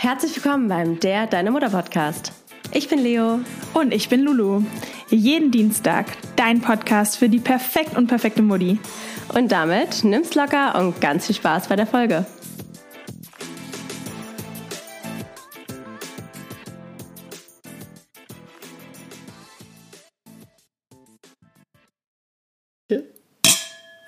Herzlich 0.00 0.36
willkommen 0.36 0.68
beim 0.68 1.00
Der 1.00 1.26
Deine 1.26 1.50
Mutter 1.50 1.70
Podcast. 1.70 2.30
Ich 2.72 2.88
bin 2.88 3.00
Leo. 3.00 3.40
Und 3.74 3.92
ich 3.92 4.08
bin 4.08 4.22
Lulu. 4.22 4.62
Jeden 5.08 5.50
Dienstag 5.50 6.06
dein 6.36 6.60
Podcast 6.60 7.16
für 7.16 7.28
die 7.28 7.40
perfekt 7.40 7.96
und 7.96 8.06
perfekte 8.06 8.42
Mutti. 8.42 8.78
Und 9.34 9.50
damit 9.50 10.04
nimm's 10.04 10.36
locker 10.36 10.78
und 10.78 11.00
ganz 11.00 11.26
viel 11.26 11.34
Spaß 11.34 11.66
bei 11.66 11.74
der 11.74 11.88
Folge. 11.88 12.24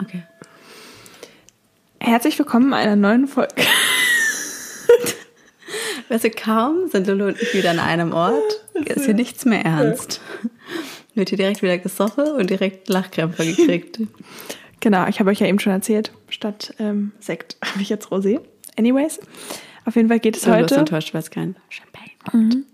Okay. 0.00 0.22
Herzlich 1.98 2.38
willkommen 2.38 2.68
in 2.68 2.74
einer 2.74 2.94
neuen 2.94 3.26
Folge. 3.26 3.54
Weißt 6.10 6.24
du, 6.24 6.30
kaum 6.30 6.88
sind 6.88 7.06
Lulu 7.06 7.26
und 7.28 7.40
ich 7.40 7.54
wieder 7.54 7.70
an 7.70 7.78
einem 7.78 8.12
Ort, 8.12 8.64
ist 8.84 9.04
hier 9.04 9.14
nichts 9.14 9.44
mehr 9.44 9.64
ernst. 9.64 10.20
Wird 11.14 11.28
hier 11.28 11.38
direkt 11.38 11.62
wieder 11.62 11.78
gesoffen 11.78 12.24
und 12.32 12.50
direkt 12.50 12.88
Lachkrämpfe 12.88 13.46
gekriegt. 13.46 14.00
Genau, 14.82 15.06
ich 15.08 15.20
habe 15.20 15.28
euch 15.28 15.38
ja 15.38 15.46
eben 15.46 15.58
schon 15.58 15.74
erzählt, 15.74 16.10
statt 16.30 16.74
ähm, 16.78 17.12
Sekt 17.20 17.58
habe 17.62 17.82
ich 17.82 17.90
jetzt 17.90 18.06
Rosé. 18.06 18.40
Anyways, 18.78 19.20
auf 19.84 19.94
jeden 19.94 20.08
Fall 20.08 20.20
geht 20.20 20.38
es 20.38 20.46
Lulu 20.46 20.56
heute. 20.56 20.74
ist 20.74 20.78
enttäuscht, 20.78 21.12
weil 21.12 21.20
es 21.20 21.30
kein 21.30 21.54
Champagne 21.68 22.12
Mhm. 22.32 22.64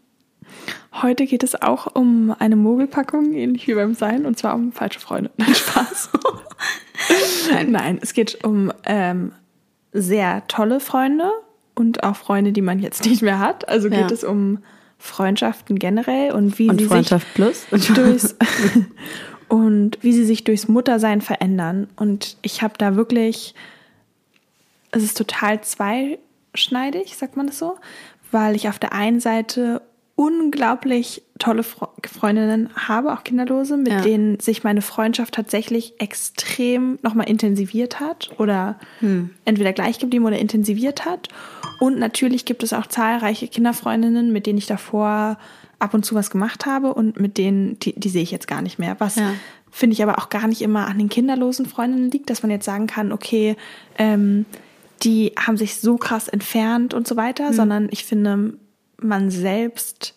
Heute 1.03 1.27
geht 1.27 1.43
es 1.43 1.61
auch 1.61 1.97
um 1.97 2.33
eine 2.39 2.55
Mogelpackung, 2.55 3.35
ähnlich 3.35 3.67
wie 3.67 3.75
beim 3.75 3.95
Sein, 3.95 4.25
und 4.25 4.39
zwar 4.39 4.55
um 4.55 4.71
falsche 4.71 5.01
Freunde. 5.01 5.33
Nein, 5.37 5.53
Spaß. 5.53 6.11
Nein. 7.51 7.73
Nein, 7.73 7.99
es 8.01 8.13
geht 8.13 8.45
um 8.45 8.73
ähm, 8.85 9.33
sehr 9.93 10.47
tolle 10.47 10.79
Freunde 10.79 11.33
und 11.77 12.03
auch 12.03 12.17
Freunde, 12.17 12.51
die 12.53 12.63
man 12.63 12.81
jetzt 12.81 13.05
nicht 13.05 13.23
mehr 13.23 13.39
hat. 13.39 13.69
Also 13.69 13.89
geht 13.89 14.01
Ja. 14.01 14.11
es 14.11 14.25
um 14.25 14.59
Freundschaften 14.99 15.79
generell 15.79 16.33
und 16.33 16.59
wie 16.59 16.69
Und 16.69 16.81
sie 16.81 16.87
Freundschaft 16.87 17.27
plus. 17.35 17.67
sich 17.71 17.89
durchs 17.95 18.35
und 19.49 19.99
wie 20.03 20.13
sie 20.13 20.25
sich 20.25 20.43
durchs 20.43 20.67
Muttersein 20.69 21.21
verändern. 21.21 21.89
Und 21.97 22.37
ich 22.43 22.63
habe 22.63 22.75
da 22.79 22.97
wirklich, 22.97 23.55
es 24.91 25.03
ist 25.05 25.17
total 25.19 25.61
zweischneidig, 25.61 27.17
sagt 27.17 27.37
man 27.37 27.47
das 27.47 27.59
so, 27.59 27.77
weil 28.33 28.57
ich 28.57 28.69
auf 28.69 28.79
der 28.79 28.93
einen 28.93 29.21
Seite 29.21 29.83
unglaublich 30.17 31.23
tolle 31.39 31.63
Fre 31.63 31.89
Freundinnen 32.07 32.71
habe, 32.75 33.13
auch 33.13 33.23
Kinderlose, 33.25 33.77
mit 33.77 33.93
Ja. 33.93 34.01
denen 34.01 34.41
sich 34.41 34.65
meine 34.65 34.81
Freundschaft 34.83 35.35
tatsächlich 35.35 35.95
extrem 36.01 36.99
nochmal 37.03 37.29
intensiviert 37.29 38.01
hat 38.01 38.31
oder 38.39 38.77
entweder 39.45 39.73
gleich 39.75 39.99
geblieben 39.99 40.25
oder 40.25 40.39
intensiviert 40.39 41.05
hat. 41.05 41.29
Und 41.81 41.99
natürlich 41.99 42.47
gibt 42.47 42.63
es 42.63 42.73
auch 42.73 42.87
zahlreiche 42.87 43.49
Kinderfreundinnen, 43.49 44.33
mit 44.33 44.47
denen 44.47 44.59
ich 44.59 44.67
davor 44.67 45.39
ab 45.79 45.93
und 45.93 46.07
zu 46.07 46.15
was 46.15 46.31
gemacht 46.31 46.65
habe 46.65 46.95
und 46.95 47.21
mit 47.21 47.37
denen, 47.37 47.79
die, 47.81 47.93
die 47.99 48.09
sehe 48.09 48.23
ich 48.23 48.31
jetzt 48.31 48.49
gar 48.49 48.63
nicht 48.63 48.79
mehr. 48.79 48.97
Was 48.99 49.17
Ja. 49.17 49.35
finde 49.71 49.93
ich 49.93 50.03
aber 50.03 50.17
auch 50.19 50.31
gar 50.31 50.47
nicht 50.49 50.63
immer 50.63 50.87
an 50.87 50.97
den 50.97 51.11
kinderlosen 51.11 51.67
Freundinnen 51.67 52.11
liegt, 52.11 52.31
dass 52.31 52.43
man 52.43 52.51
jetzt 52.51 52.65
sagen 52.65 52.87
kann, 52.87 53.13
okay, 53.13 53.57
ähm, 53.99 54.47
die 55.03 55.33
haben 55.39 55.59
sich 55.59 55.77
so 55.77 55.99
krass 55.99 56.29
entfernt 56.29 56.95
und 56.95 57.07
so 57.07 57.17
weiter, 57.17 57.53
sondern 57.53 57.89
ich 57.91 58.07
finde, 58.07 58.55
man 59.01 59.31
selbst 59.31 60.15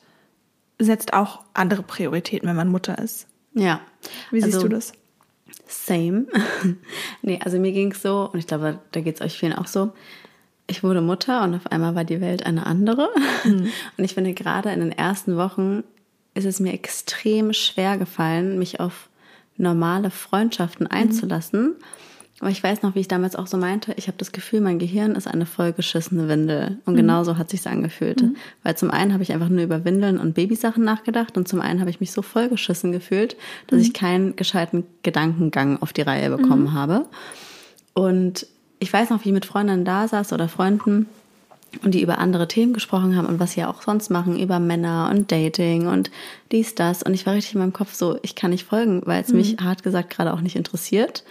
setzt 0.80 1.14
auch 1.14 1.44
andere 1.54 1.84
Prioritäten, 1.84 2.48
wenn 2.48 2.56
man 2.56 2.70
Mutter 2.70 2.98
ist. 2.98 3.28
Ja. 3.54 3.82
Wie 4.32 4.42
siehst 4.42 4.56
Also, 4.56 4.68
du 4.68 4.76
das? 4.76 4.94
Same. 5.68 6.26
nee, 7.22 7.40
also 7.44 7.60
mir 7.60 7.72
ging 7.72 7.92
es 7.92 8.02
so, 8.02 8.30
und 8.32 8.40
ich 8.40 8.48
glaube, 8.48 8.80
da 8.92 9.02
geht 9.02 9.16
es 9.16 9.22
euch 9.22 9.38
vielen 9.38 9.54
auch 9.54 9.68
so. 9.68 9.92
Ich 10.68 10.84
wurde 10.84 11.02
Mutter 11.02 11.44
und 11.44 11.56
auf 11.56 11.68
einmal 11.68 11.96
war 11.96 12.04
die 12.04 12.22
Welt 12.22 12.46
eine 12.46 12.68
andere. 12.68 13.10
Und 13.44 13.72
ich 13.98 14.14
finde, 14.14 14.34
gerade 14.34 14.70
in 14.72 14.80
den 14.82 14.92
ersten 14.92 15.36
Wochen 15.36 15.84
ist 16.36 16.46
es 16.46 16.60
mir 16.60 16.74
extrem 16.74 17.54
schwer 17.54 17.98
gefallen, 17.98 18.60
mich 18.60 18.80
auf 18.80 19.10
normale 19.58 20.12
Freundschaften 20.12 20.86
einzulassen. 20.86 21.76
Aber 22.40 22.50
ich 22.50 22.64
weiß 22.64 22.84
noch, 22.84 22.96
wie 22.96 23.02
ich 23.02 23.08
damals 23.10 23.36
auch 23.36 23.48
so 23.48 23.58
meinte, 23.58 23.94
ich 23.98 24.08
habe 24.08 24.18
das 24.18 24.32
Gefühl, 24.32 24.62
mein 24.62 24.80
Gehirn 24.80 25.16
ist 25.16 25.28
eine 25.28 25.46
vollgeschissene 25.46 26.30
Windel. 26.30 26.78
Und 26.86 26.96
genauso 26.96 27.38
hat 27.38 27.50
sich 27.50 27.68
angefühlt. 27.68 28.24
Weil 28.64 28.78
zum 28.78 28.92
einen 28.92 29.12
habe 29.12 29.24
ich 29.24 29.34
einfach 29.34 29.50
nur 29.50 29.64
über 29.64 29.84
Windeln 29.84 30.18
und 30.18 30.36
Babysachen 30.36 30.84
nachgedacht 30.84 31.38
und 31.38 31.48
zum 31.50 31.60
einen 31.60 31.82
habe 31.82 31.90
ich 31.90 32.00
mich 32.00 32.12
so 32.14 32.22
vollgeschissen 32.22 32.94
gefühlt, 32.94 33.36
dass 33.68 33.82
ich 33.82 33.94
keinen 33.94 34.38
gescheiten 34.38 34.86
Gedankengang 35.04 35.82
auf 35.82 35.92
die 35.92 36.02
Reihe 36.02 36.30
bekommen 36.30 36.74
habe. 36.74 37.06
Und 37.94 38.48
ich 38.80 38.92
weiß 38.92 39.10
noch, 39.10 39.26
wie 39.26 39.30
ich 39.30 39.34
mit 39.34 39.46
Freundinnen 39.46 39.84
da 39.84 40.08
saß 40.08 40.32
oder 40.32 40.48
Freunden 40.48 41.08
und 41.84 41.94
die 41.94 42.02
über 42.02 42.20
andere 42.20 42.48
Themen 42.48 42.74
gesprochen 42.74 43.18
haben 43.18 43.28
und 43.28 43.40
was 43.40 43.52
sie 43.52 43.60
ja 43.60 43.70
auch 43.70 43.82
sonst 43.82 44.10
machen, 44.10 44.40
über 44.40 44.60
Männer 44.60 45.10
und 45.12 45.32
Dating 45.32 45.88
und 45.88 46.10
dies, 46.54 46.74
das. 46.76 47.04
Und 47.04 47.14
ich 47.14 47.26
war 47.26 47.34
richtig 47.34 47.56
in 47.56 47.60
meinem 47.60 47.74
Kopf 47.74 47.94
so, 47.94 48.18
ich 48.22 48.36
kann 48.36 48.52
nicht 48.52 48.66
folgen, 48.66 49.02
weil 49.06 49.22
es 49.22 49.34
mich 49.34 49.58
hart 49.60 49.84
gesagt 49.84 50.10
gerade 50.10 50.34
auch 50.34 50.42
nicht 50.42 50.56
interessiert. 50.56 51.24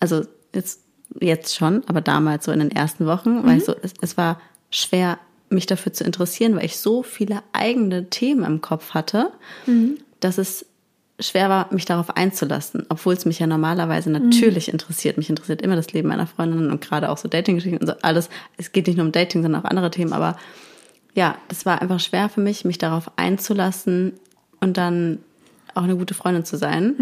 Also 0.00 0.24
jetzt, 0.56 0.80
jetzt 1.20 1.54
schon, 1.54 1.82
aber 1.86 2.00
damals 2.00 2.46
so 2.46 2.52
in 2.52 2.58
den 2.58 2.70
ersten 2.70 3.06
Wochen, 3.06 3.46
weil 3.46 3.58
ich 3.58 3.64
so, 3.64 3.74
es, 3.80 3.94
es 4.00 4.16
war 4.16 4.40
schwer, 4.70 5.18
mich 5.48 5.66
dafür 5.66 5.92
zu 5.92 6.02
interessieren, 6.02 6.56
weil 6.56 6.64
ich 6.64 6.78
so 6.78 7.02
viele 7.04 7.42
eigene 7.52 8.10
Themen 8.10 8.44
im 8.44 8.60
Kopf 8.60 8.94
hatte, 8.94 9.30
dass 10.20 10.38
es 10.38 10.66
schwer 11.20 11.48
war, 11.48 11.72
mich 11.72 11.84
darauf 11.84 12.16
einzulassen, 12.16 12.84
obwohl 12.88 13.14
es 13.14 13.24
mich 13.24 13.38
ja 13.38 13.46
normalerweise 13.46 14.10
natürlich 14.10 14.68
interessiert. 14.68 15.16
Mich 15.16 15.30
interessiert 15.30 15.62
immer 15.62 15.76
das 15.76 15.92
Leben 15.92 16.08
meiner 16.08 16.26
Freundinnen 16.26 16.70
und 16.70 16.80
gerade 16.80 17.08
auch 17.08 17.16
so 17.16 17.28
Dating-Geschichten 17.28 17.78
und 17.78 17.86
so 17.86 17.94
alles. 18.02 18.28
Es 18.56 18.72
geht 18.72 18.86
nicht 18.86 18.96
nur 18.96 19.06
um 19.06 19.12
Dating, 19.12 19.42
sondern 19.42 19.62
auch 19.62 19.68
andere 19.68 19.90
Themen, 19.90 20.12
aber 20.12 20.36
ja, 21.14 21.38
das 21.48 21.64
war 21.64 21.80
einfach 21.80 22.00
schwer 22.00 22.28
für 22.28 22.40
mich, 22.42 22.64
mich 22.66 22.76
darauf 22.76 23.10
einzulassen 23.16 24.12
und 24.60 24.76
dann 24.76 25.20
auch 25.74 25.84
eine 25.84 25.96
gute 25.96 26.12
Freundin 26.14 26.44
zu 26.44 26.58
sein. 26.58 26.94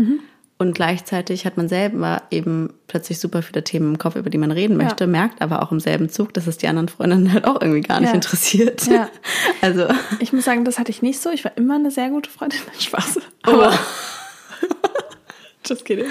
Und 0.64 0.75
gleichzeitig 0.75 1.44
hat 1.44 1.58
man 1.58 1.69
selber 1.69 2.22
eben 2.30 2.72
plötzlich 2.88 3.19
super 3.20 3.42
viele 3.42 3.62
Themen 3.64 3.91
im 3.92 3.98
Kopf, 3.98 4.16
über 4.16 4.30
die 4.30 4.38
man 4.38 4.50
reden 4.50 4.78
möchte, 4.78 5.04
Ja. 5.04 5.08
merkt 5.08 5.42
aber 5.42 5.62
auch 5.62 5.70
im 5.72 5.78
selben 5.80 6.08
Zug, 6.08 6.32
dass 6.32 6.47
es 6.47 6.56
die 6.56 6.69
anderen 6.69 6.88
Freundinnen 6.88 7.32
halt 7.34 7.44
auch 7.44 7.60
irgendwie 7.60 7.82
gar 7.82 8.00
nicht 8.00 8.08
Ja. 8.10 8.14
interessiert. 8.14 8.86
Ja. 8.86 9.08
Also, 9.60 9.86
Ich 10.20 10.32
muss 10.32 10.44
sagen, 10.44 10.64
das 10.64 10.78
hatte 10.78 10.91
ich 10.91 11.02
nicht 11.02 11.20
so. 11.20 11.28
Ich 11.30 11.44
war 11.44 11.52
immer 11.56 11.75
eine 11.75 11.91
sehr 11.91 12.08
gute 12.08 12.30
Freundin. 12.30 12.58
Spaß. 12.78 13.19
Aber. 13.42 13.72
Just 15.66 15.84
kidding. 15.84 16.06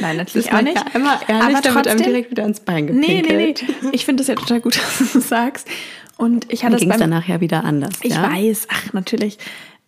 Nein, 0.00 0.16
natürlich 0.16 0.52
auch 0.52 0.60
nicht. 0.60 0.76
einmal 0.94 1.18
ehrlich, 1.28 1.56
Aber 1.56 1.62
damit 1.62 1.66
einem 1.66 1.82
trotzdem- 1.84 2.02
direkt 2.12 2.30
wieder 2.32 2.44
ins 2.44 2.60
Bein 2.60 2.86
Nee, 2.86 3.22
gepinkelt. 3.22 3.62
nee, 3.68 3.76
nee. 3.82 3.88
Ich 3.92 4.04
finde 4.04 4.20
das 4.22 4.28
ja 4.28 4.34
total 4.34 4.60
gut, 4.60 4.76
dass 4.76 5.12
du 5.12 5.20
sagst. 5.20 5.68
Und 6.16 6.52
ich 6.52 6.64
hatte 6.64 6.74
es 6.74 6.80
ging 6.80 6.90
es 6.90 6.98
beim 6.98 7.10
danach 7.10 7.28
ja 7.28 7.40
wieder 7.40 7.64
anders. 7.64 7.92
Ich 8.02 8.14
ja? 8.14 8.22
weiß, 8.32 8.66
ach 8.70 8.92
natürlich. 8.92 9.38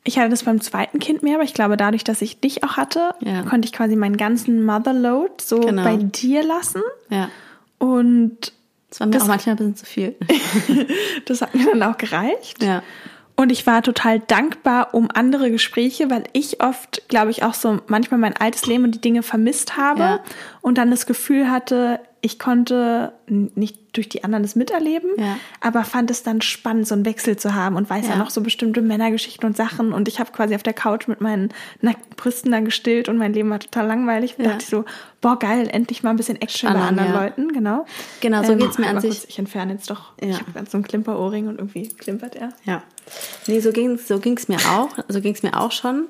Ich 0.05 0.19
hatte 0.19 0.31
das 0.31 0.45
beim 0.45 0.61
zweiten 0.61 0.99
Kind 0.99 1.23
mehr, 1.23 1.35
aber 1.35 1.45
ich 1.45 1.53
glaube, 1.55 1.77
dadurch, 1.77 2.05
dass 2.05 2.23
ich 2.23 2.41
dich 2.41 2.65
auch 2.65 2.77
hatte, 2.79 3.11
Ja. 3.21 3.43
konnte 3.43 3.67
ich 3.67 3.73
quasi 3.73 3.97
meinen 3.97 4.17
ganzen 4.17 4.65
Motherload 4.65 5.33
so 5.41 5.61
Genau. 5.61 5.85
bei 5.85 5.97
dir 5.97 6.43
lassen. 6.43 6.83
Ja. 7.11 7.29
Und 7.79 8.53
Das 8.91 8.99
war 9.01 9.07
mir 9.07 9.13
Das- 9.13 9.23
auch 9.23 9.29
manchmal 9.29 9.55
ein 9.55 9.59
bisschen 9.59 9.77
zu 9.77 9.87
viel. 9.87 10.17
das 11.27 11.43
hat 11.43 11.55
mir 11.55 11.67
dann 11.71 11.83
auch 11.83 11.97
gereicht. 11.99 12.63
ja. 12.63 12.83
Und 13.37 13.51
ich 13.53 13.67
war 13.67 13.83
total 13.83 14.21
dankbar 14.21 14.93
um 14.93 15.09
andere 15.15 15.51
Gespräche, 15.51 16.11
weil 16.11 16.25
ich 16.35 16.63
oft, 16.63 17.09
glaube 17.09 17.31
ich, 17.31 17.43
auch 17.43 17.55
so 17.55 17.79
manchmal 17.87 18.21
mein 18.21 18.37
altes 18.37 18.67
Leben 18.67 18.85
und 18.85 18.95
die 18.95 19.01
Dinge 19.01 19.23
vermisst 19.23 19.79
habe 19.79 20.01
Ja. 20.03 20.21
und 20.61 20.77
dann 20.77 20.91
das 20.91 21.07
Gefühl 21.07 21.51
hatte, 21.51 22.01
ich 22.23 22.39
konnte 22.39 23.13
nicht 23.29 23.97
durch 23.97 24.09
die 24.09 24.25
anderen 24.25 24.43
das 24.43 24.55
miterleben, 24.55 25.11
Ja. 25.17 25.37
aber 25.61 25.85
fand 25.85 26.11
es 26.11 26.23
dann 26.23 26.43
spannend, 26.43 26.87
so 26.87 26.95
einen 26.95 27.05
Wechsel 27.07 27.37
zu 27.39 27.55
haben 27.55 27.77
und 27.77 27.89
weiß 27.89 28.07
ja, 28.07 28.13
Ja. 28.13 28.19
noch 28.19 28.31
so 28.31 28.41
bestimmte 28.43 28.83
Männergeschichten 28.83 29.47
und 29.47 29.57
Sachen. 29.57 29.93
Und 29.93 30.07
ich 30.07 30.21
habe 30.21 30.31
quasi 30.31 30.55
auf 30.55 30.63
der 30.63 30.75
Couch 30.75 31.09
mit 31.09 31.21
meinen 31.21 31.49
nackten 31.81 32.15
Brüsten 32.17 32.53
dann 32.53 32.65
gestillt 32.67 33.09
und 33.09 33.17
mein 33.17 33.33
Leben 33.33 33.49
war 33.51 33.59
total 33.59 33.87
langweilig. 33.87 34.35
Da 34.37 34.45
Ja. 34.45 34.49
dachte 34.51 34.65
ich 34.65 34.69
so, 34.69 34.85
boah, 35.21 35.39
geil, 35.39 35.69
endlich 35.73 36.03
mal 36.03 36.11
ein 36.11 36.17
bisschen 36.17 36.41
Action 36.41 36.69
bei 36.73 36.79
Spannend, 36.79 37.01
anderen 37.01 37.15
ja. 37.15 37.21
Leuten, 37.25 37.53
genau. 37.53 37.87
Genau, 38.21 38.43
so 38.45 38.55
geht's 38.55 38.77
mir 38.79 38.89
an 38.89 39.01
sich. 39.01 39.11
Kurz, 39.21 39.27
ich 39.29 39.39
entferne 39.39 39.73
jetzt 39.73 39.91
doch. 39.91 40.13
Ich 40.19 40.39
habe 40.39 40.53
ganz 40.53 40.71
so 40.73 40.79
ein 40.79 40.83
Klimperohrring 40.85 41.49
und 41.49 41.59
irgendwie 41.59 41.89
klimpert 41.89 42.37
er. 42.37 42.51
Ja. 42.65 42.83
Nee, 43.47 43.61
so 43.61 43.73
ging 43.73 43.93
es 43.93 44.07
so 44.07 44.19
ging's 44.19 44.47
mir 44.49 44.59
auch. 44.71 44.91
So 45.09 45.21
ging 45.21 45.35
es 45.35 45.43
mir 45.43 45.59
auch 45.59 45.73
schon. 45.73 46.07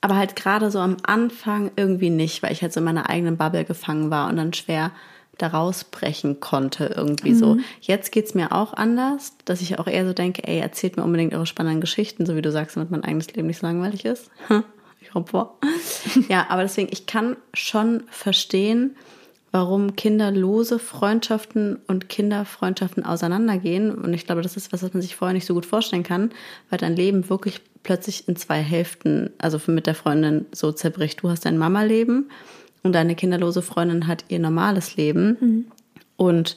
Aber 0.00 0.16
halt 0.16 0.34
gerade 0.34 0.72
so 0.72 0.80
am 0.80 0.96
Anfang 1.04 1.70
irgendwie 1.76 2.10
nicht, 2.10 2.42
weil 2.42 2.50
ich 2.50 2.60
halt 2.62 2.72
so 2.72 2.80
in 2.80 2.84
meiner 2.84 3.08
eigenen 3.08 3.36
Bubble 3.36 3.64
gefangen 3.64 4.10
war 4.10 4.28
und 4.28 4.36
dann 4.36 4.52
schwer 4.52 4.90
da 5.38 5.48
rausbrechen 5.48 6.40
konnte 6.40 6.92
irgendwie 6.96 7.34
so. 7.34 7.56
Jetzt 7.80 8.12
geht's 8.12 8.34
mir 8.34 8.52
auch 8.52 8.74
anders, 8.74 9.36
dass 9.44 9.60
ich 9.60 9.78
auch 9.78 9.86
eher 9.86 10.06
so 10.06 10.12
denke, 10.12 10.46
ey, 10.46 10.58
erzählt 10.58 10.96
mir 10.96 11.04
unbedingt 11.04 11.34
eure 11.34 11.46
spannenden 11.46 11.80
Geschichten, 11.80 12.26
so 12.26 12.36
wie 12.36 12.42
du 12.42 12.52
sagst, 12.52 12.76
damit 12.76 12.90
mein 12.90 13.04
eigenes 13.04 13.32
Leben 13.32 13.48
nicht 13.48 13.58
so 13.58 13.66
langweilig 13.66 14.04
ist. 14.04 14.30
Ich 15.00 15.14
hoffe. 15.14 15.50
Ja, 16.28 16.46
aber 16.48 16.62
deswegen, 16.62 16.88
ich 16.92 17.06
kann 17.06 17.36
schon 17.52 18.04
verstehen, 18.08 18.96
warum 19.50 19.96
kinderlose 19.96 20.78
Freundschaften 20.78 21.78
und 21.86 22.08
Kinderfreundschaften 22.08 23.04
auseinandergehen. 23.04 23.94
Und 23.94 24.14
ich 24.14 24.26
glaube, 24.26 24.42
das 24.42 24.56
ist 24.56 24.72
was, 24.72 24.82
was 24.82 24.94
man 24.94 25.02
sich 25.02 25.16
vorher 25.16 25.34
nicht 25.34 25.46
so 25.46 25.54
gut 25.54 25.66
vorstellen 25.66 26.04
kann, 26.04 26.30
weil 26.70 26.78
dein 26.78 26.96
Leben 26.96 27.28
wirklich 27.28 27.60
plötzlich 27.82 28.28
in 28.28 28.36
zwei 28.36 28.60
Hälften, 28.62 29.30
also 29.38 29.60
mit 29.66 29.86
der 29.86 29.94
Freundin 29.94 30.46
so 30.52 30.72
zerbricht. 30.72 31.22
Du 31.22 31.28
hast 31.28 31.44
dein 31.44 31.58
Mama-Leben 31.58 32.30
und 32.82 32.92
deine 32.94 33.14
kinderlose 33.14 33.62
Freundin 33.62 34.06
hat 34.06 34.24
ihr 34.28 34.38
normales 34.38 34.96
Leben. 34.96 35.66
Und 36.16 36.56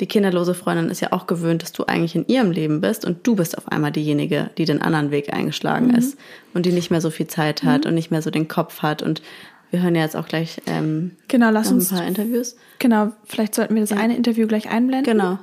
die 0.00 0.06
kinderlose 0.06 0.54
Freundin 0.54 0.90
ist 0.90 1.00
ja 1.00 1.12
auch 1.12 1.26
gewöhnt, 1.26 1.62
dass 1.62 1.72
du 1.72 1.84
eigentlich 1.84 2.14
in 2.14 2.26
ihrem 2.28 2.52
Leben 2.52 2.80
bist 2.80 3.04
und 3.04 3.26
du 3.26 3.34
bist 3.34 3.58
auf 3.58 3.68
einmal 3.68 3.90
diejenige, 3.90 4.50
die 4.56 4.64
den 4.64 4.80
anderen 4.80 5.10
Weg 5.10 5.32
eingeschlagen 5.32 5.88
mhm. 5.88 5.94
ist 5.96 6.18
und 6.54 6.66
die 6.66 6.72
nicht 6.72 6.90
mehr 6.90 7.00
so 7.00 7.10
viel 7.10 7.26
Zeit 7.26 7.64
hat 7.64 7.84
mhm. 7.84 7.88
und 7.88 7.94
nicht 7.94 8.10
mehr 8.10 8.22
so 8.22 8.30
den 8.30 8.48
Kopf 8.48 8.82
hat 8.82 9.02
und 9.02 9.22
wir 9.70 9.82
hören 9.82 9.94
ja 9.94 10.02
jetzt 10.02 10.16
auch 10.16 10.28
gleich 10.28 10.62
ähm, 10.66 11.12
genau, 11.26 11.50
lass 11.50 11.70
ein 11.70 11.84
paar 11.84 12.06
Interviews. 12.06 12.56
Genau, 12.78 13.12
vielleicht 13.24 13.54
sollten 13.54 13.74
wir 13.74 13.82
das 13.82 13.90
ja. 13.90 13.96
eine 13.96 14.16
Interview 14.16 14.46
gleich 14.46 14.70
einblenden. 14.70 15.12
Genau. 15.18 15.38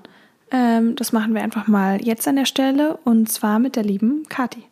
Ähm, 0.51 0.95
das 0.95 1.11
machen 1.11 1.35
wir 1.35 1.43
einfach 1.43 1.67
mal 1.67 2.03
jetzt 2.03 2.27
an 2.27 2.35
der 2.35 2.45
Stelle 2.45 2.97
und 3.03 3.31
zwar 3.31 3.59
mit 3.59 3.75
der 3.75 3.83
lieben 3.83 4.23
Kati. 4.29 4.63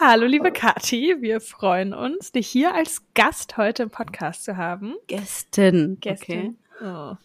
Hallo, 0.00 0.26
liebe 0.26 0.52
Kati, 0.52 1.16
wir 1.20 1.40
freuen 1.40 1.94
uns, 1.94 2.32
dich 2.32 2.48
hier 2.48 2.74
als 2.74 3.02
Gast 3.14 3.56
heute 3.56 3.84
im 3.84 3.90
Podcast 3.90 4.44
zu 4.44 4.56
haben. 4.56 4.94
Gästin. 5.06 5.98
Gästin. 6.00 6.56
Okay. 6.80 6.80
Oh, 6.80 7.16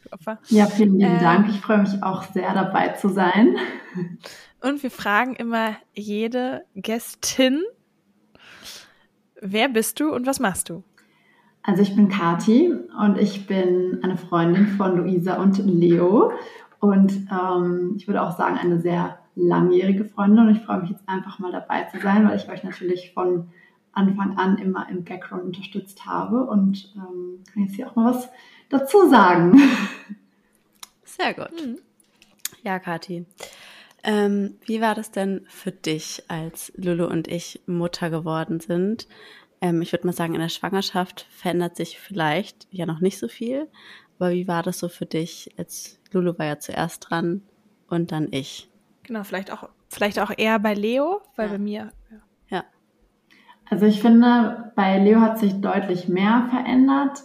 ja, 0.49 0.65
vielen 0.65 0.99
lieben 0.99 1.13
ähm, 1.13 1.19
Dank. 1.19 1.49
Ich 1.49 1.61
freue 1.61 1.79
mich 1.79 2.01
auch 2.01 2.23
sehr 2.23 2.53
dabei 2.53 2.89
zu 2.89 3.09
sein. 3.09 3.55
Und 4.61 4.81
wir 4.81 4.89
fragen 4.89 5.35
immer 5.35 5.75
jede 5.93 6.65
Gästin, 6.75 7.63
wer 9.41 9.69
bist 9.69 9.99
du 9.99 10.13
und 10.13 10.25
was 10.25 10.39
machst 10.39 10.69
du? 10.69 10.83
Also 11.61 11.81
ich 11.81 11.95
bin 11.95 12.09
Kati 12.09 12.73
und 12.99 13.17
ich 13.17 13.45
bin 13.45 13.99
eine 14.03 14.17
Freundin 14.17 14.67
von 14.67 14.97
Luisa 14.97 15.35
und 15.35 15.57
Leo 15.59 16.31
und 16.79 17.27
ähm, 17.31 17.93
ich 17.95 18.07
würde 18.07 18.21
auch 18.21 18.35
sagen 18.37 18.57
eine 18.57 18.81
sehr 18.81 19.19
langjährige 19.35 20.05
Freundin 20.05 20.47
und 20.47 20.55
ich 20.55 20.61
freue 20.63 20.81
mich 20.81 20.91
jetzt 20.91 21.07
einfach 21.07 21.39
mal 21.39 21.51
dabei 21.51 21.83
zu 21.91 21.99
sein, 21.99 22.27
weil 22.27 22.37
ich 22.37 22.49
euch 22.49 22.63
natürlich 22.63 23.13
von 23.13 23.49
Anfang 23.91 24.37
an 24.37 24.57
immer 24.57 24.87
im 24.89 25.03
Background 25.03 25.43
unterstützt 25.43 26.05
habe 26.05 26.43
und 26.45 26.93
ähm, 26.95 27.43
kann 27.51 27.63
jetzt 27.63 27.75
hier 27.75 27.89
auch 27.89 27.95
mal 27.95 28.13
was 28.13 28.29
dazu 28.69 29.09
sagen. 29.09 29.59
Sehr 31.03 31.33
gut. 31.33 31.51
Mhm. 31.51 31.77
Ja, 32.63 32.79
Kathi. 32.79 33.25
Ähm, 34.03 34.55
wie 34.65 34.81
war 34.81 34.95
das 34.95 35.11
denn 35.11 35.45
für 35.47 35.71
dich, 35.71 36.23
als 36.27 36.73
Lulu 36.75 37.05
und 37.05 37.27
ich 37.27 37.61
Mutter 37.67 38.09
geworden 38.09 38.59
sind? 38.59 39.07
Ähm, 39.61 39.81
ich 39.81 39.93
würde 39.93 40.07
mal 40.07 40.13
sagen, 40.13 40.33
in 40.33 40.41
der 40.41 40.49
Schwangerschaft 40.49 41.27
verändert 41.29 41.77
sich 41.77 41.99
vielleicht 41.99 42.67
ja 42.71 42.85
noch 42.85 42.99
nicht 42.99 43.17
so 43.17 43.27
viel. 43.27 43.69
Aber 44.19 44.31
wie 44.31 44.47
war 44.47 44.63
das 44.63 44.79
so 44.79 44.89
für 44.89 45.05
dich? 45.05 45.51
Jetzt 45.57 45.99
Lulu 46.11 46.37
war 46.37 46.45
ja 46.45 46.59
zuerst 46.59 47.09
dran 47.09 47.43
und 47.87 48.11
dann 48.11 48.27
ich. 48.31 48.69
Genau, 49.03 49.23
vielleicht 49.23 49.51
auch, 49.51 49.69
vielleicht 49.89 50.19
auch 50.19 50.31
eher 50.35 50.59
bei 50.59 50.73
Leo, 50.73 51.21
weil 51.35 51.47
ja. 51.47 51.51
bei 51.51 51.59
mir. 51.59 51.91
Ja. 52.09 52.17
ja. 52.49 52.63
Also 53.69 53.85
ich 53.85 54.01
finde, 54.01 54.71
bei 54.75 54.99
Leo 54.99 55.19
hat 55.19 55.39
sich 55.39 55.59
deutlich 55.61 56.07
mehr 56.07 56.47
verändert. 56.49 57.23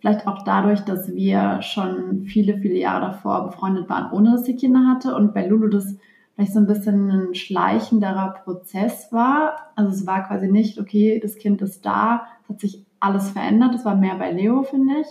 Vielleicht 0.00 0.26
auch 0.26 0.42
dadurch, 0.44 0.80
dass 0.80 1.14
wir 1.14 1.62
schon 1.62 2.24
viele, 2.24 2.58
viele 2.58 2.76
Jahre 2.76 3.06
davor 3.06 3.46
befreundet 3.46 3.88
waren, 3.88 4.12
ohne 4.12 4.32
dass 4.32 4.44
sie 4.44 4.56
Kinder 4.56 4.86
hatte. 4.86 5.14
Und 5.14 5.32
bei 5.32 5.46
Lulu 5.46 5.68
das 5.68 5.96
vielleicht 6.34 6.52
so 6.52 6.58
ein 6.58 6.66
bisschen 6.66 7.10
ein 7.10 7.34
schleichenderer 7.34 8.34
Prozess 8.44 9.12
war. 9.12 9.72
Also 9.76 9.90
es 9.90 10.06
war 10.06 10.26
quasi 10.26 10.50
nicht, 10.50 10.78
okay, 10.78 11.20
das 11.20 11.36
Kind 11.36 11.62
ist 11.62 11.86
da, 11.86 12.26
es 12.42 12.50
hat 12.50 12.60
sich 12.60 12.84
alles 13.00 13.30
verändert. 13.30 13.74
Es 13.74 13.84
war 13.84 13.96
mehr 13.96 14.16
bei 14.16 14.30
Leo, 14.32 14.62
finde 14.62 15.00
ich. 15.00 15.06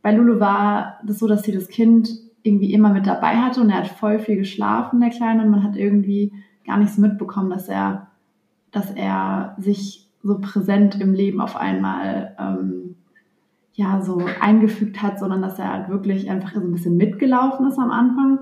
Bei 0.00 0.12
Lulu 0.12 0.40
war 0.40 1.00
das 1.04 1.18
so, 1.18 1.26
dass 1.26 1.42
sie 1.42 1.52
das 1.52 1.68
Kind 1.68 2.08
irgendwie 2.42 2.72
immer 2.72 2.92
mit 2.92 3.06
dabei 3.06 3.36
hatte 3.36 3.60
und 3.60 3.70
er 3.70 3.78
hat 3.78 3.88
voll 3.88 4.18
viel 4.18 4.36
geschlafen, 4.36 5.00
der 5.00 5.10
Kleine, 5.10 5.42
und 5.42 5.50
man 5.50 5.62
hat 5.62 5.76
irgendwie 5.76 6.32
gar 6.64 6.78
nichts 6.78 6.98
mitbekommen, 6.98 7.50
dass 7.50 7.68
er, 7.68 8.08
dass 8.70 8.90
er 8.90 9.54
sich 9.58 10.08
so 10.22 10.38
präsent 10.38 11.00
im 11.00 11.14
Leben 11.14 11.40
auf 11.40 11.56
einmal 11.56 12.36
ähm, 12.38 12.96
ja 13.72 14.00
so 14.02 14.20
eingefügt 14.40 15.02
hat, 15.02 15.18
sondern 15.18 15.42
dass 15.42 15.58
er 15.58 15.72
halt 15.72 15.88
wirklich 15.88 16.30
einfach 16.30 16.52
so 16.52 16.60
ein 16.60 16.72
bisschen 16.72 16.96
mitgelaufen 16.96 17.66
ist 17.66 17.78
am 17.78 17.90
Anfang. 17.90 18.40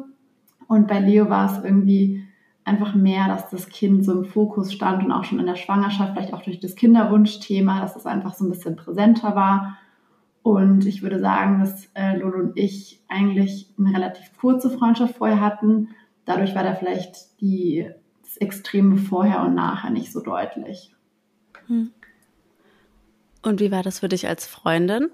Und 0.66 0.88
bei 0.88 0.98
Leo 0.98 1.28
war 1.28 1.46
es 1.46 1.62
irgendwie 1.62 2.24
einfach 2.64 2.94
mehr, 2.94 3.28
dass 3.28 3.48
das 3.50 3.68
Kind 3.68 4.04
so 4.04 4.12
im 4.12 4.24
Fokus 4.24 4.72
stand 4.72 5.04
und 5.04 5.12
auch 5.12 5.24
schon 5.24 5.38
in 5.38 5.46
der 5.46 5.54
Schwangerschaft, 5.54 6.14
vielleicht 6.14 6.34
auch 6.34 6.42
durch 6.42 6.58
das 6.58 6.74
Kinderwunschthema, 6.74 7.80
dass 7.80 7.94
es 7.94 8.06
einfach 8.06 8.34
so 8.34 8.44
ein 8.44 8.50
bisschen 8.50 8.74
präsenter 8.74 9.36
war. 9.36 9.78
Und 10.46 10.86
ich 10.86 11.02
würde 11.02 11.18
sagen, 11.18 11.58
dass 11.58 11.88
äh, 11.94 12.16
Lolo 12.16 12.38
und 12.38 12.52
ich 12.56 13.02
eigentlich 13.08 13.68
eine 13.76 13.92
relativ 13.92 14.30
kurze 14.38 14.70
Freundschaft 14.70 15.16
vorher 15.16 15.40
hatten. 15.40 15.88
Dadurch 16.24 16.54
war 16.54 16.62
da 16.62 16.76
vielleicht 16.76 17.40
die, 17.40 17.90
das 18.22 18.36
Extreme 18.36 18.96
vorher 18.96 19.42
und 19.42 19.56
nachher 19.56 19.90
nicht 19.90 20.12
so 20.12 20.20
deutlich. 20.20 20.94
Hm. 21.66 21.90
Und 23.42 23.58
wie 23.58 23.72
war 23.72 23.82
das 23.82 23.98
für 23.98 24.08
dich 24.08 24.28
als 24.28 24.46
Freundin? 24.46 25.08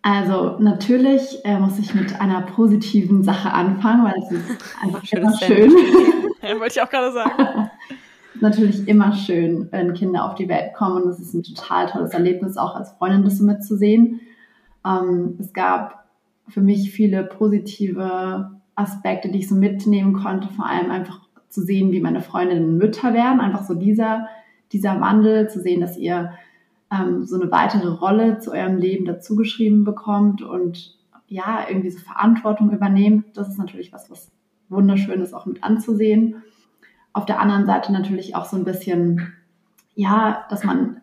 Also 0.00 0.56
natürlich 0.58 1.44
äh, 1.44 1.58
muss 1.58 1.78
ich 1.78 1.94
mit 1.94 2.18
einer 2.18 2.40
positiven 2.40 3.24
Sache 3.24 3.52
anfangen, 3.52 4.06
weil 4.06 4.22
es 4.22 4.30
ist 4.30 4.74
einfach 4.82 5.12
immer 5.12 5.36
schön. 5.36 5.70
ja, 6.42 6.58
wollte 6.58 6.78
ich 6.78 6.80
auch 6.80 6.88
gerade 6.88 7.12
sagen. 7.12 7.63
natürlich 8.44 8.86
immer 8.86 9.12
schön, 9.12 9.68
wenn 9.72 9.94
Kinder 9.94 10.24
auf 10.24 10.36
die 10.36 10.48
Welt 10.48 10.74
kommen 10.74 11.02
und 11.02 11.08
es 11.08 11.18
ist 11.18 11.34
ein 11.34 11.42
total 11.42 11.88
tolles 11.88 12.12
Erlebnis, 12.12 12.56
auch 12.56 12.76
als 12.76 12.92
Freundin 12.92 13.24
das 13.24 13.38
so 13.38 13.44
mitzusehen. 13.44 14.20
Ähm, 14.86 15.36
es 15.40 15.52
gab 15.52 16.04
für 16.48 16.60
mich 16.60 16.92
viele 16.92 17.24
positive 17.24 18.52
Aspekte, 18.76 19.30
die 19.30 19.38
ich 19.40 19.48
so 19.48 19.54
mitnehmen 19.54 20.12
konnte, 20.12 20.48
vor 20.48 20.66
allem 20.66 20.90
einfach 20.90 21.20
zu 21.48 21.62
sehen, 21.62 21.90
wie 21.90 22.00
meine 22.00 22.20
Freundinnen 22.20 22.76
Mütter 22.76 23.14
werden, 23.14 23.40
einfach 23.40 23.64
so 23.64 23.74
dieser, 23.74 24.28
dieser 24.72 25.00
Wandel, 25.00 25.48
zu 25.48 25.60
sehen, 25.60 25.80
dass 25.80 25.96
ihr 25.96 26.32
ähm, 26.92 27.24
so 27.24 27.40
eine 27.40 27.50
weitere 27.50 27.88
Rolle 27.88 28.38
zu 28.38 28.52
eurem 28.52 28.76
Leben 28.76 29.04
dazugeschrieben 29.04 29.84
bekommt 29.84 30.42
und 30.42 30.98
ja, 31.28 31.64
irgendwie 31.68 31.90
so 31.90 32.00
Verantwortung 32.00 32.70
übernehmt. 32.72 33.36
Das 33.36 33.48
ist 33.48 33.58
natürlich 33.58 33.92
was, 33.92 34.10
was 34.10 34.30
wunderschön 34.68 35.20
ist, 35.20 35.32
auch 35.32 35.46
mit 35.46 35.64
anzusehen. 35.64 36.42
Auf 37.14 37.24
der 37.24 37.40
anderen 37.40 37.64
Seite 37.64 37.92
natürlich 37.92 38.36
auch 38.36 38.44
so 38.44 38.56
ein 38.56 38.64
bisschen, 38.64 39.32
ja, 39.94 40.44
dass 40.50 40.64
man 40.64 41.00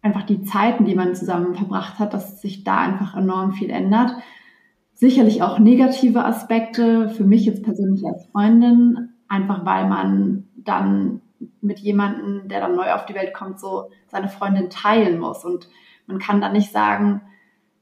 einfach 0.00 0.22
die 0.22 0.42
Zeiten, 0.44 0.86
die 0.86 0.94
man 0.94 1.14
zusammen 1.14 1.54
verbracht 1.54 1.98
hat, 1.98 2.14
dass 2.14 2.40
sich 2.40 2.64
da 2.64 2.78
einfach 2.78 3.14
enorm 3.14 3.52
viel 3.52 3.68
ändert. 3.68 4.12
Sicherlich 4.94 5.42
auch 5.42 5.58
negative 5.58 6.24
Aspekte 6.24 7.10
für 7.10 7.24
mich 7.24 7.44
jetzt 7.44 7.62
persönlich 7.62 8.04
als 8.06 8.26
Freundin, 8.26 9.10
einfach 9.28 9.66
weil 9.66 9.86
man 9.86 10.48
dann 10.56 11.20
mit 11.60 11.78
jemandem, 11.80 12.48
der 12.48 12.60
dann 12.60 12.74
neu 12.74 12.92
auf 12.92 13.06
die 13.06 13.14
Welt 13.14 13.34
kommt, 13.34 13.60
so 13.60 13.90
seine 14.08 14.28
Freundin 14.28 14.70
teilen 14.70 15.18
muss. 15.18 15.44
Und 15.44 15.68
man 16.06 16.18
kann 16.18 16.40
dann 16.40 16.52
nicht 16.52 16.72
sagen, 16.72 17.20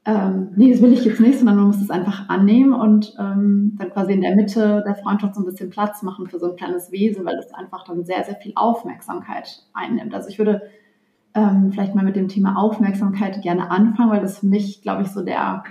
ähm, 0.06 0.52
nee, 0.54 0.70
das 0.70 0.80
will 0.80 0.92
ich 0.92 1.04
jetzt 1.04 1.18
nicht, 1.18 1.36
sondern 1.36 1.56
man 1.56 1.66
muss 1.66 1.82
es 1.82 1.90
einfach 1.90 2.28
annehmen 2.28 2.72
und 2.72 3.14
ähm, 3.18 3.74
dann 3.76 3.90
quasi 3.90 4.12
in 4.12 4.20
der 4.20 4.36
Mitte 4.36 4.84
der 4.86 4.94
Freundschaft 4.94 5.34
so 5.34 5.40
ein 5.40 5.46
bisschen 5.46 5.68
Platz 5.68 6.02
machen 6.04 6.28
für 6.28 6.38
so 6.38 6.48
ein 6.48 6.56
kleines 6.56 6.92
Wesen, 6.92 7.24
weil 7.24 7.34
das 7.34 7.52
einfach 7.52 7.84
dann 7.84 8.04
sehr, 8.04 8.22
sehr 8.22 8.36
viel 8.36 8.52
Aufmerksamkeit 8.54 9.64
einnimmt. 9.74 10.14
Also 10.14 10.28
ich 10.28 10.38
würde 10.38 10.62
ähm, 11.34 11.72
vielleicht 11.72 11.96
mal 11.96 12.04
mit 12.04 12.14
dem 12.14 12.28
Thema 12.28 12.56
Aufmerksamkeit 12.56 13.42
gerne 13.42 13.68
anfangen, 13.68 14.10
weil 14.10 14.20
das 14.20 14.38
für 14.38 14.46
mich, 14.46 14.80
glaube 14.80 15.02
ich, 15.02 15.08
so 15.08 15.24
der 15.24 15.64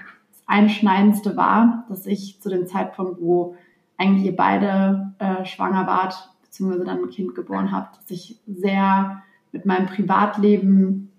Einschneidendste 0.47 1.37
war, 1.37 1.85
dass 1.87 2.05
ich 2.05 2.41
zu 2.41 2.49
dem 2.49 2.67
Zeitpunkt, 2.67 3.21
wo 3.21 3.55
eigentlich 3.97 4.25
ihr 4.25 4.35
beide 4.35 5.13
äh, 5.19 5.45
schwanger 5.45 5.87
wart, 5.87 6.29
beziehungsweise 6.43 6.83
dann 6.83 7.03
ein 7.03 7.09
Kind 7.09 7.35
geboren 7.35 7.71
habe, 7.71 7.87
dass 7.95 8.11
ich 8.11 8.37
sehr 8.45 9.23
mit 9.53 9.65
meinem 9.65 9.85
Privatleben, 9.85 11.09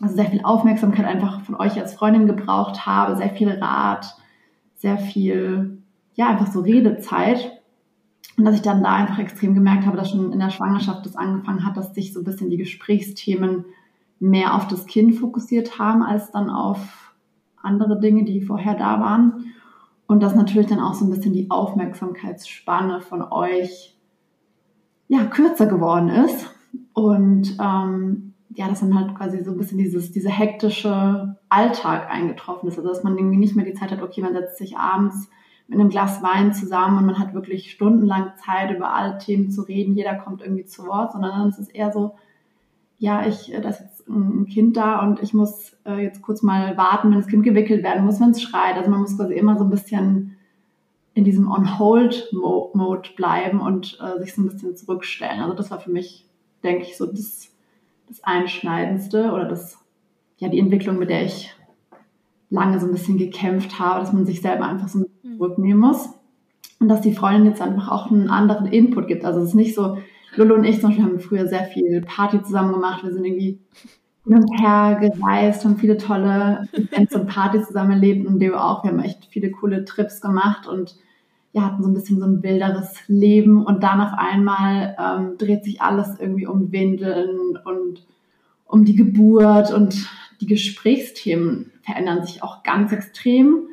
also 0.00 0.14
sehr 0.14 0.26
viel 0.26 0.42
Aufmerksamkeit 0.42 1.06
einfach 1.06 1.42
von 1.42 1.54
euch 1.54 1.78
als 1.80 1.94
Freundin 1.94 2.26
gebraucht 2.26 2.86
habe, 2.86 3.16
sehr 3.16 3.30
viel 3.30 3.50
Rat, 3.50 4.16
sehr 4.74 4.98
viel, 4.98 5.78
ja, 6.14 6.28
einfach 6.28 6.48
so 6.48 6.60
Redezeit. 6.60 7.62
Und 8.36 8.44
dass 8.44 8.56
ich 8.56 8.62
dann 8.62 8.82
da 8.82 8.92
einfach 8.94 9.18
extrem 9.18 9.54
gemerkt 9.54 9.86
habe, 9.86 9.96
dass 9.96 10.10
schon 10.10 10.32
in 10.32 10.40
der 10.40 10.50
Schwangerschaft 10.50 11.06
das 11.06 11.14
angefangen 11.14 11.64
hat, 11.64 11.76
dass 11.76 11.94
sich 11.94 12.12
so 12.12 12.20
ein 12.20 12.24
bisschen 12.24 12.50
die 12.50 12.56
Gesprächsthemen 12.56 13.64
mehr 14.18 14.54
auf 14.54 14.66
das 14.66 14.86
Kind 14.86 15.14
fokussiert 15.14 15.78
haben, 15.78 16.02
als 16.02 16.32
dann 16.32 16.50
auf 16.50 17.14
andere 17.62 18.00
Dinge, 18.00 18.24
die 18.24 18.40
vorher 18.40 18.74
da 18.74 19.00
waren. 19.00 19.52
Und 20.06 20.22
dass 20.22 20.34
natürlich 20.34 20.66
dann 20.66 20.80
auch 20.80 20.94
so 20.94 21.04
ein 21.04 21.10
bisschen 21.10 21.32
die 21.32 21.50
Aufmerksamkeitsspanne 21.50 23.00
von 23.00 23.22
euch 23.22 23.96
ja, 25.08 25.24
kürzer 25.24 25.66
geworden 25.66 26.08
ist. 26.08 26.50
Und 26.92 27.56
ähm, 27.60 28.33
ja, 28.54 28.68
dass 28.68 28.80
dann 28.80 28.98
halt 28.98 29.14
quasi 29.16 29.42
so 29.42 29.50
ein 29.50 29.58
bisschen 29.58 29.78
dieses, 29.78 30.12
dieser 30.12 30.30
hektische 30.30 31.36
Alltag 31.48 32.10
eingetroffen 32.10 32.68
ist. 32.68 32.78
Also 32.78 32.88
dass 32.88 33.02
man 33.02 33.18
irgendwie 33.18 33.36
nicht 33.36 33.56
mehr 33.56 33.64
die 33.64 33.74
Zeit 33.74 33.90
hat, 33.90 34.02
okay, 34.02 34.20
man 34.20 34.32
setzt 34.32 34.58
sich 34.58 34.76
abends 34.76 35.28
mit 35.66 35.78
einem 35.78 35.88
Glas 35.88 36.22
Wein 36.22 36.52
zusammen 36.52 36.98
und 36.98 37.06
man 37.06 37.18
hat 37.18 37.34
wirklich 37.34 37.70
stundenlang 37.70 38.32
Zeit, 38.44 38.70
über 38.70 38.94
alle 38.94 39.18
Themen 39.18 39.50
zu 39.50 39.62
reden. 39.62 39.96
Jeder 39.96 40.14
kommt 40.14 40.42
irgendwie 40.42 40.66
zu 40.66 40.86
Wort, 40.86 41.12
sondern 41.12 41.32
dann 41.32 41.48
ist 41.48 41.58
es 41.58 41.68
eher 41.68 41.92
so, 41.92 42.14
ja, 42.98 43.26
ich, 43.26 43.52
äh, 43.52 43.60
da 43.60 43.70
ist 43.70 43.80
jetzt 43.80 44.08
ein 44.08 44.46
Kind 44.46 44.76
da 44.76 45.00
und 45.00 45.22
ich 45.22 45.34
muss 45.34 45.76
äh, 45.84 46.02
jetzt 46.02 46.22
kurz 46.22 46.42
mal 46.42 46.76
warten, 46.76 47.10
wenn 47.10 47.18
das 47.18 47.26
Kind 47.26 47.42
gewickelt 47.42 47.82
werden 47.82 48.04
muss, 48.04 48.20
wenn 48.20 48.30
es 48.30 48.42
schreit. 48.42 48.76
Also 48.76 48.90
man 48.90 49.00
muss 49.00 49.16
quasi 49.16 49.34
immer 49.34 49.58
so 49.58 49.64
ein 49.64 49.70
bisschen 49.70 50.36
in 51.14 51.24
diesem 51.24 51.50
On-Hold-Mode 51.50 53.10
bleiben 53.16 53.60
und 53.60 53.98
äh, 54.00 54.20
sich 54.20 54.34
so 54.34 54.42
ein 54.42 54.48
bisschen 54.48 54.76
zurückstellen. 54.76 55.40
Also 55.40 55.54
das 55.54 55.70
war 55.70 55.80
für 55.80 55.90
mich, 55.90 56.28
denke 56.62 56.82
ich, 56.82 56.96
so 56.96 57.06
das, 57.06 57.53
das 58.14 58.24
Einschneidendste 58.24 59.32
oder 59.32 59.44
das, 59.44 59.78
ja, 60.38 60.48
die 60.48 60.60
Entwicklung, 60.60 60.98
mit 60.98 61.10
der 61.10 61.24
ich 61.24 61.54
lange 62.48 62.78
so 62.78 62.86
ein 62.86 62.92
bisschen 62.92 63.18
gekämpft 63.18 63.78
habe, 63.80 64.00
dass 64.00 64.12
man 64.12 64.24
sich 64.24 64.40
selber 64.40 64.66
einfach 64.66 64.88
so 64.88 65.00
mhm. 65.00 65.36
zurücknehmen 65.36 65.80
muss. 65.80 66.10
Und 66.78 66.88
dass 66.88 67.00
die 67.00 67.14
Freundin 67.14 67.46
jetzt 67.46 67.62
einfach 67.62 67.90
auch 67.90 68.10
einen 68.10 68.28
anderen 68.28 68.66
Input 68.66 69.08
gibt. 69.08 69.24
Also 69.24 69.40
es 69.40 69.48
ist 69.48 69.54
nicht 69.54 69.74
so, 69.74 69.98
Lulu 70.36 70.54
und 70.54 70.64
ich 70.64 70.80
zum 70.80 70.90
Beispiel 70.90 71.04
haben 71.04 71.20
früher 71.20 71.48
sehr 71.48 71.64
viel 71.64 72.02
Party 72.02 72.42
zusammen 72.42 72.72
gemacht. 72.72 73.04
Wir 73.04 73.12
sind 73.12 73.24
irgendwie 73.24 73.58
hin 74.24 74.36
und 74.36 74.60
her 74.60 74.98
gereist, 75.00 75.64
haben 75.64 75.76
viele 75.76 75.96
tolle 75.96 76.68
Events 76.72 77.14
und 77.14 77.26
Partys 77.26 77.66
zusammen 77.66 77.92
erlebt 77.92 78.26
und 78.26 78.38
Leo 78.38 78.56
auch. 78.56 78.84
Wir 78.84 78.90
haben 78.90 79.00
echt 79.00 79.26
viele 79.26 79.50
coole 79.50 79.84
Trips 79.84 80.20
gemacht 80.20 80.66
und 80.66 80.96
ja, 81.54 81.62
hatten 81.62 81.84
so 81.84 81.88
ein 81.88 81.94
bisschen 81.94 82.18
so 82.18 82.26
ein 82.26 82.42
wilderes 82.42 82.96
Leben 83.06 83.64
und 83.64 83.84
dann 83.84 84.00
auf 84.00 84.10
einmal 84.16 84.96
ähm, 84.98 85.38
dreht 85.38 85.62
sich 85.62 85.80
alles 85.80 86.18
irgendwie 86.18 86.48
um 86.48 86.72
Windeln 86.72 87.56
und 87.64 88.04
um 88.66 88.84
die 88.84 88.96
Geburt 88.96 89.72
und 89.72 90.10
die 90.40 90.46
Gesprächsthemen 90.46 91.70
verändern 91.82 92.26
sich 92.26 92.42
auch 92.42 92.64
ganz 92.64 92.90
extrem. 92.90 93.68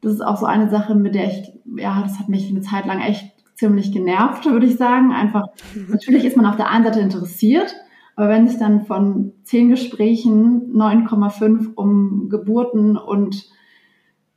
Das 0.00 0.14
ist 0.14 0.22
auch 0.22 0.38
so 0.38 0.46
eine 0.46 0.70
Sache, 0.70 0.94
mit 0.94 1.14
der 1.14 1.26
ich, 1.26 1.52
ja, 1.76 2.00
das 2.00 2.18
hat 2.18 2.30
mich 2.30 2.48
eine 2.48 2.62
Zeit 2.62 2.86
lang 2.86 3.00
echt 3.00 3.30
ziemlich 3.56 3.92
genervt, 3.92 4.46
würde 4.46 4.64
ich 4.64 4.78
sagen. 4.78 5.12
Einfach, 5.12 5.48
natürlich 5.86 6.24
ist 6.24 6.36
man 6.38 6.46
auf 6.46 6.56
der 6.56 6.70
einen 6.70 6.84
Seite 6.84 7.00
interessiert, 7.00 7.74
aber 8.16 8.30
wenn 8.30 8.48
sich 8.48 8.58
dann 8.58 8.86
von 8.86 9.34
zehn 9.42 9.68
Gesprächen 9.68 10.72
9,5 10.74 11.74
um 11.74 12.30
Geburten 12.30 12.96
und 12.96 13.50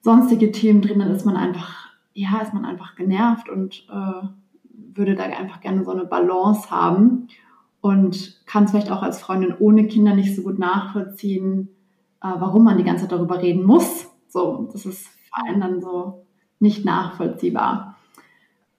sonstige 0.01 0.51
Themen 0.51 0.81
drin, 0.81 0.99
dann 0.99 1.11
ist 1.11 1.25
man 1.25 1.37
einfach, 1.37 1.90
ja, 2.13 2.39
ist 2.41 2.53
man 2.53 2.65
einfach 2.65 2.95
genervt 2.95 3.49
und 3.49 3.87
äh, 3.89 4.27
würde 4.93 5.15
da 5.15 5.23
einfach 5.23 5.61
gerne 5.61 5.83
so 5.83 5.91
eine 5.91 6.05
Balance 6.05 6.69
haben 6.69 7.27
und 7.81 8.45
kann 8.45 8.65
es 8.65 8.71
vielleicht 8.71 8.91
auch 8.91 9.01
als 9.01 9.21
Freundin 9.21 9.55
ohne 9.59 9.87
Kinder 9.87 10.15
nicht 10.15 10.35
so 10.35 10.43
gut 10.43 10.59
nachvollziehen, 10.59 11.69
äh, 12.21 12.27
warum 12.37 12.63
man 12.63 12.77
die 12.77 12.83
ganze 12.83 13.03
Zeit 13.03 13.11
darüber 13.11 13.41
reden 13.41 13.63
muss. 13.63 14.07
So, 14.27 14.69
das 14.71 14.85
ist 14.85 15.07
vor 15.29 15.47
allem 15.47 15.61
dann 15.61 15.81
so 15.81 16.25
nicht 16.59 16.85
nachvollziehbar. 16.85 17.97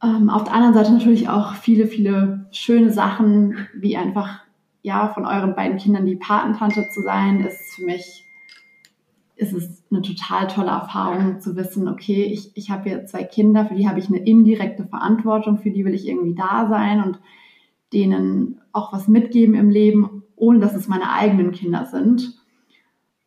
Ähm, 0.03 0.31
auf 0.31 0.45
der 0.45 0.55
anderen 0.55 0.75
Seite 0.75 0.93
natürlich 0.93 1.29
auch 1.29 1.55
viele, 1.55 1.87
viele 1.87 2.47
schöne 2.53 2.93
Sachen, 2.93 3.57
wie 3.75 3.97
einfach 3.97 4.41
ja, 4.83 5.09
von 5.09 5.25
euren 5.27 5.55
beiden 5.55 5.79
Kindern 5.79 6.07
die 6.07 6.17
Patentante 6.17 6.89
zu 6.89 7.03
sein, 7.03 7.41
ist 7.41 7.77
für 7.77 7.85
mich, 7.85 8.25
ist 9.37 9.53
es 9.53 9.83
eine 9.91 10.03
total 10.03 10.47
tolle 10.47 10.71
Erfahrung 10.71 11.41
zu 11.41 11.57
wissen, 11.57 11.89
okay, 11.89 12.25
ich, 12.25 12.57
ich 12.57 12.71
habe 12.71 12.89
hier 12.89 13.07
zwei 13.07 13.25
Kinder, 13.25 13.67
für 13.67 13.75
die 13.75 13.89
habe 13.89 13.99
ich 13.99 14.09
eine 14.09 14.19
indirekte 14.19 14.87
Verantwortung, 14.87 15.59
für 15.59 15.71
die 15.71 15.85
will 15.85 15.95
ich 15.95 16.07
irgendwie 16.07 16.35
da 16.35 16.69
sein 16.69 17.03
und 17.03 17.21
denen 17.93 18.61
auch 18.73 18.93
was 18.93 19.09
mitgeben 19.09 19.55
im 19.55 19.71
Leben, 19.71 20.23
ohne 20.37 20.61
dass 20.61 20.75
es 20.75 20.89
meine 20.89 21.13
eigenen 21.13 21.53
Kinder 21.53 21.87
sind. 21.87 22.39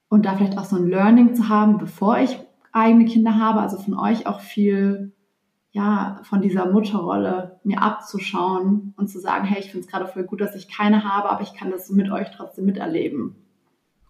Und 0.09 0.25
da 0.25 0.35
vielleicht 0.35 0.57
auch 0.57 0.65
so 0.65 0.75
ein 0.75 0.88
Learning 0.88 1.35
zu 1.35 1.50
haben, 1.50 1.77
bevor 1.77 2.19
ich 2.19 2.39
eigene 2.71 3.05
Kinder 3.05 3.38
habe, 3.38 3.62
also 3.62 3.77
von 3.77 3.97
euch 3.97 4.27
auch 4.27 4.39
viel 4.39 5.12
ja, 5.75 6.21
von 6.24 6.41
dieser 6.41 6.71
Mutterrolle 6.71 7.59
mir 7.65 7.81
abzuschauen 7.81 8.93
und 8.95 9.09
zu 9.09 9.19
sagen, 9.19 9.43
hey, 9.43 9.59
ich 9.59 9.71
finde 9.71 9.85
es 9.85 9.91
gerade 9.91 10.07
voll 10.07 10.24
gut, 10.24 10.39
dass 10.39 10.55
ich 10.55 10.69
keine 10.69 11.03
habe, 11.03 11.29
aber 11.29 11.41
ich 11.41 11.53
kann 11.53 11.69
das 11.69 11.89
mit 11.89 12.09
euch 12.09 12.31
trotzdem 12.31 12.63
miterleben. 12.63 13.35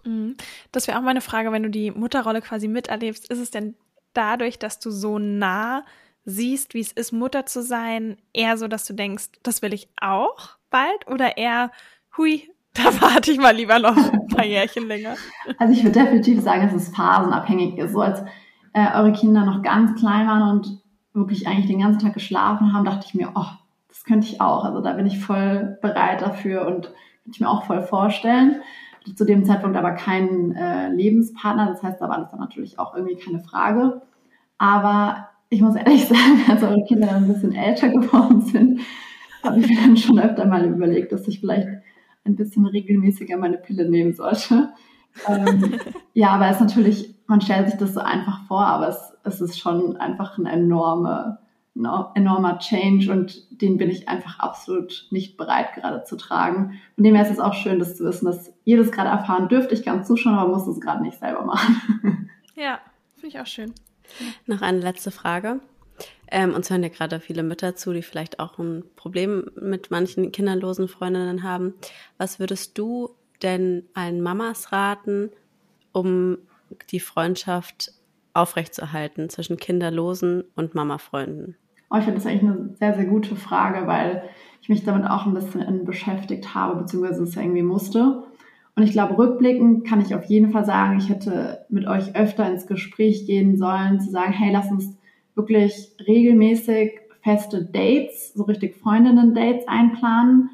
Mhm. 0.06 0.36
Das 0.72 0.88
wäre 0.88 0.98
auch 0.98 1.04
meine 1.04 1.22
Frage, 1.22 1.52
wenn 1.52 1.64
du 1.64 1.70
die 1.70 1.92
Mutterrolle 1.92 2.42
quasi 2.42 2.68
miterlebst, 2.68 3.30
ist 3.30 3.40
es 3.40 3.52
denn 3.52 3.76
dadurch, 4.14 4.60
dass 4.60 4.80
du 4.80 4.92
so 4.92 5.20
nah 5.20 5.84
siehst, 6.26 6.74
wie 6.74 6.80
es 6.80 6.92
ist, 6.92 7.12
Mutter 7.12 7.46
zu 7.46 7.62
sein, 7.62 8.18
eher 8.34 8.58
so, 8.58 8.68
dass 8.68 8.86
du 8.86 8.94
denkst, 8.94 9.26
das 9.44 9.62
will 9.62 9.74
ich 9.74 9.90
auch 10.02 10.58
bald 10.70 11.08
oder 11.08 11.38
eher, 11.38 11.72
hui, 12.18 12.50
da 12.74 12.84
warte 13.02 13.32
ich 13.32 13.38
mal 13.38 13.56
lieber 13.56 13.80
noch 13.80 13.96
ein 13.96 14.28
paar 14.28 14.46
Jährchen 14.46 14.88
länger? 14.88 15.16
Also 15.58 15.74
ich 15.74 15.84
würde 15.84 16.00
definitiv 16.00 16.42
sagen, 16.42 16.64
dass 16.64 16.74
es 16.74 16.96
phasenabhängig 16.96 17.78
ist. 17.78 17.94
So 17.94 18.02
als 18.02 18.22
äh, 18.74 18.88
eure 18.96 19.14
Kinder 19.14 19.46
noch 19.46 19.62
ganz 19.62 19.98
klein 19.98 20.28
waren 20.28 20.58
und 20.58 20.82
wirklich 21.14 21.48
eigentlich 21.48 21.68
den 21.68 21.80
ganzen 21.80 22.02
Tag 22.02 22.14
geschlafen 22.14 22.74
haben, 22.74 22.84
dachte 22.84 23.06
ich 23.08 23.14
mir, 23.14 23.32
oh, 23.36 23.46
das 23.88 24.04
könnte 24.04 24.28
ich 24.28 24.42
auch. 24.42 24.66
Also 24.66 24.82
da 24.82 24.92
bin 24.94 25.06
ich 25.06 25.20
voll 25.20 25.78
bereit 25.82 26.22
dafür 26.22 26.68
und 26.68 26.88
könnte 27.24 27.32
ich 27.32 27.40
mir 27.40 27.50
auch 27.50 27.64
voll 27.64 27.82
vorstellen. 27.82 28.62
Zu 29.14 29.26
dem 29.26 29.46
Zeitpunkt 29.46 29.78
aber 29.78 29.92
keinen 29.92 30.56
äh, 30.56 30.90
Lebenspartner, 30.90 31.68
das 31.68 31.84
heißt, 31.84 32.02
da 32.02 32.10
war 32.10 32.20
das 32.20 32.32
dann 32.32 32.40
natürlich 32.40 32.80
auch 32.80 32.96
irgendwie 32.96 33.18
keine 33.18 33.40
Frage. 33.40 34.02
Aber 34.58 35.30
ich 35.50 35.62
muss 35.62 35.76
ehrlich 35.76 36.06
sagen, 36.08 36.44
als 36.50 36.64
eure 36.64 36.84
Kinder 36.86 37.08
dann 37.08 37.26
ein 37.26 37.34
bisschen 37.34 37.54
älter 37.54 37.90
geworden 37.90 38.42
sind, 38.42 38.82
habe 39.44 39.60
ich 39.60 39.70
mir 39.70 39.78
dann 39.78 39.98
schon 39.98 40.20
öfter 40.20 40.46
mal 40.46 40.66
überlegt, 40.66 41.12
dass 41.12 41.28
ich 41.28 41.40
vielleicht 41.40 41.68
ein 42.24 42.36
bisschen 42.36 42.66
regelmäßiger 42.66 43.38
meine 43.38 43.58
Pille 43.58 43.88
nehmen 43.88 44.14
sollte. 44.14 44.70
ähm, 45.28 45.80
ja, 46.14 46.30
aber 46.30 46.48
es 46.48 46.56
ist 46.56 46.62
natürlich, 46.62 47.16
man 47.28 47.42
stellt 47.42 47.70
sich 47.70 47.78
das 47.78 47.94
so 47.94 48.00
einfach 48.00 48.46
vor, 48.48 48.66
aber 48.66 48.88
es 48.88 49.16
es 49.26 49.42
ist 49.42 49.60
schon 49.60 49.98
einfach 49.98 50.38
ein 50.38 50.46
enorme, 50.46 51.40
ein 51.76 52.06
enormer 52.16 52.58
Change 52.60 53.12
und 53.12 53.62
den 53.62 53.78
bin 53.78 53.90
ich 53.90 54.08
einfach 54.08 54.40
absolut 54.40 55.08
nicht 55.12 55.36
bereit 55.38 55.74
gerade 55.74 56.04
zu 56.06 56.16
tragen. 56.16 56.80
Von 56.96 57.04
dem 57.04 57.16
her 57.16 57.26
ist 57.26 57.34
es 57.34 57.40
auch 57.40 57.54
schön, 57.54 57.80
das 57.80 57.98
zu 57.98 58.06
wissen, 58.06 58.26
dass 58.26 58.54
ihr 58.64 58.78
das 58.78 58.92
gerade 58.92 59.10
erfahren 59.10 59.50
dürft. 59.50 59.72
Ich 59.72 59.84
kann 59.84 60.06
zuschauen, 60.06 60.36
aber 60.36 60.52
muss 60.52 60.68
es 60.68 60.80
gerade 60.80 61.04
nicht 61.04 61.20
selber 61.20 61.44
machen. 61.44 62.30
Ja, 62.58 62.80
finde 63.16 63.28
ich 63.28 63.40
auch 63.42 63.48
schön. 63.48 63.74
Noch 64.46 64.62
eine 64.62 64.80
letzte 64.80 65.12
Frage. 65.12 65.60
Ähm, 66.32 66.54
uns 66.54 66.70
hören 66.70 66.84
ja 66.84 66.90
gerade 66.90 67.20
viele 67.20 67.44
Mütter 67.44 67.76
zu, 67.76 67.92
die 67.92 68.02
vielleicht 68.02 68.40
auch 68.40 68.58
ein 68.58 68.86
Problem 68.96 69.52
mit 69.60 69.92
manchen 69.92 70.32
kinderlosen 70.32 70.88
Freundinnen 70.88 71.44
haben. 71.44 71.74
Was 72.18 72.40
würdest 72.40 72.78
du 72.78 73.10
denn 73.42 73.84
allen 73.94 74.22
Mamas 74.22 74.72
raten, 74.72 75.32
um 75.92 76.38
die 76.92 77.02
Freundschaft 77.02 77.92
aufrechtzuerhalten 78.34 79.30
zwischen 79.30 79.58
Kinderlosen 79.58 80.46
und 80.56 80.76
Mamafreunden? 80.76 81.58
Oh, 81.96 82.00
ich 82.00 82.04
finde 82.04 82.20
das 82.20 82.28
eigentlich 82.28 82.44
eine 82.44 82.76
sehr, 82.78 82.94
sehr 82.94 83.06
gute 83.06 83.38
Frage, 83.38 83.88
weil 83.88 84.24
ich 84.62 84.68
mich 84.68 84.84
damit 84.84 85.10
auch 85.10 85.26
ein 85.26 85.34
bisschen 85.34 85.86
beschäftigt 85.86 86.54
habe, 86.54 86.76
beziehungsweise 86.76 87.24
es 87.24 87.38
irgendwie 87.38 87.62
musste. 87.62 88.24
Und 88.76 88.84
ich 88.84 88.92
glaube, 88.92 89.18
rückblickend 89.18 89.88
kann 89.88 90.02
ich 90.02 90.14
auf 90.14 90.26
jeden 90.26 90.52
Fall 90.52 90.66
sagen, 90.66 90.98
ich 90.98 91.10
hätte 91.10 91.66
mit 91.70 91.88
euch 91.88 92.14
öfter 92.14 92.50
ins 92.52 92.68
Gespräch 92.68 93.26
gehen 93.26 93.56
sollen, 93.56 94.02
zu 94.02 94.12
sagen, 94.12 94.34
hey, 94.34 94.52
lass 94.52 94.70
uns 94.70 94.98
wirklich 95.36 95.96
regelmäßig 96.06 97.00
feste 97.24 97.64
Dates, 97.64 98.34
so 98.34 98.44
richtig 98.44 98.76
Freundinnen-Dates 98.76 99.66
einplanen 99.68 100.50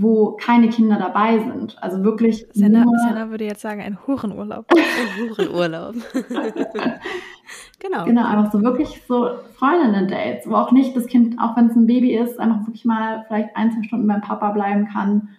wo 0.00 0.36
keine 0.40 0.68
Kinder 0.68 0.96
dabei 0.96 1.40
sind. 1.40 1.76
Also 1.82 2.04
wirklich. 2.04 2.46
Senna, 2.52 2.84
nur 2.84 2.96
Senna 2.98 3.30
würde 3.30 3.44
jetzt 3.44 3.62
sagen, 3.62 3.80
ein 3.80 3.98
Hurenurlaub. 4.06 4.66
ein 4.70 5.28
Hurenurlaub. 5.28 5.96
genau. 7.80 8.04
Genau, 8.04 8.24
einfach 8.24 8.52
so 8.52 8.62
wirklich 8.62 9.02
so 9.08 9.30
Freundinnen-Dates, 9.56 10.48
wo 10.48 10.54
auch 10.54 10.70
nicht 10.70 10.96
das 10.96 11.06
Kind, 11.06 11.40
auch 11.40 11.56
wenn 11.56 11.66
es 11.66 11.74
ein 11.74 11.88
Baby 11.88 12.16
ist, 12.16 12.38
einfach 12.38 12.64
wirklich 12.66 12.84
mal 12.84 13.24
vielleicht 13.26 13.56
ein, 13.56 13.72
zwei 13.72 13.82
Stunden 13.82 14.06
beim 14.06 14.20
Papa 14.20 14.52
bleiben 14.52 14.86
kann 14.86 15.30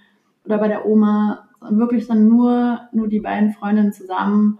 oder 0.43 0.57
bei 0.57 0.67
der 0.67 0.85
Oma. 0.85 1.47
Wirklich 1.61 2.07
dann 2.07 2.27
nur, 2.27 2.81
nur 2.91 3.07
die 3.07 3.21
beiden 3.21 3.53
Freundinnen 3.53 3.93
zusammen 3.93 4.59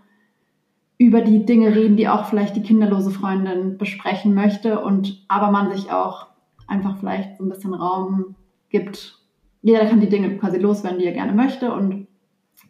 über 0.98 1.22
die 1.22 1.46
Dinge 1.46 1.76
reden, 1.76 1.98
die 1.98 2.08
auch 2.08 2.26
vielleicht 2.26 2.56
die 2.56 2.64
kinderlose 2.64 3.12
Freundin 3.12 3.78
besprechen 3.78 4.34
möchte 4.34 4.80
und 4.80 5.26
aber 5.28 5.52
man 5.52 5.72
sich 5.72 5.92
auch 5.92 6.28
einfach 6.68 6.98
vielleicht 7.00 7.38
so 7.38 7.44
ein 7.44 7.50
bisschen 7.50 7.74
Raum 7.74 8.36
gibt, 8.70 9.19
jeder 9.62 9.86
kann 9.86 10.00
die 10.00 10.10
Dinge 10.10 10.38
quasi 10.38 10.58
loswerden, 10.58 11.00
die 11.00 11.06
er 11.06 11.14
gerne 11.14 11.34
möchte 11.34 11.74
und 11.74 12.08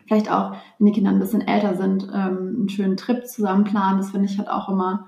vielleicht 0.08 0.32
auch, 0.32 0.56
wenn 0.78 0.88
die 0.88 0.94
Kinder 0.94 1.12
ein 1.12 1.20
bisschen 1.20 1.48
älter 1.48 1.76
sind, 1.76 2.04
ähm, 2.04 2.56
einen 2.58 2.70
schönen 2.70 2.98
Trip 2.98 3.28
zusammen 3.28 3.64
planen. 3.64 4.00
Das 4.00 4.12
finde 4.12 4.28
ich 4.28 4.38
halt 4.38 4.50
auch 4.50 4.70
immer, 4.70 5.08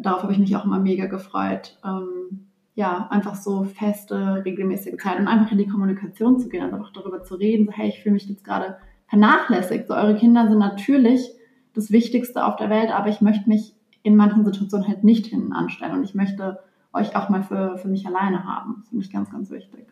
darauf 0.00 0.22
habe 0.22 0.32
ich 0.32 0.38
mich 0.38 0.56
auch 0.56 0.64
immer 0.64 0.78
mega 0.78 1.06
gefreut. 1.06 1.78
Ähm, 1.84 2.48
ja, 2.74 3.08
einfach 3.10 3.34
so 3.34 3.64
feste, 3.64 4.42
regelmäßige 4.46 4.96
Zeit 4.96 5.18
und 5.18 5.28
einfach 5.28 5.52
in 5.52 5.58
die 5.58 5.68
Kommunikation 5.68 6.40
zu 6.40 6.48
gehen, 6.48 6.62
einfach 6.62 6.92
darüber 6.92 7.22
zu 7.22 7.34
reden, 7.34 7.66
so, 7.66 7.72
hey, 7.72 7.88
ich 7.88 8.02
fühle 8.02 8.14
mich 8.14 8.26
jetzt 8.26 8.44
gerade 8.44 8.78
vernachlässigt. 9.08 9.88
So, 9.88 9.94
eure 9.94 10.16
Kinder 10.16 10.48
sind 10.48 10.58
natürlich 10.58 11.30
das 11.74 11.90
Wichtigste 11.90 12.46
auf 12.46 12.56
der 12.56 12.70
Welt, 12.70 12.90
aber 12.90 13.08
ich 13.08 13.20
möchte 13.20 13.48
mich 13.48 13.74
in 14.02 14.16
manchen 14.16 14.44
Situationen 14.44 14.88
halt 14.88 15.04
nicht 15.04 15.26
hinten 15.26 15.52
anstellen 15.52 15.92
und 15.92 16.04
ich 16.04 16.14
möchte 16.14 16.60
euch 16.94 17.14
auch 17.14 17.28
mal 17.28 17.42
für, 17.42 17.76
für 17.76 17.88
mich 17.88 18.06
alleine 18.06 18.44
haben. 18.44 18.76
Das 18.80 18.88
finde 18.88 19.04
ich 19.04 19.12
ganz, 19.12 19.30
ganz 19.30 19.50
wichtig. 19.50 19.86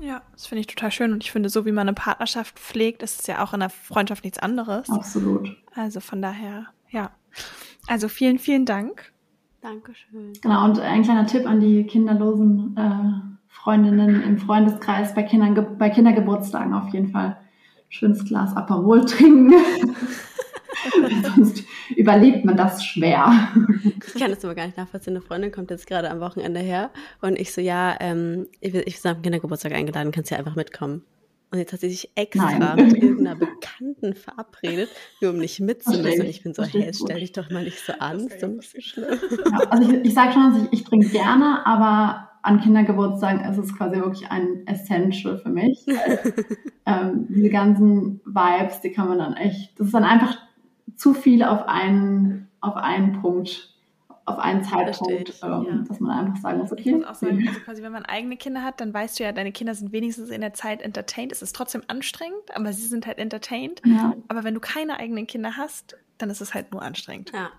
Ja, 0.00 0.22
das 0.32 0.46
finde 0.46 0.60
ich 0.60 0.66
total 0.66 0.90
schön. 0.90 1.12
Und 1.12 1.22
ich 1.22 1.30
finde, 1.30 1.48
so 1.48 1.64
wie 1.66 1.72
man 1.72 1.88
eine 1.88 1.94
Partnerschaft 1.94 2.58
pflegt, 2.58 3.02
ist 3.02 3.20
es 3.20 3.26
ja 3.26 3.42
auch 3.44 3.54
in 3.54 3.60
der 3.60 3.70
Freundschaft 3.70 4.24
nichts 4.24 4.38
anderes. 4.38 4.90
Absolut. 4.90 5.56
Also 5.74 6.00
von 6.00 6.20
daher, 6.20 6.66
ja. 6.90 7.10
Also 7.86 8.08
vielen, 8.08 8.38
vielen 8.38 8.64
Dank. 8.64 9.12
Dankeschön. 9.60 10.32
Genau, 10.42 10.64
und 10.64 10.78
ein 10.78 11.02
kleiner 11.02 11.26
Tipp 11.26 11.46
an 11.46 11.60
die 11.60 11.84
kinderlosen 11.86 12.76
äh, 12.76 13.34
Freundinnen 13.48 14.22
im 14.22 14.38
Freundeskreis 14.38 15.14
bei, 15.14 15.22
Kindern, 15.22 15.78
bei 15.78 15.88
Kindergeburtstagen 15.88 16.74
auf 16.74 16.92
jeden 16.92 17.08
Fall 17.08 17.38
schönes 17.88 18.24
Glas 18.24 18.54
Aperol 18.56 19.04
trinken. 19.06 19.54
Sonst 21.34 21.63
überlebt 22.04 22.44
man 22.44 22.56
das 22.56 22.84
schwer. 22.84 23.48
Ich 24.06 24.20
kann 24.20 24.30
das 24.30 24.44
aber 24.44 24.54
gar 24.54 24.66
nicht 24.66 24.76
nachvollziehen. 24.76 25.14
Eine 25.14 25.22
Freundin 25.22 25.50
kommt 25.50 25.70
jetzt 25.70 25.86
gerade 25.86 26.10
am 26.10 26.20
Wochenende 26.20 26.60
her 26.60 26.90
und 27.20 27.38
ich 27.38 27.52
so, 27.52 27.60
ja, 27.60 27.96
ähm, 28.00 28.46
ich, 28.60 28.74
ich 28.74 29.02
bin 29.02 29.10
am 29.10 29.22
Kindergeburtstag 29.22 29.72
eingeladen, 29.72 30.12
kannst 30.12 30.30
ja 30.30 30.38
einfach 30.38 30.54
mitkommen. 30.54 31.02
Und 31.50 31.58
jetzt 31.58 31.72
hat 31.72 31.80
sie 31.80 31.88
sich 31.88 32.10
extra 32.14 32.58
Nein. 32.58 32.88
mit 32.88 33.02
irgendeiner 33.02 33.36
Bekannten 33.36 34.14
verabredet, 34.14 34.88
nur 35.20 35.32
um 35.32 35.38
nicht 35.38 35.58
mitzumischen. 35.60 36.20
Und 36.20 36.28
ich 36.28 36.42
bin 36.42 36.54
so, 36.54 36.62
hey, 36.64 36.92
stell 36.94 37.20
dich 37.20 37.32
doch 37.32 37.50
mal 37.50 37.64
nicht 37.64 37.78
so 37.78 37.94
an, 37.98 38.20
ist 38.20 38.42
doch 38.42 38.48
nicht 38.48 38.70
so 38.70 38.80
schlimm. 38.80 39.18
Ja, 39.50 39.58
also 39.70 39.90
ich, 39.90 40.04
ich 40.04 40.14
sage 40.14 40.32
schon, 40.32 40.68
ich, 40.70 40.80
ich 40.80 40.84
trinke 40.84 41.08
gerne, 41.08 41.66
aber 41.66 42.30
an 42.42 42.60
Kindergeburtstagen 42.60 43.40
ist 43.50 43.58
es 43.58 43.76
quasi 43.76 43.96
wirklich 43.96 44.30
ein 44.30 44.66
Essential 44.66 45.38
für 45.38 45.48
mich. 45.48 45.86
ähm, 46.86 47.26
diese 47.28 47.48
ganzen 47.48 48.20
Vibes, 48.24 48.80
die 48.82 48.92
kann 48.92 49.08
man 49.08 49.18
dann 49.18 49.34
echt, 49.34 49.78
das 49.78 49.86
ist 49.86 49.94
dann 49.94 50.04
einfach 50.04 50.36
zu 50.96 51.14
viel 51.14 51.42
auf 51.42 51.66
einen, 51.66 52.48
auf 52.60 52.76
einen 52.76 53.20
Punkt 53.20 53.74
auf 54.26 54.38
einen 54.38 54.64
Zeitpunkt, 54.64 55.34
ähm, 55.42 55.66
ja. 55.68 55.84
dass 55.86 56.00
man 56.00 56.26
einfach 56.26 56.40
sagen 56.40 56.58
muss, 56.58 56.72
okay. 56.72 56.82
Ich 56.86 56.94
muss 56.94 57.04
auch 57.04 57.14
sagen, 57.14 57.46
also 57.46 57.60
quasi, 57.60 57.82
wenn 57.82 57.92
man 57.92 58.04
eigene 58.04 58.36
Kinder 58.36 58.62
hat, 58.62 58.80
dann 58.80 58.94
weißt 58.94 59.18
du 59.18 59.24
ja, 59.24 59.32
deine 59.32 59.52
Kinder 59.52 59.74
sind 59.74 59.92
wenigstens 59.92 60.30
in 60.30 60.40
der 60.40 60.54
Zeit 60.54 60.80
entertained. 60.80 61.30
Es 61.30 61.42
ist 61.42 61.54
trotzdem 61.54 61.82
anstrengend, 61.88 62.54
aber 62.54 62.72
sie 62.72 62.86
sind 62.86 63.06
halt 63.06 63.18
entertained. 63.18 63.82
Ja. 63.84 64.14
Aber 64.28 64.44
wenn 64.44 64.54
du 64.54 64.60
keine 64.60 64.98
eigenen 64.98 65.26
Kinder 65.26 65.56
hast, 65.56 65.96
dann 66.16 66.30
ist 66.30 66.40
es 66.40 66.54
halt 66.54 66.72
nur 66.72 66.80
anstrengend. 66.80 67.32
Ja. 67.34 67.50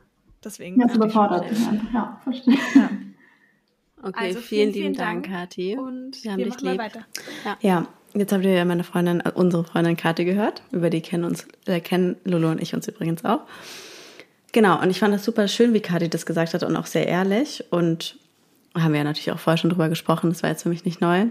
Deswegen. 0.43 0.79
Ja, 0.79 0.93
überfordert. 0.93 1.45
Ja, 1.93 2.19
verstehe. 2.23 2.57
Ja. 2.73 2.89
Okay, 4.03 4.27
also 4.27 4.39
vielen, 4.39 4.71
vielen 4.71 4.93
lieben 4.93 4.97
Dank, 4.97 5.27
Kathi. 5.27 5.77
Und 5.77 6.23
wir, 6.23 6.31
haben 6.31 6.37
wir 6.37 6.45
dich 6.45 6.61
lieb. 6.61 6.77
weiter. 6.77 7.05
Ja. 7.43 7.57
ja. 7.61 7.87
Jetzt 8.15 8.31
habt 8.31 8.45
ihr 8.45 8.53
ja 8.53 8.63
meine 8.63 8.85
Freundin, 8.85 9.21
unsere 9.33 9.65
Freundin 9.65 9.97
Kathi 9.97 10.23
gehört. 10.23 10.63
Über 10.71 10.89
die 10.89 11.01
kennen 11.01 11.25
uns, 11.25 11.45
äh, 11.65 11.81
kennen 11.81 12.15
Lolo 12.23 12.49
und 12.49 12.61
ich 12.61 12.73
uns 12.73 12.87
übrigens 12.87 13.25
auch. 13.25 13.41
Genau, 14.53 14.81
und 14.81 14.89
ich 14.89 14.99
fand 14.99 15.13
das 15.13 15.25
super 15.25 15.49
schön, 15.49 15.73
wie 15.73 15.81
Kati 15.81 16.09
das 16.09 16.25
gesagt 16.25 16.53
hat 16.53 16.63
und 16.63 16.77
auch 16.77 16.85
sehr 16.85 17.07
ehrlich. 17.07 17.65
Und 17.71 18.17
haben 18.73 18.93
wir 18.93 18.99
ja 18.99 19.03
natürlich 19.03 19.31
auch 19.31 19.39
vorher 19.39 19.57
schon 19.57 19.69
drüber 19.69 19.89
gesprochen, 19.89 20.29
das 20.29 20.43
war 20.43 20.49
jetzt 20.49 20.63
für 20.63 20.69
mich 20.69 20.85
nicht 20.85 21.01
neu. 21.01 21.25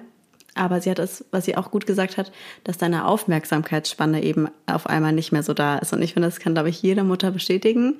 Aber 0.54 0.80
sie 0.82 0.90
hat 0.90 0.98
es, 0.98 1.24
was 1.30 1.46
sie 1.46 1.56
auch 1.56 1.70
gut 1.70 1.86
gesagt 1.86 2.18
hat, 2.18 2.30
dass 2.64 2.76
deine 2.76 3.06
Aufmerksamkeitsspanne 3.06 4.22
eben 4.22 4.48
auf 4.66 4.86
einmal 4.86 5.12
nicht 5.12 5.32
mehr 5.32 5.42
so 5.42 5.54
da 5.54 5.78
ist. 5.78 5.94
Und 5.94 6.02
ich 6.02 6.12
finde, 6.12 6.28
das 6.28 6.38
kann, 6.38 6.52
glaube 6.52 6.68
ich, 6.68 6.82
jede 6.82 7.02
Mutter 7.02 7.30
bestätigen. 7.30 7.98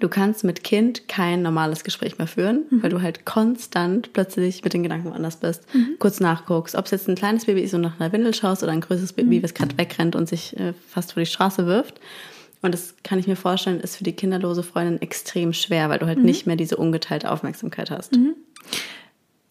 Du 0.00 0.08
kannst 0.08 0.42
mit 0.42 0.64
Kind 0.64 1.08
kein 1.08 1.42
normales 1.42 1.84
Gespräch 1.84 2.18
mehr 2.18 2.26
führen, 2.26 2.64
mhm. 2.68 2.82
weil 2.82 2.90
du 2.90 3.02
halt 3.02 3.24
konstant 3.24 4.12
plötzlich 4.12 4.64
mit 4.64 4.74
den 4.74 4.82
Gedanken 4.82 5.10
woanders 5.10 5.36
bist, 5.36 5.62
mhm. 5.74 5.96
kurz 5.98 6.20
nachguckst, 6.20 6.74
ob 6.74 6.86
es 6.86 6.90
jetzt 6.90 7.08
ein 7.08 7.14
kleines 7.14 7.46
Baby 7.46 7.62
ist 7.62 7.72
und 7.72 7.82
nach 7.82 7.98
einer 8.00 8.12
Windel 8.12 8.34
schaust 8.34 8.62
oder 8.62 8.72
ein 8.72 8.80
größeres 8.80 9.12
Baby, 9.12 9.38
mhm. 9.38 9.42
was 9.44 9.54
gerade 9.54 9.78
wegrennt 9.78 10.16
und 10.16 10.28
sich 10.28 10.58
äh, 10.58 10.74
fast 10.88 11.12
vor 11.12 11.20
die 11.20 11.26
Straße 11.26 11.66
wirft. 11.66 12.00
Und 12.62 12.72
das 12.74 12.94
kann 13.04 13.18
ich 13.18 13.28
mir 13.28 13.36
vorstellen, 13.36 13.80
ist 13.80 13.96
für 13.96 14.04
die 14.04 14.12
kinderlose 14.12 14.64
Freundin 14.64 15.00
extrem 15.00 15.52
schwer, 15.52 15.88
weil 15.88 16.00
du 16.00 16.06
halt 16.06 16.18
mhm. 16.18 16.24
nicht 16.24 16.46
mehr 16.46 16.56
diese 16.56 16.76
ungeteilte 16.76 17.30
Aufmerksamkeit 17.30 17.90
hast. 17.90 18.16
Mhm. 18.16 18.34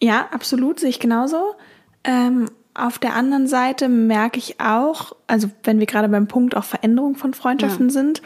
Ja, 0.02 0.28
absolut, 0.32 0.80
sehe 0.80 0.90
ich 0.90 1.00
genauso. 1.00 1.54
Ähm, 2.04 2.50
auf 2.74 2.98
der 2.98 3.14
anderen 3.14 3.46
Seite 3.46 3.88
merke 3.88 4.38
ich 4.38 4.60
auch, 4.60 5.16
also 5.26 5.48
wenn 5.64 5.78
wir 5.78 5.86
gerade 5.86 6.08
beim 6.08 6.28
Punkt 6.28 6.54
auch 6.54 6.64
Veränderung 6.64 7.16
von 7.16 7.32
Freundschaften 7.32 7.88
ja. 7.88 7.92
sind, 7.92 8.20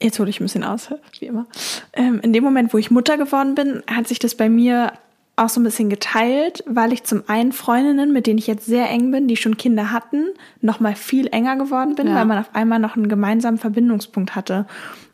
jetzt 0.00 0.18
hole 0.18 0.30
ich 0.30 0.40
ein 0.40 0.44
bisschen 0.44 0.64
aus, 0.64 0.90
wie 1.18 1.26
immer. 1.26 1.46
Ähm, 1.92 2.20
in 2.22 2.32
dem 2.32 2.44
Moment, 2.44 2.72
wo 2.72 2.78
ich 2.78 2.90
Mutter 2.90 3.16
geworden 3.16 3.54
bin, 3.54 3.82
hat 3.86 4.08
sich 4.08 4.18
das 4.18 4.34
bei 4.34 4.48
mir 4.48 4.92
auch 5.38 5.48
so 5.48 5.60
ein 5.60 5.64
bisschen 5.64 5.88
geteilt, 5.88 6.64
weil 6.66 6.92
ich 6.92 7.04
zum 7.04 7.22
einen 7.28 7.52
Freundinnen, 7.52 8.12
mit 8.12 8.26
denen 8.26 8.38
ich 8.38 8.48
jetzt 8.48 8.66
sehr 8.66 8.90
eng 8.90 9.12
bin, 9.12 9.28
die 9.28 9.36
schon 9.36 9.56
Kinder 9.56 9.92
hatten, 9.92 10.26
noch 10.60 10.80
mal 10.80 10.96
viel 10.96 11.28
enger 11.28 11.56
geworden 11.56 11.94
bin, 11.94 12.08
ja. 12.08 12.16
weil 12.16 12.24
man 12.24 12.38
auf 12.38 12.54
einmal 12.54 12.80
noch 12.80 12.96
einen 12.96 13.08
gemeinsamen 13.08 13.58
Verbindungspunkt 13.58 14.34
hatte. 14.34 14.66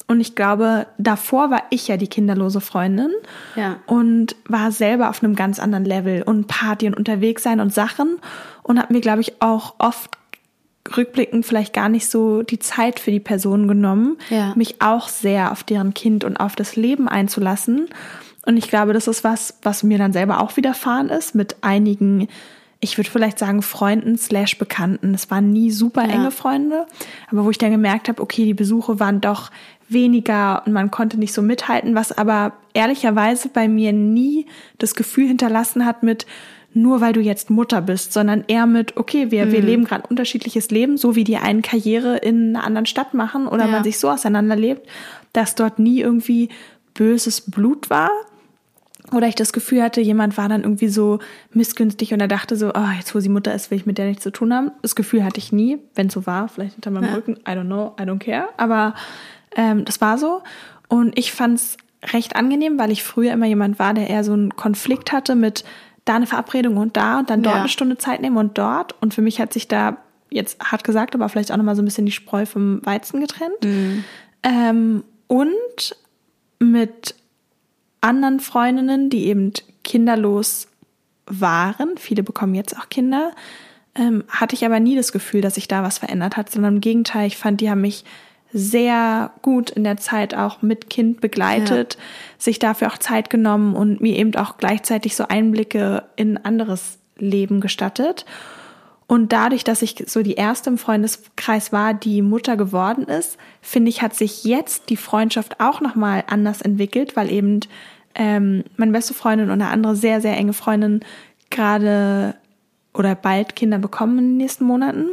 Und 0.07 0.21
ich 0.21 0.35
glaube, 0.35 0.87
davor 0.99 1.51
war 1.51 1.63
ich 1.71 1.89
ja 1.89 1.97
die 1.97 2.09
kinderlose 2.09 2.61
Freundin 2.61 3.11
ja. 3.57 3.77
und 3.87 4.37
war 4.47 4.71
selber 4.71 5.09
auf 5.09 5.23
einem 5.23 5.35
ganz 5.35 5.59
anderen 5.59 5.85
Level 5.85 6.23
und 6.23 6.47
Party 6.47 6.87
und 6.87 6.95
unterwegs 6.95 7.43
sein 7.43 7.61
und 7.61 7.73
Sachen 7.73 8.19
und 8.63 8.79
habe 8.79 8.93
mir, 8.93 9.01
glaube 9.01 9.23
ich, 9.23 9.41
auch 9.41 9.75
oft 9.79 10.11
rückblickend 10.97 11.47
vielleicht 11.47 11.73
gar 11.73 11.89
nicht 11.89 12.11
so 12.11 12.43
die 12.43 12.59
Zeit 12.59 13.01
für 13.01 13.11
die 13.11 13.21
Person 13.21 13.69
genommen, 13.69 14.19
ja. 14.31 14.53
mich 14.55 14.81
auch 14.81 15.09
sehr 15.09 15.53
auf 15.53 15.63
deren 15.63 15.95
Kind 15.95 16.25
und 16.25 16.37
auf 16.37 16.57
das 16.57 16.77
Leben 16.77 17.09
einzulassen. 17.09 17.89
Und 18.47 18.57
ich 18.57 18.69
glaube, 18.69 18.93
das 18.93 19.09
ist 19.09 19.25
was, 19.25 19.59
was 19.63 19.83
mir 19.83 19.99
dann 19.99 20.13
selber 20.13 20.41
auch 20.43 20.57
widerfahren 20.57 21.09
ist 21.09 21.35
mit 21.35 21.57
einigen, 21.63 22.29
ich 22.81 22.99
würde 22.99 23.09
vielleicht 23.09 23.39
sagen, 23.39 23.63
Freunden 23.63 24.19
slash 24.19 24.59
Bekannten. 24.59 25.15
Es 25.15 25.31
waren 25.31 25.51
nie 25.51 25.71
super 25.71 26.03
enge 26.03 26.25
ja. 26.25 26.31
Freunde, 26.31 26.87
aber 27.31 27.45
wo 27.47 27.51
ich 27.51 27.59
dann 27.59 27.71
gemerkt 27.71 28.09
habe, 28.09 28.21
okay, 28.21 28.45
die 28.45 28.55
Besuche 28.55 29.01
waren 29.01 29.23
doch 29.23 29.51
weniger 29.89 30.63
und 30.67 30.73
man 30.73 30.91
konnte 30.91 31.19
nicht 31.19 31.33
so 31.33 31.41
mithalten, 31.41 31.95
was 31.95 32.13
aber 32.17 32.53
ehrlicherweise 32.75 33.49
bei 33.49 33.69
mir 33.69 33.93
nie 33.93 34.47
das 34.79 34.95
Gefühl 34.95 35.29
hinterlassen 35.29 35.87
hat 35.87 36.03
mit, 36.03 36.27
nur 36.77 37.01
weil 37.01 37.13
du 37.13 37.21
jetzt 37.21 37.51
Mutter 37.51 37.81
bist, 37.83 38.13
sondern 38.13 38.45
eher 38.49 38.67
mit, 38.67 38.97
okay, 38.97 39.31
wir, 39.31 39.47
mhm. 39.47 39.53
wir 39.53 39.63
leben 39.63 39.85
gerade 39.85 40.07
unterschiedliches 40.09 40.71
Leben, 40.71 40.97
so 40.97 41.17
wie 41.17 41.25
die 41.25 41.37
einen 41.37 41.63
Karriere 41.63 42.17
in 42.17 42.57
einer 42.57 42.65
anderen 42.65 42.87
Stadt 42.87 43.15
machen 43.15 43.47
oder 43.47 43.67
ja. 43.67 43.71
man 43.71 43.85
sich 43.85 43.99
so 43.99 44.11
auseinanderlebt, 44.11 44.89
dass 45.33 45.55
dort 45.55 45.79
nie 45.79 46.01
irgendwie 46.01 46.49
böses 46.95 47.41
Blut 47.41 47.91
war, 47.91 48.11
oder 49.13 49.29
ich 49.29 49.35
das 49.35 49.53
Gefühl 49.53 49.83
hatte, 49.83 50.01
jemand 50.01 50.37
war 50.39 50.49
dann 50.49 50.63
irgendwie 50.63 50.89
so 50.89 51.19
missgünstig 51.53 52.15
und 52.15 52.21
er 52.21 52.29
dachte 52.29 52.57
so, 52.57 52.73
oh, 52.75 52.89
jetzt 52.97 53.15
wo 53.15 53.21
sie 53.21 53.29
Mutter 53.29 53.55
ist, 53.55 53.71
will 53.71 53.79
ich 53.79 53.87
mit 53.87 53.99
der 53.99 54.07
nichts 54.07 54.23
zu 54.23 54.33
tun 54.33 54.53
haben. 54.53 54.71
Das 54.83 54.97
Gefühl 54.97 55.25
hatte 55.25 55.39
ich 55.39 55.53
nie, 55.53 55.79
wenn 55.95 56.07
es 56.07 56.15
so 56.15 56.27
war, 56.27 56.49
vielleicht 56.49 56.75
hinter 56.75 56.91
meinem 56.91 57.11
ja. 57.11 57.15
Rücken, 57.15 57.37
I 57.47 57.51
don't 57.51 57.67
know, 57.67 57.95
I 58.01 58.05
don't 58.05 58.19
care. 58.19 58.49
Aber 58.57 58.95
ähm, 59.57 59.85
das 59.85 60.01
war 60.01 60.17
so. 60.17 60.43
Und 60.89 61.19
ich 61.19 61.33
fand 61.33 61.59
es 61.59 61.77
recht 62.13 62.37
angenehm, 62.37 62.79
weil 62.79 62.91
ich 62.91 63.03
früher 63.03 63.33
immer 63.33 63.47
jemand 63.47 63.79
war, 63.79 63.95
der 63.95 64.09
eher 64.09 64.25
so 64.25 64.33
einen 64.33 64.57
Konflikt 64.57 65.13
hatte 65.13 65.35
mit 65.35 65.65
da 66.05 66.17
eine 66.17 66.27
Verabredung 66.27 66.77
und 66.77 66.97
da 66.97 67.19
und 67.19 67.31
dann 67.31 67.43
dort 67.43 67.55
ja. 67.55 67.61
eine 67.61 67.69
Stunde 67.69 67.99
Zeit 67.99 68.21
nehmen 68.21 68.37
und 68.37 68.59
dort. 68.59 69.01
Und 69.01 69.15
für 69.15 69.23
mich 69.23 69.41
hat 69.41 69.53
sich 69.53 69.69
da 69.69 69.99
jetzt 70.31 70.61
hart 70.61 70.85
gesagt, 70.85 71.15
aber 71.15 71.29
vielleicht 71.29 71.53
auch 71.53 71.57
nochmal 71.57 71.77
so 71.77 71.83
ein 71.83 71.87
bisschen 71.87 72.07
die 72.07 72.13
Spreu 72.13 72.45
vom 72.45 72.85
Weizen 72.85 73.21
getrennt. 73.21 73.65
Mhm. 73.65 74.05
Ähm, 74.43 75.05
und 75.27 75.97
mit 76.59 77.15
anderen 78.01 78.41
Freundinnen, 78.41 79.09
die 79.09 79.27
eben 79.27 79.53
kinderlos 79.83 80.69
waren, 81.27 81.97
viele 81.97 82.23
bekommen 82.23 82.55
jetzt 82.55 82.77
auch 82.79 82.89
Kinder, 82.91 83.33
ähm, 83.95 84.25
hatte 84.29 84.55
ich 84.55 84.65
aber 84.65 84.81
nie 84.81 84.97
das 84.97 85.13
Gefühl, 85.13 85.41
dass 85.41 85.55
sich 85.55 85.69
da 85.69 85.83
was 85.83 85.99
verändert 85.99 86.37
hat, 86.37 86.51
sondern 86.51 86.77
im 86.77 86.81
Gegenteil, 86.81 87.27
ich 87.27 87.37
fand, 87.37 87.61
die 87.61 87.71
haben 87.71 87.81
mich 87.81 88.05
sehr 88.55 89.33
gut 89.43 89.71
in 89.71 89.83
der 89.83 89.97
Zeit 89.97 90.35
auch 90.35 90.63
mit 90.63 90.89
Kind 90.89 91.21
begleitet, 91.21 91.95
ja. 91.95 92.01
sich 92.39 92.61
dafür 92.61 92.89
auch 92.89 92.99
Zeit 92.99 93.29
genommen 93.29 93.75
und 93.75 94.01
mir 94.01 94.17
eben 94.17 94.35
auch 94.37 94.59
gleichzeitig 94.59 95.17
so 95.17 95.27
Einblicke 95.27 96.05
in 96.15 96.39
anderes 96.39 96.99
Leben 97.19 97.61
gestattet. 97.61 98.25
Und 99.07 99.33
dadurch, 99.33 99.65
dass 99.65 99.83
ich 99.83 100.05
so 100.07 100.23
die 100.23 100.35
erste 100.35 100.71
im 100.71 100.79
Freundeskreis 100.79 101.73
war, 101.73 101.95
die 101.95 102.23
Mutter 102.23 102.57
geworden 102.57 103.05
ist, 103.05 103.39
finde 103.61 103.91
ich, 103.91 104.03
hat 104.03 104.15
sich 104.15 104.45
jetzt 104.45 104.89
die 104.89 104.97
Freundschaft 104.97 105.61
auch 105.61 105.81
nochmal 105.81 106.25
anders 106.29 106.63
entwickelt, 106.63 107.17
weil 107.17 107.31
eben 107.31 107.61
ähm, 108.15 108.65
meine 108.77 108.93
beste 108.93 109.15
Freundin 109.15 109.51
und 109.51 109.61
eine 109.61 109.69
andere 109.69 109.97
sehr, 109.97 110.21
sehr 110.21 110.37
enge 110.37 110.53
Freundin 110.53 111.01
gerade 111.51 112.37
oder 112.95 113.17
bald 113.17 113.57
Kinder 113.57 113.79
bekommen 113.79 114.19
in 114.19 114.25
den 114.31 114.37
nächsten 114.37 114.65
Monaten. 114.65 115.09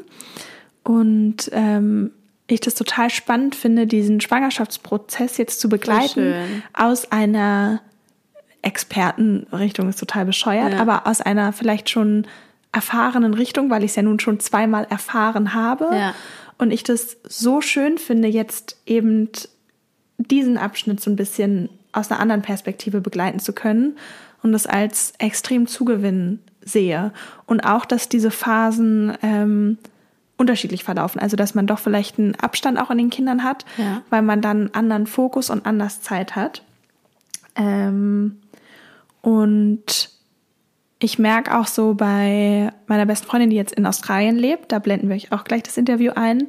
Und 0.83 1.49
ähm, 1.51 2.11
ich 2.55 2.61
das 2.61 2.75
total 2.75 3.09
spannend 3.09 3.55
finde, 3.55 3.87
diesen 3.87 4.21
Schwangerschaftsprozess 4.21 5.37
jetzt 5.37 5.59
zu 5.59 5.69
begleiten 5.69 6.63
aus 6.73 7.11
einer 7.11 7.81
Expertenrichtung 8.61 9.89
ist 9.89 9.99
total 9.99 10.25
bescheuert, 10.25 10.73
ja. 10.73 10.79
aber 10.79 11.07
aus 11.07 11.21
einer 11.21 11.51
vielleicht 11.53 11.89
schon 11.89 12.27
erfahrenen 12.71 13.33
Richtung, 13.33 13.69
weil 13.69 13.83
ich 13.83 13.91
es 13.91 13.95
ja 13.95 14.03
nun 14.03 14.19
schon 14.19 14.39
zweimal 14.39 14.85
erfahren 14.89 15.53
habe. 15.53 15.89
Ja. 15.91 16.15
Und 16.57 16.71
ich 16.71 16.83
das 16.83 17.17
so 17.23 17.61
schön 17.61 17.97
finde, 17.97 18.27
jetzt 18.27 18.77
eben 18.85 19.29
diesen 20.17 20.57
Abschnitt 20.57 21.01
so 21.01 21.09
ein 21.09 21.15
bisschen 21.15 21.69
aus 21.91 22.11
einer 22.11 22.19
anderen 22.19 22.43
Perspektive 22.43 23.01
begleiten 23.01 23.39
zu 23.39 23.53
können 23.53 23.97
und 24.43 24.51
das 24.51 24.67
als 24.67 25.13
extrem 25.17 25.67
Zugewinn 25.67 26.39
sehe. 26.61 27.11
Und 27.45 27.61
auch, 27.61 27.85
dass 27.85 28.09
diese 28.09 28.31
Phasen 28.31 29.17
ähm, 29.23 29.77
unterschiedlich 30.41 30.83
verlaufen. 30.83 31.21
Also, 31.21 31.37
dass 31.37 31.55
man 31.55 31.67
doch 31.67 31.79
vielleicht 31.79 32.19
einen 32.19 32.35
Abstand 32.35 32.79
auch 32.79 32.91
in 32.91 32.97
den 32.97 33.09
Kindern 33.09 33.43
hat, 33.43 33.65
ja. 33.77 34.01
weil 34.09 34.21
man 34.21 34.41
dann 34.41 34.71
anderen 34.73 35.07
Fokus 35.07 35.49
und 35.49 35.65
anders 35.65 36.01
Zeit 36.01 36.35
hat. 36.35 36.63
Ähm, 37.55 38.41
und 39.21 40.09
ich 40.99 41.19
merke 41.19 41.57
auch 41.57 41.67
so 41.67 41.93
bei 41.93 42.71
meiner 42.87 43.05
besten 43.05 43.27
Freundin, 43.27 43.49
die 43.49 43.55
jetzt 43.55 43.73
in 43.73 43.85
Australien 43.85 44.35
lebt, 44.35 44.71
da 44.71 44.79
blenden 44.79 45.09
wir 45.09 45.15
euch 45.15 45.31
auch 45.31 45.43
gleich 45.43 45.63
das 45.63 45.77
Interview 45.77 46.11
ein, 46.15 46.47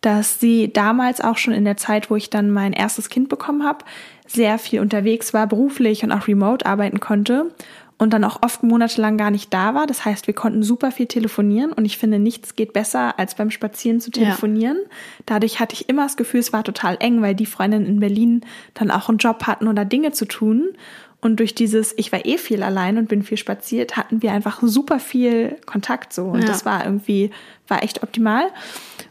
dass 0.00 0.40
sie 0.40 0.72
damals 0.72 1.20
auch 1.20 1.36
schon 1.36 1.52
in 1.52 1.64
der 1.64 1.76
Zeit, 1.76 2.10
wo 2.10 2.16
ich 2.16 2.30
dann 2.30 2.50
mein 2.50 2.72
erstes 2.72 3.10
Kind 3.10 3.28
bekommen 3.28 3.64
habe, 3.64 3.84
sehr 4.26 4.58
viel 4.58 4.80
unterwegs 4.80 5.34
war, 5.34 5.46
beruflich 5.46 6.04
und 6.04 6.12
auch 6.12 6.28
remote 6.28 6.64
arbeiten 6.64 7.00
konnte 7.00 7.52
und 8.00 8.14
dann 8.14 8.24
auch 8.24 8.42
oft 8.42 8.62
monatelang 8.62 9.18
gar 9.18 9.30
nicht 9.30 9.52
da 9.52 9.74
war. 9.74 9.86
Das 9.86 10.06
heißt, 10.06 10.26
wir 10.26 10.32
konnten 10.32 10.62
super 10.62 10.90
viel 10.90 11.06
telefonieren 11.06 11.70
und 11.70 11.84
ich 11.84 11.98
finde, 11.98 12.18
nichts 12.18 12.56
geht 12.56 12.72
besser, 12.72 13.18
als 13.18 13.34
beim 13.34 13.50
Spazieren 13.50 14.00
zu 14.00 14.10
telefonieren. 14.10 14.78
Ja. 14.82 14.96
Dadurch 15.26 15.60
hatte 15.60 15.74
ich 15.74 15.90
immer 15.90 16.04
das 16.04 16.16
Gefühl, 16.16 16.40
es 16.40 16.54
war 16.54 16.64
total 16.64 16.96
eng, 17.00 17.20
weil 17.20 17.34
die 17.34 17.44
Freundinnen 17.44 17.84
in 17.84 18.00
Berlin 18.00 18.40
dann 18.72 18.90
auch 18.90 19.10
einen 19.10 19.18
Job 19.18 19.46
hatten 19.46 19.68
oder 19.68 19.84
Dinge 19.84 20.12
zu 20.12 20.24
tun. 20.24 20.70
Und 21.20 21.40
durch 21.40 21.54
dieses, 21.54 21.92
ich 21.98 22.10
war 22.10 22.24
eh 22.24 22.38
viel 22.38 22.62
allein 22.62 22.96
und 22.96 23.10
bin 23.10 23.22
viel 23.22 23.36
spaziert, 23.36 23.98
hatten 23.98 24.22
wir 24.22 24.32
einfach 24.32 24.60
super 24.62 24.98
viel 24.98 25.58
Kontakt 25.66 26.14
so. 26.14 26.24
Und 26.24 26.40
ja. 26.40 26.46
das 26.46 26.64
war 26.64 26.86
irgendwie, 26.86 27.30
war 27.68 27.82
echt 27.82 28.02
optimal. 28.02 28.44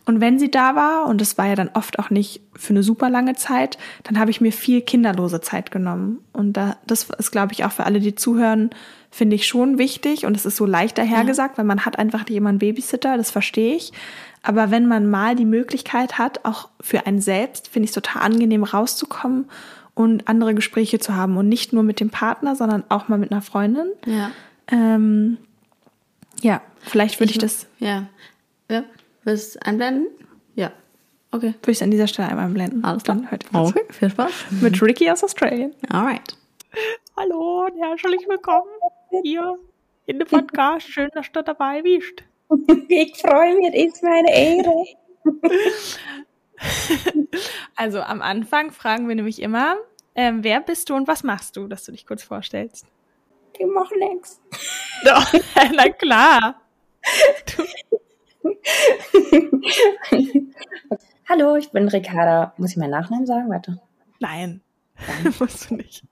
Und 0.09 0.21
wenn 0.21 0.39
sie 0.39 0.49
da 0.49 0.75
war, 0.75 1.05
und 1.05 1.21
das 1.21 1.37
war 1.37 1.45
ja 1.45 1.53
dann 1.53 1.69
oft 1.75 1.99
auch 1.99 2.09
nicht 2.09 2.41
für 2.55 2.71
eine 2.73 2.81
super 2.81 3.11
lange 3.11 3.35
Zeit, 3.35 3.77
dann 4.01 4.17
habe 4.17 4.31
ich 4.31 4.41
mir 4.41 4.51
viel 4.51 4.81
kinderlose 4.81 5.39
Zeit 5.39 5.69
genommen. 5.69 6.17
Und 6.33 6.53
da, 6.53 6.77
das 6.87 7.11
ist, 7.19 7.29
glaube 7.29 7.53
ich, 7.53 7.63
auch 7.63 7.71
für 7.71 7.85
alle, 7.85 7.99
die 7.99 8.15
zuhören, 8.15 8.71
finde 9.11 9.35
ich 9.35 9.45
schon 9.45 9.77
wichtig. 9.77 10.25
Und 10.25 10.35
es 10.35 10.47
ist 10.47 10.55
so 10.55 10.65
leicht 10.65 10.97
dahergesagt, 10.97 11.53
ja. 11.53 11.57
weil 11.59 11.65
man 11.65 11.85
hat 11.85 11.99
einfach 11.99 12.21
nicht 12.21 12.35
immer 12.35 12.49
einen 12.49 12.57
Babysitter, 12.57 13.17
das 13.17 13.29
verstehe 13.29 13.75
ich. 13.75 13.93
Aber 14.41 14.71
wenn 14.71 14.87
man 14.87 15.07
mal 15.07 15.35
die 15.35 15.45
Möglichkeit 15.45 16.17
hat, 16.17 16.43
auch 16.43 16.69
für 16.81 17.05
einen 17.05 17.21
selbst, 17.21 17.67
finde 17.67 17.83
ich 17.83 17.91
es 17.91 17.95
total 17.95 18.23
angenehm 18.23 18.63
rauszukommen 18.63 19.45
und 19.93 20.27
andere 20.27 20.55
Gespräche 20.55 20.97
zu 20.97 21.15
haben 21.15 21.37
und 21.37 21.47
nicht 21.47 21.71
nur 21.71 21.83
mit 21.83 21.99
dem 21.99 22.09
Partner, 22.09 22.55
sondern 22.55 22.83
auch 22.89 23.09
mal 23.09 23.19
mit 23.19 23.31
einer 23.31 23.43
Freundin. 23.43 23.89
Ja. 24.07 24.31
Ähm, 24.71 25.37
ja, 26.41 26.63
vielleicht 26.81 27.19
würde 27.19 27.29
ich, 27.29 27.35
ich, 27.35 27.41
das. 27.43 27.67
Ja. 27.77 28.07
Ja. 28.71 28.85
Willst 29.23 29.55
du 29.55 29.65
einblenden? 29.65 30.07
Ja. 30.55 30.71
Okay. 31.31 31.53
Würde 31.61 31.71
ich 31.71 31.83
an 31.83 31.91
dieser 31.91 32.07
Stelle 32.07 32.29
einmal 32.29 32.49
blenden. 32.49 32.83
Alles 32.85 33.03
klar. 33.03 33.17
Dann 33.17 33.29
hört 33.29 33.45
okay, 33.53 33.81
viel 33.89 34.09
Spaß. 34.09 34.31
Mit 34.61 34.81
Ricky 34.81 35.11
aus 35.11 35.23
Australien. 35.23 35.75
Alright. 35.89 36.37
Hallo 37.17 37.65
und 37.65 37.77
herzlich 37.81 38.25
willkommen 38.27 38.69
hier 39.23 39.57
in 40.05 40.19
dem 40.19 40.27
Podcast. 40.27 40.87
Schön, 40.87 41.09
dass 41.13 41.31
du 41.31 41.43
dabei 41.43 41.81
bist. 41.81 42.23
Ich 42.87 43.17
freue 43.21 43.55
mich, 43.55 43.71
das 43.71 43.95
ist 43.95 44.03
meine 44.03 44.33
Ehre. 44.33 44.85
Also 47.75 48.01
am 48.01 48.21
Anfang 48.21 48.71
fragen 48.71 49.07
wir 49.07 49.15
nämlich 49.15 49.41
immer, 49.41 49.77
ähm, 50.15 50.43
wer 50.43 50.59
bist 50.59 50.89
du 50.89 50.95
und 50.95 51.07
was 51.07 51.23
machst 51.23 51.55
du, 51.55 51.67
dass 51.67 51.85
du 51.85 51.93
dich 51.93 52.05
kurz 52.05 52.23
vorstellst? 52.23 52.85
Ich 53.57 53.65
mache 53.65 53.97
nichts. 53.97 54.41
Doch, 55.05 55.33
na 55.73 55.89
klar. 55.89 56.61
Hallo, 61.29 61.55
ich 61.55 61.71
bin 61.71 61.87
Ricarda. 61.87 62.53
Muss 62.57 62.71
ich 62.71 62.77
meinen 62.77 62.91
Nachnamen 62.91 63.25
sagen? 63.25 63.49
Warte. 63.49 63.79
Nein, 64.19 64.61
Nein. 65.07 65.33
musst 65.39 65.69
du 65.69 65.75
nicht. 65.75 66.03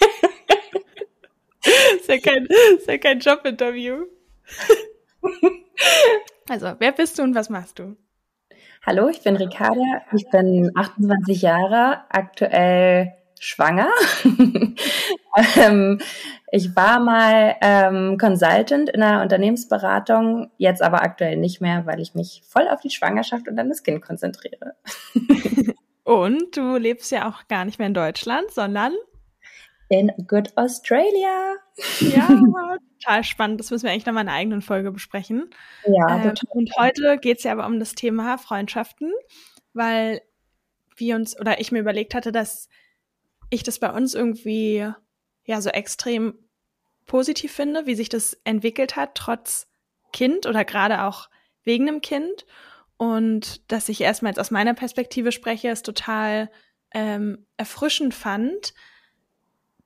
ist, 1.64 2.08
ja 2.08 2.18
kein, 2.18 2.46
ist 2.76 2.86
ja 2.86 2.98
kein 2.98 3.20
Jobinterview. 3.20 4.04
also, 6.48 6.74
wer 6.78 6.92
bist 6.92 7.18
du 7.18 7.22
und 7.22 7.34
was 7.34 7.50
machst 7.50 7.78
du? 7.78 7.96
Hallo, 8.84 9.08
ich 9.08 9.22
bin 9.22 9.36
Ricarda. 9.36 10.02
Ich 10.12 10.28
bin 10.30 10.70
28 10.74 11.42
Jahre, 11.42 12.04
aktuell 12.10 13.14
schwanger. 13.44 13.88
ähm, 15.56 16.00
ich 16.50 16.74
war 16.74 17.00
mal 17.00 17.56
ähm, 17.60 18.16
Consultant 18.18 18.88
in 18.88 19.02
einer 19.02 19.22
Unternehmensberatung, 19.22 20.50
jetzt 20.56 20.82
aber 20.82 21.02
aktuell 21.02 21.36
nicht 21.36 21.60
mehr, 21.60 21.86
weil 21.86 22.00
ich 22.00 22.14
mich 22.14 22.42
voll 22.46 22.68
auf 22.68 22.80
die 22.80 22.90
Schwangerschaft 22.90 23.48
und 23.48 23.56
dann 23.56 23.68
das 23.68 23.82
Kind 23.82 24.02
konzentriere. 24.02 24.74
und 26.04 26.56
du 26.56 26.76
lebst 26.76 27.12
ja 27.12 27.28
auch 27.28 27.46
gar 27.48 27.64
nicht 27.64 27.78
mehr 27.78 27.88
in 27.88 27.94
Deutschland, 27.94 28.50
sondern 28.50 28.94
in 29.88 30.12
Good 30.26 30.56
Australia. 30.56 31.56
Ja, 32.00 32.28
total 33.00 33.24
spannend. 33.24 33.60
Das 33.60 33.70
müssen 33.70 33.84
wir 33.84 33.90
eigentlich 33.90 34.06
nochmal 34.06 34.24
in 34.24 34.28
einer 34.28 34.38
eigenen 34.38 34.62
Folge 34.62 34.92
besprechen. 34.92 35.50
Ja, 35.86 36.24
ähm, 36.24 36.34
Und 36.50 36.70
heute 36.78 37.18
geht 37.18 37.38
es 37.38 37.44
ja 37.44 37.52
aber 37.52 37.66
um 37.66 37.78
das 37.78 37.94
Thema 37.94 38.38
Freundschaften, 38.38 39.12
weil 39.72 40.20
wir 40.96 41.16
uns 41.16 41.38
oder 41.38 41.60
ich 41.60 41.72
mir 41.72 41.80
überlegt 41.80 42.14
hatte, 42.14 42.32
dass 42.32 42.68
ich 43.50 43.62
das 43.62 43.78
bei 43.78 43.90
uns 43.90 44.14
irgendwie 44.14 44.88
ja 45.44 45.60
so 45.60 45.70
extrem 45.70 46.34
positiv 47.06 47.52
finde, 47.52 47.86
wie 47.86 47.94
sich 47.94 48.08
das 48.08 48.34
entwickelt 48.44 48.96
hat, 48.96 49.14
trotz 49.14 49.66
Kind 50.12 50.46
oder 50.46 50.64
gerade 50.64 51.04
auch 51.04 51.28
wegen 51.64 51.88
einem 51.88 52.00
Kind. 52.00 52.46
Und 52.96 53.70
dass 53.70 53.88
ich 53.88 54.00
erstmal 54.00 54.30
jetzt 54.30 54.40
aus 54.40 54.50
meiner 54.50 54.74
Perspektive 54.74 55.32
spreche, 55.32 55.68
es 55.68 55.82
total 55.82 56.50
ähm, 56.92 57.46
erfrischend 57.56 58.14
fand, 58.14 58.74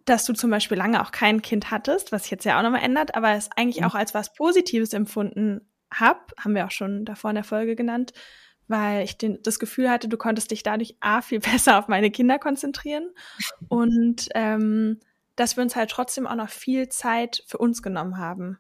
dass 0.05 0.25
du 0.25 0.33
zum 0.33 0.51
Beispiel 0.51 0.79
lange 0.79 1.01
auch 1.03 1.13
kein 1.13 1.43
Kind 1.43 1.71
hattest, 1.71 2.13
was 2.13 2.23
sich 2.23 2.31
jetzt 2.33 2.45
ja 2.45 2.59
auch 2.59 2.63
nochmal 2.63 2.83
ändert, 2.83 3.15
aber 3.15 3.33
es 3.33 3.51
eigentlich 3.57 3.81
mhm. 3.81 3.87
auch 3.87 3.95
als 3.95 4.15
was 4.15 4.33
Positives 4.33 4.93
empfunden 4.93 5.69
hab, 5.93 6.33
haben 6.39 6.55
wir 6.55 6.67
auch 6.67 6.71
schon 6.71 7.05
davor 7.05 7.31
in 7.31 7.37
der 7.37 7.45
Folge 7.45 7.77
genannt, 7.77 8.13
weil 8.73 9.05
ich 9.05 9.17
den, 9.17 9.39
das 9.45 9.61
Gefühl 9.61 9.89
hatte, 9.89 10.09
du 10.09 10.17
konntest 10.17 10.51
dich 10.51 10.65
dadurch 10.65 10.97
A, 10.99 11.23
viel 11.23 11.39
besser 11.53 11.79
auf 11.79 11.87
meine 11.87 12.11
Kinder 12.11 12.41
konzentrieren 12.41 13.11
und 13.69 14.29
ähm, 14.35 14.99
dass 15.37 15.57
wir 15.57 15.63
uns 15.63 15.77
halt 15.77 15.91
trotzdem 15.91 16.27
auch 16.27 16.35
noch 16.35 16.49
viel 16.49 16.89
Zeit 16.89 17.45
für 17.47 17.59
uns 17.59 17.83
genommen 17.83 18.19
haben. 18.19 18.59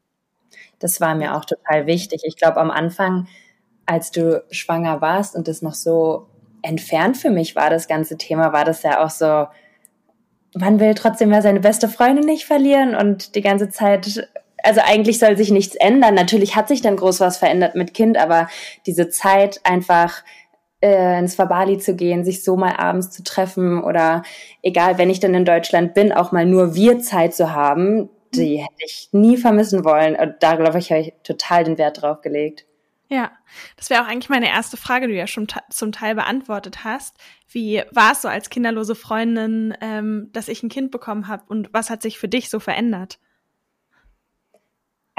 Das 0.78 1.00
war 1.00 1.14
mir 1.14 1.34
auch 1.34 1.44
total 1.44 1.86
wichtig. 1.86 2.22
Ich 2.24 2.36
glaube, 2.36 2.58
am 2.58 2.70
Anfang, 2.70 3.26
als 3.86 4.10
du 4.10 4.44
schwanger 4.50 5.00
warst 5.00 5.34
und 5.34 5.48
das 5.48 5.62
noch 5.62 5.74
so 5.74 6.28
entfernt 6.62 7.16
für 7.16 7.30
mich 7.30 7.56
war, 7.56 7.70
das 7.70 7.88
ganze 7.88 8.16
Thema, 8.16 8.52
war 8.52 8.64
das 8.64 8.82
ja 8.82 9.04
auch 9.04 9.10
so, 9.10 9.46
man 10.54 10.80
will 10.80 10.94
trotzdem 10.94 11.32
ja 11.32 11.42
seine 11.42 11.60
beste 11.60 11.88
Freundin 11.88 12.24
nicht 12.24 12.44
verlieren 12.44 12.94
und 12.94 13.34
die 13.34 13.40
ganze 13.40 13.68
Zeit, 13.68 14.28
also 14.62 14.80
eigentlich 14.84 15.18
soll 15.18 15.36
sich 15.36 15.50
nichts 15.50 15.74
ändern. 15.74 16.14
Natürlich 16.14 16.56
hat 16.56 16.68
sich 16.68 16.80
dann 16.82 16.96
groß 16.96 17.20
was 17.20 17.36
verändert 17.36 17.74
mit 17.74 17.94
Kind, 17.94 18.16
aber 18.16 18.48
diese 18.86 19.08
Zeit 19.08 19.60
einfach 19.64 20.22
äh, 20.82 21.18
ins 21.18 21.38
Verbali 21.38 21.78
zu 21.78 21.94
gehen, 21.94 22.24
sich 22.24 22.44
so 22.44 22.56
mal 22.56 22.76
abends 22.76 23.10
zu 23.10 23.22
treffen 23.22 23.82
oder 23.82 24.22
egal, 24.62 24.98
wenn 24.98 25.10
ich 25.10 25.20
dann 25.20 25.34
in 25.34 25.44
Deutschland 25.44 25.94
bin, 25.94 26.12
auch 26.12 26.32
mal 26.32 26.46
nur 26.46 26.74
wir 26.74 26.98
Zeit 26.98 27.34
zu 27.34 27.52
haben, 27.52 28.10
die 28.34 28.58
hätte 28.58 28.84
ich 28.84 29.08
nie 29.12 29.36
vermissen 29.36 29.84
wollen. 29.84 30.16
Und 30.16 30.36
da, 30.40 30.56
glaube 30.56 30.78
ich, 30.78 30.90
habe 30.90 31.02
ich 31.02 31.12
total 31.22 31.64
den 31.64 31.78
Wert 31.78 32.02
drauf 32.02 32.20
gelegt. 32.20 32.64
Ja, 33.08 33.30
das 33.76 33.90
wäre 33.90 34.02
auch 34.02 34.06
eigentlich 34.06 34.30
meine 34.30 34.48
erste 34.48 34.78
Frage, 34.78 35.06
die 35.06 35.12
du 35.12 35.18
ja 35.18 35.26
schon 35.26 35.46
zum 35.68 35.92
Teil 35.92 36.14
beantwortet 36.14 36.82
hast. 36.82 37.18
Wie 37.46 37.82
war 37.90 38.12
es 38.12 38.22
so 38.22 38.28
als 38.28 38.48
kinderlose 38.48 38.94
Freundin, 38.94 39.76
ähm, 39.82 40.30
dass 40.32 40.48
ich 40.48 40.62
ein 40.62 40.70
Kind 40.70 40.90
bekommen 40.90 41.28
habe 41.28 41.44
und 41.48 41.68
was 41.74 41.90
hat 41.90 42.00
sich 42.00 42.18
für 42.18 42.28
dich 42.28 42.48
so 42.48 42.58
verändert? 42.58 43.18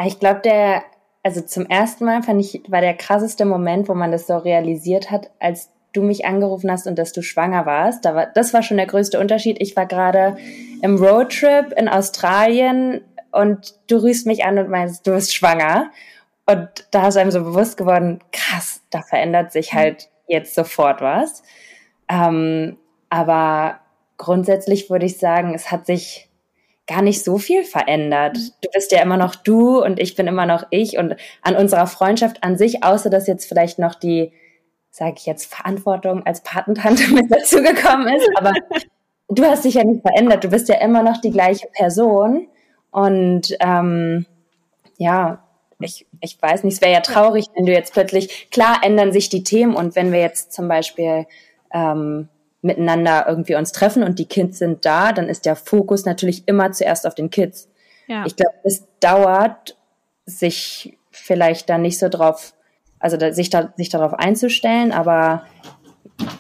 Ich 0.06 0.20
glaube, 0.20 0.42
der, 0.42 0.84
also 1.22 1.42
zum 1.42 1.66
ersten 1.68 2.06
Mal 2.06 2.24
fand 2.24 2.42
ich, 2.42 2.64
war 2.68 2.82
der 2.82 2.96
krasseste 2.96 3.46
Moment, 3.46 3.88
wo 3.88 3.94
man 3.94 4.12
das 4.12 4.28
so 4.28 4.38
realisiert 4.38 5.12
hat, 5.12 5.30
als 5.40 5.70
du 5.94 6.02
mich 6.02 6.26
angerufen 6.26 6.72
hast 6.72 6.88
und 6.88 6.98
dass 6.98 7.14
du 7.14 7.22
schwanger 7.22 7.66
warst. 7.66 8.04
Da 8.04 8.16
war, 8.16 8.26
das 8.26 8.54
war 8.54 8.64
schon 8.64 8.78
der 8.78 8.88
größte 8.88 9.20
Unterschied. 9.20 9.58
Ich 9.62 9.76
war 9.76 9.86
gerade 9.86 10.38
im 10.82 10.98
Roadtrip 10.98 11.72
in 11.78 11.88
Australien 11.88 13.02
und 13.32 13.76
du 13.88 14.02
rührst 14.02 14.26
mich 14.26 14.44
an 14.44 14.58
und 14.58 14.70
meinst, 14.70 15.06
du 15.06 15.12
bist 15.14 15.36
schwanger. 15.36 15.92
Und 16.46 16.70
da 16.92 17.08
ist 17.08 17.18
einem 17.18 17.32
so 17.32 17.44
bewusst 17.44 17.78
geworden, 17.78 18.20
krass, 18.32 18.82
da 18.90 19.02
verändert 19.02 19.52
sich 19.52 19.74
halt 19.74 20.10
jetzt 20.28 20.56
sofort 20.56 21.02
was. 21.02 21.44
Ähm, 22.10 22.78
aber 23.10 23.80
grundsätzlich 24.18 24.90
würde 24.90 25.06
ich 25.06 25.20
sagen, 25.20 25.54
es 25.54 25.72
hat 25.72 25.86
sich 25.86 26.30
gar 26.88 27.02
nicht 27.02 27.24
so 27.24 27.38
viel 27.38 27.64
verändert. 27.64 28.38
Du 28.62 28.70
bist 28.74 28.92
ja 28.92 29.02
immer 29.02 29.18
noch 29.18 29.36
du 29.36 29.82
und 29.84 30.00
ich 30.00 30.16
bin 30.16 30.28
immer 30.28 30.46
noch 30.46 30.66
ich 30.70 30.98
und 30.98 31.16
an 31.42 31.56
unserer 31.56 31.88
Freundschaft 31.88 32.44
an 32.44 32.58
sich, 32.58 32.84
außer 32.84 33.10
dass 33.10 33.28
jetzt 33.28 33.46
vielleicht 33.48 33.80
noch 33.80 33.96
die, 33.96 34.34
sage 34.90 35.16
ich 35.18 35.26
jetzt, 35.26 35.54
Verantwortung 35.54 36.26
als 36.26 36.42
Patentante 36.42 37.08
mit 37.14 37.32
dazugekommen 37.32 38.14
ist, 38.16 38.30
aber 38.36 38.52
du 39.30 39.44
hast 39.46 39.66
dich 39.66 39.76
ja 39.76 39.84
nicht 39.84 40.02
verändert. 40.02 40.44
Du 40.44 40.50
bist 40.50 40.68
ja 40.68 40.76
immer 40.76 41.04
noch 41.04 41.22
die 41.22 41.32
gleiche 41.32 41.68
Person 41.68 42.48
und 42.92 43.56
ähm, 43.62 44.26
ja, 44.98 45.44
ich, 45.80 46.06
ich 46.22 46.42
weiß 46.42 46.64
nicht, 46.64 46.76
es 46.76 46.82
wäre 46.82 46.94
ja 46.94 47.02
traurig, 47.02 47.48
wenn 47.56 47.66
du 47.66 47.74
jetzt 47.74 47.94
plötzlich, 47.94 48.50
klar 48.52 48.82
ändern 48.84 49.12
sich 49.12 49.30
die 49.30 49.44
Themen 49.44 49.76
und 49.76 49.96
wenn 49.96 50.12
wir 50.12 50.20
jetzt 50.20 50.54
zum 50.54 50.68
Beispiel 50.68 51.26
ähm, 51.74 52.30
miteinander 52.64 53.26
irgendwie 53.28 53.56
uns 53.56 53.72
treffen 53.72 54.04
und 54.04 54.20
die 54.20 54.26
Kids 54.26 54.60
sind 54.60 54.86
da, 54.86 55.12
dann 55.12 55.30
ist 55.30 55.46
der 55.46 55.56
Fokus 55.56 56.06
natürlich 56.06 56.48
immer 56.48 56.72
zuerst 56.72 57.06
auf 57.06 57.14
den 57.14 57.30
Kids. 57.30 57.70
Ja. 58.08 58.26
Ich 58.26 58.36
glaube, 58.36 58.56
es 58.64 58.86
dauert, 59.00 59.78
sich 60.26 60.98
vielleicht 61.12 61.70
da 61.70 61.78
nicht 61.78 62.00
so 62.00 62.10
drauf, 62.10 62.54
also 63.00 63.18
da, 63.18 63.34
sich, 63.34 63.50
da, 63.50 63.74
sich 63.76 63.90
darauf 63.90 64.14
einzustellen, 64.14 64.92
aber 64.92 65.44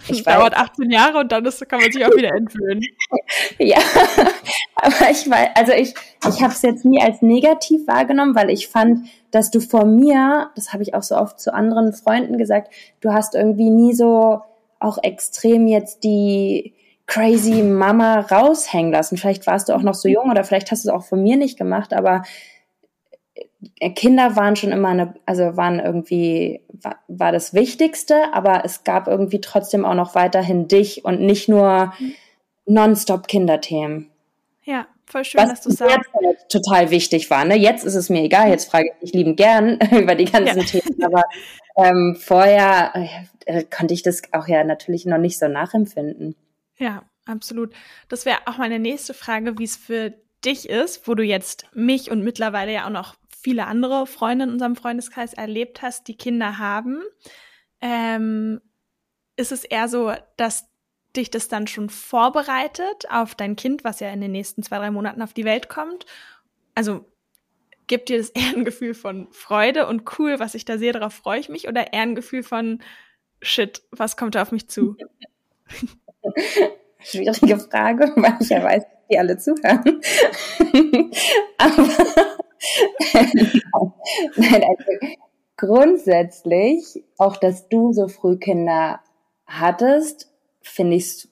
ich 0.07 0.25
weiß, 0.25 0.36
dauert 0.36 0.55
18 0.55 0.91
Jahre 0.91 1.19
und 1.19 1.31
dann 1.31 1.45
ist, 1.45 1.67
kann 1.67 1.81
man 1.81 1.91
sich 1.91 2.05
auch 2.05 2.15
wieder 2.15 2.29
entwöhnen. 2.29 2.83
ja, 3.59 3.77
aber 4.75 5.12
ich 5.12 5.29
weiß, 5.29 5.49
also 5.55 5.73
ich, 5.73 5.93
ich 6.29 6.41
habe 6.41 6.53
es 6.53 6.62
jetzt 6.62 6.86
nie 6.86 7.01
als 7.01 7.21
negativ 7.21 7.88
wahrgenommen, 7.88 8.36
weil 8.36 8.49
ich 8.49 8.67
fand, 8.67 9.07
dass 9.31 9.51
du 9.51 9.59
vor 9.59 9.86
mir, 9.86 10.51
das 10.55 10.73
habe 10.73 10.83
ich 10.83 10.93
auch 10.93 11.03
so 11.03 11.17
oft 11.17 11.39
zu 11.39 11.53
anderen 11.53 11.93
Freunden 11.93 12.38
gesagt, 12.38 12.71
du 13.01 13.12
hast 13.12 13.36
irgendwie 13.36 13.69
nie 13.69 13.93
so 13.93 14.41
auch 14.83 14.97
extrem 15.01 15.67
jetzt 15.67 16.03
die 16.03 16.73
crazy 17.05 17.63
Mama 17.63 18.21
raushängen 18.21 18.91
lassen. 18.91 19.17
Vielleicht 19.17 19.45
warst 19.47 19.69
du 19.69 19.73
auch 19.73 19.81
noch 19.81 19.93
so 19.93 20.07
jung 20.07 20.29
oder 20.29 20.43
vielleicht 20.43 20.71
hast 20.71 20.85
du 20.85 20.89
es 20.89 20.95
auch 20.95 21.03
von 21.03 21.21
mir 21.21 21.37
nicht 21.37 21.57
gemacht, 21.57 21.93
aber 21.93 22.23
äh, 23.79 23.89
Kinder 23.91 24.35
waren 24.35 24.55
schon 24.55 24.71
immer 24.71 24.89
eine, 24.89 25.13
also 25.25 25.57
waren 25.57 25.79
irgendwie, 25.79 26.61
war, 26.69 26.97
war 27.07 27.31
das 27.31 27.53
Wichtigste, 27.53 28.33
aber 28.33 28.63
es 28.65 28.83
gab 28.83 29.07
irgendwie 29.07 29.41
trotzdem 29.41 29.85
auch 29.85 29.95
noch 29.95 30.15
weiterhin 30.15 30.67
dich 30.67 31.05
und 31.05 31.21
nicht 31.21 31.49
nur 31.49 31.93
nonstop 32.65 33.27
Kinderthemen. 33.27 34.09
Ja, 34.63 34.87
voll 35.05 35.25
schön, 35.25 35.41
was 35.41 35.49
dass 35.49 35.61
du 35.61 35.71
sagst. 35.71 36.09
Halt 36.13 36.49
total 36.49 36.89
wichtig 36.89 37.29
war. 37.29 37.43
Ne? 37.43 37.57
Jetzt 37.57 37.83
ist 37.83 37.95
es 37.95 38.09
mir 38.09 38.21
egal, 38.21 38.49
jetzt 38.49 38.69
frage 38.71 38.91
ich 38.93 38.99
dich 39.11 39.13
lieben 39.13 39.35
gern 39.35 39.77
über 39.91 40.15
die 40.15 40.25
ganzen 40.25 40.59
ja. 40.59 40.65
Themen, 40.65 41.03
aber 41.03 41.23
ähm, 41.75 42.15
vorher 42.19 42.93
äh, 43.45 43.63
konnte 43.63 43.93
ich 43.93 44.03
das 44.03 44.21
auch 44.31 44.47
ja 44.47 44.63
natürlich 44.63 45.05
noch 45.05 45.17
nicht 45.17 45.39
so 45.39 45.47
nachempfinden. 45.47 46.36
Ja, 46.77 47.03
absolut. 47.25 47.73
Das 48.09 48.25
wäre 48.25 48.39
auch 48.45 48.57
meine 48.57 48.79
nächste 48.79 49.13
Frage, 49.13 49.57
wie 49.57 49.63
es 49.63 49.77
für 49.77 50.13
dich 50.45 50.69
ist, 50.69 51.07
wo 51.07 51.15
du 51.15 51.23
jetzt 51.23 51.65
mich 51.73 52.12
und 52.12 52.23
mittlerweile 52.23 52.73
ja 52.73 52.86
auch 52.86 52.91
noch 52.91 53.15
viele 53.29 53.67
andere 53.67 54.07
Freunde 54.07 54.45
in 54.45 54.51
unserem 54.51 54.75
Freundeskreis 54.75 55.33
erlebt 55.33 55.81
hast, 55.81 56.07
die 56.07 56.15
Kinder 56.15 56.57
haben. 56.57 57.01
Ähm, 57.81 58.62
ist 59.36 59.51
es 59.51 59.63
eher 59.63 59.88
so, 59.88 60.13
dass 60.38 60.69
dich 61.15 61.29
das 61.29 61.47
dann 61.47 61.67
schon 61.67 61.89
vorbereitet 61.89 63.05
auf 63.09 63.36
dein 63.36 63.55
Kind, 63.55 63.83
was 63.83 63.99
ja 63.99 64.09
in 64.09 64.21
den 64.21 64.31
nächsten 64.31 64.63
zwei, 64.63 64.77
drei 64.77 64.91
Monaten 64.91 65.21
auf 65.21 65.33
die 65.33 65.45
Welt 65.45 65.69
kommt? 65.69 66.05
Also 66.75 67.05
gibt 67.87 68.09
dir 68.09 68.17
das 68.17 68.29
eher 68.35 68.55
ein 68.55 68.65
Gefühl 68.65 68.93
von 68.93 69.27
Freude 69.31 69.87
und 69.87 70.03
cool, 70.19 70.39
was 70.39 70.55
ich 70.55 70.65
da 70.65 70.77
sehe, 70.77 70.91
darauf 70.91 71.13
freue 71.13 71.39
ich 71.39 71.49
mich, 71.49 71.67
oder 71.67 71.93
eher 71.93 72.01
ein 72.01 72.15
Gefühl 72.15 72.43
von 72.43 72.81
shit, 73.41 73.81
was 73.91 74.17
kommt 74.17 74.35
da 74.35 74.41
auf 74.41 74.51
mich 74.51 74.69
zu? 74.69 74.95
Schwierige 76.99 77.59
Frage, 77.59 78.11
weil 78.15 78.37
ich 78.39 78.49
ja 78.49 78.63
weiß, 78.63 78.83
die 79.11 79.19
alle 79.19 79.37
zuhören. 79.37 80.01
Aber 81.57 81.87
nein, 84.35 84.63
also 84.63 85.17
grundsätzlich, 85.57 87.03
auch 87.17 87.35
dass 87.35 87.67
du 87.67 87.91
so 87.91 88.07
früh 88.07 88.37
Kinder 88.37 89.01
hattest, 89.45 90.31
finde 90.61 90.95
ich 90.95 91.27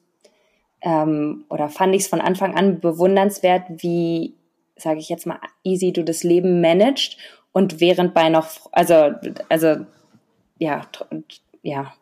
ähm, 0.81 1.45
oder 1.49 1.69
fand 1.69 1.95
ich 1.95 2.03
es 2.03 2.07
von 2.07 2.21
Anfang 2.21 2.55
an 2.55 2.79
bewundernswert, 2.79 3.63
wie, 3.69 4.35
sage 4.81 4.99
ich 4.99 5.09
jetzt 5.09 5.25
mal, 5.25 5.39
easy 5.63 5.91
du 5.91 6.03
das 6.03 6.23
Leben 6.23 6.61
managst 6.61 7.17
und 7.51 7.79
während 7.79 8.13
bei 8.13 8.29
noch, 8.29 8.47
also, 8.71 9.13
also, 9.49 9.85
ja, 10.57 10.81
ja. 11.61 11.93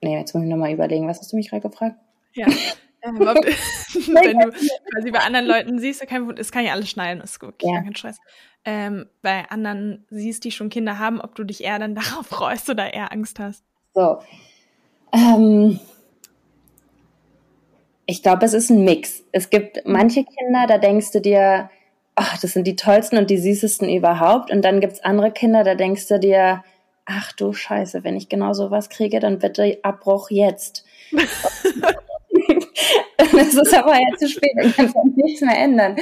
Nee, 0.00 0.18
jetzt 0.18 0.34
muss 0.34 0.44
ich 0.44 0.50
nochmal 0.50 0.72
überlegen, 0.72 1.08
was 1.08 1.20
hast 1.20 1.32
du 1.32 1.36
mich 1.36 1.50
gerade 1.50 1.68
gefragt? 1.68 1.96
Ja. 2.34 2.46
Ähm, 3.02 3.16
ob, 3.20 3.36
wenn 3.44 4.38
du 4.38 4.50
quasi 4.50 5.10
bei 5.10 5.20
anderen 5.20 5.46
Leuten 5.46 5.78
siehst, 5.78 6.06
kein, 6.06 6.34
das 6.34 6.52
kann 6.52 6.64
ja 6.64 6.72
alles 6.72 6.90
schneiden, 6.90 7.22
ist 7.22 7.40
wirklich 7.42 7.70
ja. 7.70 7.82
kein 7.82 7.96
Stress. 7.96 8.18
Ähm, 8.64 9.06
bei 9.22 9.50
anderen 9.50 10.04
siehst, 10.10 10.44
die 10.44 10.52
schon 10.52 10.68
Kinder 10.68 10.98
haben, 10.98 11.20
ob 11.20 11.34
du 11.34 11.44
dich 11.44 11.64
eher 11.64 11.78
dann 11.78 11.94
darauf 11.96 12.26
freust 12.26 12.70
oder 12.70 12.92
eher 12.94 13.12
Angst 13.12 13.38
hast. 13.38 13.64
So, 13.94 14.20
ähm, 15.12 15.78
ich 18.12 18.22
glaube, 18.22 18.44
es 18.44 18.52
ist 18.52 18.68
ein 18.68 18.84
Mix. 18.84 19.24
Es 19.32 19.48
gibt 19.48 19.86
manche 19.86 20.22
Kinder, 20.22 20.66
da 20.68 20.76
denkst 20.76 21.12
du 21.12 21.22
dir, 21.22 21.70
ach, 22.14 22.38
das 22.38 22.52
sind 22.52 22.66
die 22.66 22.76
tollsten 22.76 23.16
und 23.16 23.30
die 23.30 23.38
süßesten 23.38 23.88
überhaupt. 23.88 24.50
Und 24.50 24.62
dann 24.66 24.80
gibt's 24.80 25.00
andere 25.00 25.30
Kinder, 25.30 25.64
da 25.64 25.74
denkst 25.74 26.08
du 26.08 26.18
dir, 26.18 26.62
ach 27.06 27.32
du 27.32 27.54
Scheiße, 27.54 28.04
wenn 28.04 28.14
ich 28.14 28.28
genau 28.28 28.52
sowas 28.52 28.90
kriege, 28.90 29.18
dann 29.18 29.38
bitte 29.38 29.78
Abbruch 29.82 30.30
jetzt. 30.30 30.84
Es 33.18 33.54
ist 33.54 33.74
aber 33.74 33.94
jetzt 33.94 34.20
zu 34.20 34.28
spät, 34.28 34.52
ich 34.62 34.76
kann 34.76 34.92
nichts 35.14 35.40
mehr 35.40 35.56
ändern. 35.56 35.96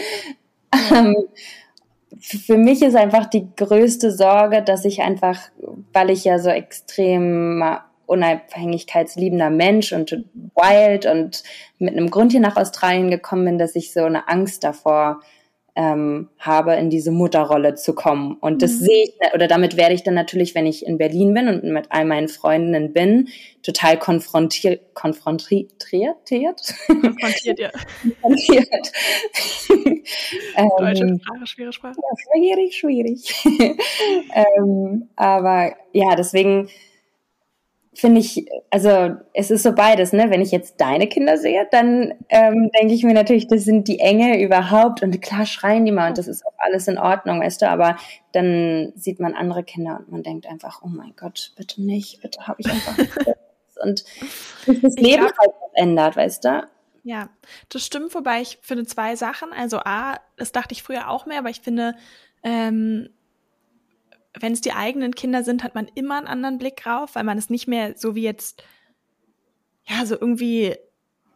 Ähm, 0.90 1.14
für 2.18 2.56
mich 2.56 2.82
ist 2.82 2.96
einfach 2.96 3.26
die 3.26 3.46
größte 3.54 4.10
Sorge, 4.10 4.62
dass 4.62 4.84
ich 4.84 5.02
einfach, 5.02 5.38
weil 5.92 6.10
ich 6.10 6.24
ja 6.24 6.38
so 6.38 6.48
extrem 6.48 7.62
unabhängigkeitsliebender 8.10 9.50
Mensch 9.50 9.92
und 9.92 10.10
wild 10.54 11.06
und 11.06 11.42
mit 11.78 11.96
einem 11.96 12.10
Grund 12.10 12.32
hier 12.32 12.40
nach 12.40 12.56
Australien 12.56 13.10
gekommen 13.10 13.44
bin, 13.44 13.58
dass 13.58 13.76
ich 13.76 13.92
so 13.92 14.00
eine 14.00 14.28
Angst 14.28 14.64
davor 14.64 15.20
ähm, 15.76 16.28
habe, 16.38 16.74
in 16.74 16.90
diese 16.90 17.12
Mutterrolle 17.12 17.76
zu 17.76 17.94
kommen. 17.94 18.36
Und 18.40 18.62
das 18.62 18.72
mhm. 18.72 18.84
sehe 18.84 19.04
ich, 19.04 19.14
oder 19.34 19.46
damit 19.46 19.76
werde 19.76 19.94
ich 19.94 20.02
dann 20.02 20.14
natürlich, 20.14 20.54
wenn 20.54 20.66
ich 20.66 20.84
in 20.84 20.98
Berlin 20.98 21.32
bin 21.32 21.48
und 21.48 21.64
mit 21.64 21.86
all 21.90 22.04
meinen 22.04 22.28
Freundinnen 22.28 22.92
bin, 22.92 23.28
total 23.62 23.96
konfrontiert, 23.98 24.94
konfrontiert, 24.94 25.70
konfrontiert, 25.88 27.60
ja. 27.60 27.70
konfrontiert. 28.20 28.92
Deutsche 30.78 31.04
ähm, 31.04 31.20
Sprache, 31.22 31.46
schwere 31.46 31.72
Sprache. 31.72 31.96
Ja, 31.96 32.16
schwierig, 32.34 32.76
schwierig. 32.76 33.44
ähm, 34.34 35.08
aber 35.14 35.76
ja, 35.92 36.16
deswegen 36.16 36.68
finde 38.00 38.20
ich, 38.20 38.46
also 38.70 39.16
es 39.34 39.50
ist 39.50 39.62
so 39.62 39.72
beides, 39.72 40.12
ne? 40.12 40.30
Wenn 40.30 40.40
ich 40.40 40.50
jetzt 40.50 40.80
deine 40.80 41.06
Kinder 41.06 41.36
sehe, 41.36 41.68
dann 41.70 42.14
ähm, 42.30 42.70
denke 42.78 42.94
ich 42.94 43.04
mir 43.04 43.12
natürlich, 43.12 43.46
das 43.46 43.64
sind 43.64 43.88
die 43.88 44.00
Engel 44.00 44.40
überhaupt 44.40 45.02
und 45.02 45.20
klar 45.20 45.44
schreien 45.44 45.84
die 45.84 45.92
mal 45.92 46.08
und 46.08 46.18
das 46.18 46.26
ist 46.26 46.44
auch 46.46 46.54
alles 46.58 46.88
in 46.88 46.98
Ordnung, 46.98 47.40
weißt 47.40 47.62
du, 47.62 47.68
aber 47.68 47.96
dann 48.32 48.92
sieht 48.96 49.20
man 49.20 49.34
andere 49.34 49.64
Kinder 49.64 49.98
und 49.98 50.10
man 50.10 50.22
denkt 50.22 50.46
einfach, 50.46 50.80
oh 50.82 50.88
mein 50.88 51.14
Gott, 51.14 51.52
bitte 51.56 51.82
nicht, 51.82 52.22
bitte 52.22 52.46
habe 52.46 52.60
ich 52.60 52.70
einfach 52.70 52.96
und 53.82 54.04
das 54.66 54.94
Leben 54.96 55.26
glaub, 55.26 55.38
halt 55.38 55.52
ändert, 55.74 56.16
weißt 56.16 56.44
du? 56.44 56.68
Ja, 57.02 57.28
das 57.68 57.84
stimmt, 57.84 58.14
wobei 58.14 58.40
ich 58.40 58.58
finde 58.62 58.84
zwei 58.84 59.16
Sachen. 59.16 59.52
Also 59.52 59.78
A, 59.78 60.20
das 60.36 60.52
dachte 60.52 60.72
ich 60.72 60.82
früher 60.82 61.08
auch 61.08 61.26
mehr, 61.26 61.38
aber 61.38 61.50
ich 61.50 61.60
finde, 61.60 61.94
ähm, 62.42 63.10
wenn 64.38 64.52
es 64.52 64.60
die 64.60 64.72
eigenen 64.72 65.14
Kinder 65.14 65.42
sind, 65.42 65.64
hat 65.64 65.74
man 65.74 65.88
immer 65.94 66.18
einen 66.18 66.26
anderen 66.26 66.58
Blick 66.58 66.76
drauf, 66.76 67.14
weil 67.14 67.24
man 67.24 67.38
es 67.38 67.50
nicht 67.50 67.66
mehr 67.66 67.94
so 67.96 68.14
wie 68.14 68.22
jetzt, 68.22 68.62
ja, 69.84 70.06
so 70.06 70.14
irgendwie 70.14 70.76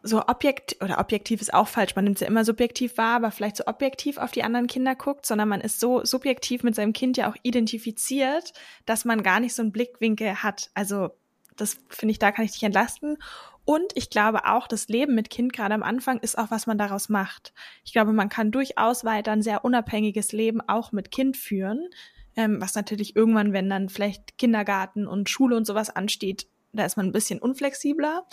so 0.01 0.27
objekt 0.27 0.77
oder 0.81 0.99
objektiv 0.99 1.41
ist 1.41 1.53
auch 1.53 1.67
falsch, 1.67 1.95
man 1.95 2.03
nimmt 2.03 2.17
es 2.17 2.21
ja 2.21 2.27
immer 2.27 2.45
subjektiv 2.45 2.97
wahr, 2.97 3.15
aber 3.15 3.31
vielleicht 3.31 3.57
so 3.57 3.65
objektiv 3.65 4.17
auf 4.17 4.31
die 4.31 4.43
anderen 4.43 4.67
Kinder 4.67 4.93
guckt, 4.95 5.25
sondern 5.25 5.49
man 5.49 5.61
ist 5.61 5.79
so 5.79 6.05
subjektiv 6.05 6.61
mit 6.61 6.75
seinem 6.75 6.93
Kind 6.93 7.17
ja 7.17 7.29
auch 7.29 7.35
identifiziert, 7.41 8.53
dass 8.85 9.03
man 9.03 9.23
gar 9.23 9.39
nicht 9.39 9.55
so 9.55 9.63
einen 9.63 9.71
Blickwinkel 9.71 10.43
hat. 10.43 10.69
Also 10.75 11.09
das 11.55 11.79
finde 11.89 12.11
ich, 12.11 12.19
da 12.19 12.31
kann 12.31 12.45
ich 12.45 12.51
dich 12.51 12.63
entlasten. 12.63 13.17
Und 13.65 13.93
ich 13.95 14.11
glaube 14.11 14.45
auch, 14.45 14.67
das 14.67 14.89
Leben 14.89 15.15
mit 15.15 15.31
Kind 15.31 15.53
gerade 15.53 15.73
am 15.73 15.81
Anfang 15.81 16.19
ist 16.19 16.37
auch, 16.37 16.51
was 16.51 16.67
man 16.67 16.77
daraus 16.77 17.09
macht. 17.09 17.51
Ich 17.83 17.91
glaube, 17.91 18.13
man 18.13 18.29
kann 18.29 18.51
durchaus 18.51 19.05
weiter 19.05 19.31
ein 19.31 19.41
sehr 19.41 19.65
unabhängiges 19.65 20.33
Leben 20.33 20.61
auch 20.61 20.91
mit 20.91 21.09
Kind 21.09 21.35
führen 21.35 21.89
ähm, 22.35 22.61
was 22.61 22.75
natürlich 22.75 23.15
irgendwann, 23.15 23.53
wenn 23.53 23.69
dann 23.69 23.89
vielleicht 23.89 24.37
Kindergarten 24.37 25.07
und 25.07 25.29
Schule 25.29 25.55
und 25.55 25.65
sowas 25.65 25.89
ansteht, 25.89 26.47
da 26.73 26.85
ist 26.85 26.97
man 26.97 27.05
ein 27.05 27.11
bisschen 27.11 27.39
unflexibler. 27.39 28.25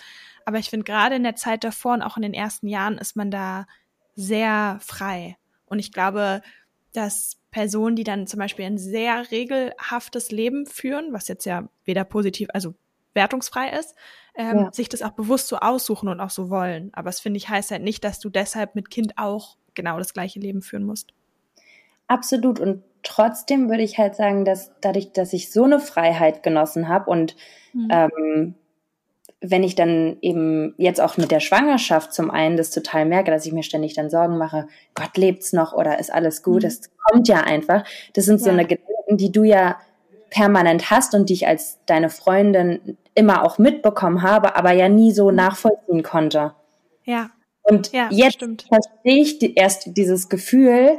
Aber 0.44 0.58
ich 0.58 0.70
finde, 0.70 0.84
gerade 0.84 1.14
in 1.14 1.22
der 1.22 1.36
Zeit 1.36 1.64
davor 1.64 1.94
und 1.94 2.02
auch 2.02 2.16
in 2.16 2.22
den 2.22 2.34
ersten 2.34 2.68
Jahren 2.68 2.98
ist 2.98 3.16
man 3.16 3.30
da 3.30 3.66
sehr 4.14 4.78
frei. 4.80 5.36
Und 5.66 5.78
ich 5.78 5.92
glaube, 5.92 6.42
dass 6.92 7.38
Personen, 7.50 7.96
die 7.96 8.04
dann 8.04 8.26
zum 8.26 8.38
Beispiel 8.38 8.64
ein 8.64 8.78
sehr 8.78 9.30
regelhaftes 9.30 10.30
Leben 10.30 10.66
führen, 10.66 11.12
was 11.12 11.28
jetzt 11.28 11.44
ja 11.44 11.68
weder 11.84 12.04
positiv, 12.04 12.48
also 12.52 12.74
wertungsfrei 13.14 13.70
ist, 13.78 13.94
ähm, 14.34 14.58
ja. 14.58 14.72
sich 14.72 14.88
das 14.88 15.02
auch 15.02 15.12
bewusst 15.12 15.48
so 15.48 15.56
aussuchen 15.58 16.08
und 16.08 16.20
auch 16.20 16.30
so 16.30 16.50
wollen. 16.50 16.90
Aber 16.94 17.10
es 17.10 17.20
finde 17.20 17.36
ich 17.38 17.48
heißt 17.48 17.70
halt 17.70 17.82
nicht, 17.82 18.04
dass 18.04 18.20
du 18.20 18.30
deshalb 18.30 18.74
mit 18.74 18.90
Kind 18.90 19.18
auch 19.18 19.56
genau 19.74 19.98
das 19.98 20.14
gleiche 20.14 20.40
Leben 20.40 20.62
führen 20.62 20.84
musst. 20.84 21.12
Absolut. 22.08 22.58
Und 22.58 22.82
trotzdem 23.02 23.68
würde 23.68 23.82
ich 23.82 23.98
halt 23.98 24.14
sagen, 24.14 24.44
dass 24.44 24.72
dadurch, 24.80 25.12
dass 25.12 25.32
ich 25.32 25.52
so 25.52 25.64
eine 25.64 25.80
Freiheit 25.80 26.42
genossen 26.42 26.88
habe 26.88 27.10
und 27.10 27.36
mhm. 27.72 27.88
ähm, 27.90 28.54
wenn 29.44 29.64
ich 29.64 29.74
dann 29.74 30.18
eben 30.20 30.74
jetzt 30.78 31.00
auch 31.00 31.16
mit 31.16 31.32
der 31.32 31.40
Schwangerschaft 31.40 32.14
zum 32.14 32.30
einen 32.30 32.56
das 32.56 32.70
total 32.70 33.04
merke, 33.04 33.32
dass 33.32 33.44
ich 33.44 33.52
mir 33.52 33.64
ständig 33.64 33.94
dann 33.94 34.08
Sorgen 34.08 34.38
mache, 34.38 34.68
Gott 34.94 35.16
lebt's 35.16 35.52
noch 35.52 35.72
oder 35.72 35.98
ist 35.98 36.12
alles 36.12 36.44
gut, 36.44 36.62
es 36.62 36.80
mhm. 36.80 36.84
kommt 37.04 37.28
ja 37.28 37.40
einfach. 37.40 37.84
Das 38.12 38.24
sind 38.24 38.38
ja. 38.40 38.44
so 38.44 38.50
eine 38.50 38.64
Gedanken, 38.64 39.16
die 39.16 39.32
du 39.32 39.42
ja 39.42 39.78
permanent 40.30 40.90
hast 40.90 41.14
und 41.14 41.28
die 41.28 41.34
ich 41.34 41.46
als 41.46 41.78
deine 41.86 42.08
Freundin 42.08 42.96
immer 43.14 43.44
auch 43.44 43.58
mitbekommen 43.58 44.22
habe, 44.22 44.56
aber 44.56 44.72
ja 44.72 44.88
nie 44.88 45.12
so 45.12 45.30
mhm. 45.30 45.36
nachvollziehen 45.36 46.02
konnte. 46.02 46.54
Ja. 47.04 47.30
Und 47.64 47.92
ja, 47.92 48.08
jetzt 48.10 48.34
stimmt. 48.34 48.66
verstehe 48.68 49.22
ich 49.22 49.38
die, 49.38 49.54
erst 49.54 49.96
dieses 49.96 50.28
Gefühl, 50.28 50.98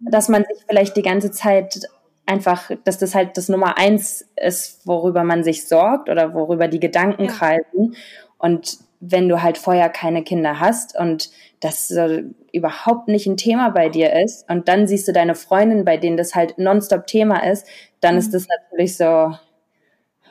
dass 0.00 0.28
man 0.28 0.44
sich 0.44 0.64
vielleicht 0.66 0.96
die 0.96 1.02
ganze 1.02 1.30
Zeit 1.30 1.80
einfach, 2.26 2.70
dass 2.84 2.98
das 2.98 3.14
halt 3.14 3.36
das 3.36 3.48
Nummer 3.48 3.78
eins 3.78 4.28
ist, 4.36 4.86
worüber 4.86 5.24
man 5.24 5.44
sich 5.44 5.66
sorgt 5.66 6.08
oder 6.08 6.34
worüber 6.34 6.68
die 6.68 6.80
Gedanken 6.80 7.24
ja. 7.24 7.30
kreisen. 7.30 7.96
Und 8.38 8.78
wenn 9.00 9.28
du 9.28 9.42
halt 9.42 9.58
vorher 9.58 9.88
keine 9.88 10.22
Kinder 10.22 10.60
hast 10.60 10.98
und 10.98 11.30
das 11.60 11.88
so 11.88 12.20
überhaupt 12.52 13.08
nicht 13.08 13.26
ein 13.26 13.36
Thema 13.36 13.70
bei 13.70 13.88
dir 13.88 14.12
ist 14.12 14.48
und 14.50 14.68
dann 14.68 14.86
siehst 14.86 15.08
du 15.08 15.12
deine 15.12 15.34
Freundin, 15.34 15.84
bei 15.84 15.96
denen 15.96 16.16
das 16.16 16.34
halt 16.34 16.58
nonstop 16.58 17.06
Thema 17.06 17.44
ist, 17.44 17.66
dann 18.00 18.14
mhm. 18.14 18.18
ist 18.18 18.34
das 18.34 18.46
natürlich 18.48 18.96
so, 18.96 19.32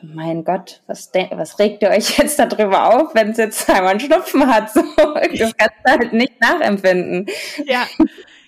mein 0.01 0.43
Gott, 0.43 0.81
was, 0.87 1.11
was 1.31 1.59
regt 1.59 1.81
ihr 1.81 1.89
euch 1.89 2.17
jetzt 2.17 2.39
darüber 2.39 2.93
auf, 2.93 3.15
wenn 3.15 3.31
es 3.31 3.37
jetzt 3.37 3.69
einmal 3.69 3.91
einen 3.91 3.99
Schnupfen 3.99 4.47
hat? 4.47 4.71
So, 4.77 4.81
du 4.81 5.51
kannst 5.57 5.75
halt 5.85 6.13
nicht 6.13 6.39
nachempfinden. 6.39 7.25
Ja, 7.65 7.85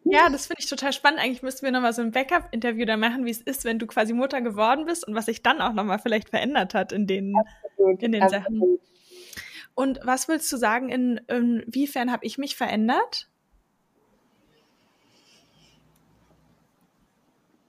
ja, 0.04 0.30
das 0.30 0.48
finde 0.48 0.62
ich 0.62 0.70
total 0.70 0.94
spannend. 0.94 1.20
Eigentlich 1.20 1.42
müssten 1.42 1.66
wir 1.66 1.72
nochmal 1.72 1.94
so 1.94 2.02
ein 2.02 2.12
Backup-Interview 2.12 2.86
da 2.86 2.98
machen, 2.98 3.26
wie 3.26 3.32
es 3.32 3.42
ist, 3.42 3.66
wenn 3.66 3.80
du 3.80 3.88
quasi 3.88 4.14
Mutter 4.14 4.42
geworden 4.42 4.86
bist 4.86 5.08
und 5.08 5.16
was 5.16 5.26
sich 5.26 5.44
dann 5.44 5.62
auch 5.62 5.74
nochmal 5.74 6.00
vielleicht 6.00 6.30
verändert 6.30 6.74
hat 6.74 6.92
in 6.92 7.06
den, 7.08 7.34
absolut, 7.38 8.02
in 8.02 8.12
den. 8.12 8.30
Sachen. 8.30 8.80
Und 9.76 10.00
was 10.04 10.28
willst 10.28 10.52
du 10.52 10.58
sagen, 10.58 10.90
in, 10.90 11.22
inwiefern 11.28 12.12
habe 12.12 12.26
ich 12.26 12.38
mich 12.38 12.56
verändert? 12.56 13.30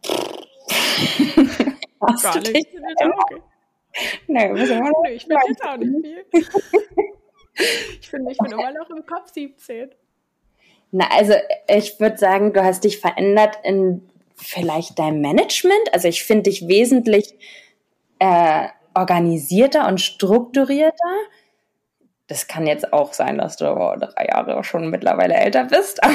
Hast 2.00 2.22
Gar 2.22 2.38
nicht. 2.38 2.66
Okay. 2.74 3.42
Nein, 4.28 4.54
was 4.54 4.68
Nö, 4.68 5.10
ich 5.10 5.26
bin 5.26 5.38
jetzt 5.48 5.64
auch 5.64 5.76
nicht 5.76 6.00
viel. 6.00 6.24
ich 8.00 8.08
finde, 8.08 8.32
ich 8.32 8.38
bin 8.38 8.52
immer 8.52 8.72
noch 8.72 8.88
im 8.90 9.04
Kopf 9.04 9.32
17. 9.32 9.90
Na, 10.92 11.06
also 11.10 11.34
ich 11.68 12.00
würde 12.00 12.18
sagen, 12.18 12.52
du 12.52 12.64
hast 12.64 12.84
dich 12.84 12.98
verändert 12.98 13.58
in 13.62 14.08
vielleicht 14.36 14.98
deinem 14.98 15.20
Management. 15.20 15.92
Also 15.92 16.08
ich 16.08 16.24
finde 16.24 16.50
dich 16.50 16.66
wesentlich 16.66 17.34
äh, 18.18 18.68
organisierter 18.94 19.86
und 19.86 20.00
strukturierter. 20.00 20.94
Das 22.26 22.46
kann 22.46 22.66
jetzt 22.66 22.92
auch 22.92 23.12
sein, 23.12 23.38
dass 23.38 23.56
du 23.56 23.64
drei 23.64 24.26
Jahre 24.26 24.62
schon 24.62 24.88
mittlerweile 24.90 25.34
älter 25.34 25.64
bist. 25.64 26.00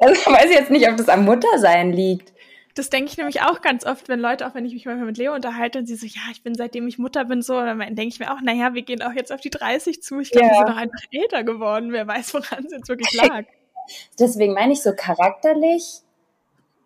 Also 0.00 0.14
weiß 0.30 0.44
ich 0.44 0.56
jetzt 0.56 0.70
nicht, 0.70 0.88
ob 0.88 0.96
das 0.96 1.08
am 1.08 1.24
Muttersein 1.24 1.92
liegt. 1.92 2.32
Das 2.78 2.90
denke 2.90 3.10
ich 3.10 3.16
nämlich 3.16 3.42
auch 3.42 3.60
ganz 3.60 3.84
oft, 3.84 4.08
wenn 4.08 4.20
Leute, 4.20 4.46
auch 4.46 4.54
wenn 4.54 4.64
ich 4.64 4.72
mich 4.72 4.86
manchmal 4.86 5.06
mit 5.06 5.18
Leo 5.18 5.34
unterhalte 5.34 5.80
und 5.80 5.86
sie 5.86 5.96
so, 5.96 6.06
ja, 6.06 6.20
ich 6.30 6.44
bin 6.44 6.54
seitdem 6.54 6.86
ich 6.86 6.96
Mutter 6.96 7.24
bin 7.24 7.42
so, 7.42 7.54
dann 7.54 7.78
denke 7.80 8.06
ich 8.06 8.20
mir 8.20 8.32
auch, 8.32 8.40
naja, 8.40 8.72
wir 8.74 8.82
gehen 8.82 9.02
auch 9.02 9.12
jetzt 9.12 9.32
auf 9.32 9.40
die 9.40 9.50
30 9.50 10.00
zu. 10.00 10.20
Ich 10.20 10.30
glaube, 10.30 10.46
Ja. 10.46 10.52
wir 10.52 10.58
sind 10.58 10.68
doch 10.68 10.76
einfach 10.76 11.02
älter 11.10 11.42
geworden. 11.42 11.90
Wer 11.90 12.06
weiß, 12.06 12.34
woran 12.34 12.64
es 12.66 12.70
jetzt 12.72 12.88
wirklich 12.88 13.12
lag. 13.14 13.44
Deswegen 14.20 14.54
meine 14.54 14.74
ich 14.74 14.82
so 14.82 14.92
charakterlich, 14.94 16.02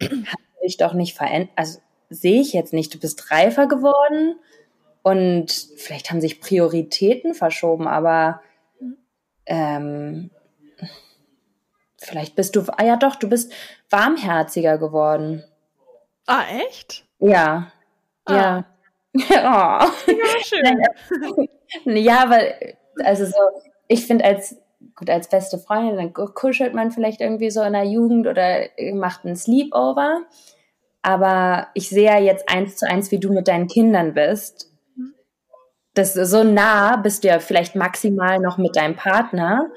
hat 0.01 0.41
sich 0.63 0.79
doch 0.79 0.95
nicht 0.95 1.15
verändert. 1.15 1.51
Also 1.57 1.81
sehe 2.09 2.41
ich 2.41 2.55
jetzt 2.55 2.73
nicht. 2.73 2.95
Du 2.95 2.99
bist 2.99 3.31
reifer 3.31 3.67
geworden 3.67 4.37
und 5.03 5.53
vielleicht 5.77 6.11
haben 6.11 6.23
sich 6.23 6.41
Prioritäten 6.41 7.35
verschoben, 7.35 7.87
aber 7.87 8.41
ähm, 9.45 10.31
vielleicht 11.99 12.35
bist 12.35 12.57
du, 12.57 12.63
ah 12.79 12.83
ja 12.83 12.97
doch, 12.97 13.17
du 13.17 13.29
bist 13.29 13.53
warmherziger 13.91 14.79
geworden. 14.79 15.45
Ah, 16.27 16.45
echt? 16.67 17.05
Ja. 17.19 17.73
Ja. 18.29 18.65
oh. 19.15 19.21
Ja, 19.21 19.89
schön. 20.43 20.85
Ja, 21.85 22.31
weil, 22.31 22.77
also 23.05 23.27
so, 23.27 23.39
ich 23.89 24.07
finde 24.07 24.25
als, 24.25 24.57
gut, 24.95 25.11
als 25.11 25.29
beste 25.29 25.59
Freundin, 25.59 25.97
dann 25.97 26.35
kuschelt 26.35 26.75
man 26.75 26.91
vielleicht 26.91 27.21
irgendwie 27.21 27.51
so 27.51 27.63
in 27.63 27.73
der 27.73 27.85
Jugend 27.85 28.27
oder 28.27 28.69
macht 28.95 29.25
einen 29.25 29.37
Sleepover. 29.37 30.23
Aber 31.03 31.69
ich 31.75 31.89
sehe 31.89 32.05
ja 32.05 32.19
jetzt 32.19 32.49
eins 32.49 32.77
zu 32.77 32.89
eins, 32.89 33.11
wie 33.11 33.19
du 33.19 33.33
mit 33.33 33.49
deinen 33.49 33.67
Kindern 33.67 34.15
bist. 34.15 34.71
Das 35.95 36.15
so 36.15 36.43
nah 36.45 36.97
bist 36.97 37.25
du 37.25 37.29
ja 37.29 37.39
vielleicht 37.39 37.75
maximal 37.75 38.39
noch 38.39 38.57
mit 38.57 38.77
deinem 38.77 38.97
Partner. 38.97 39.71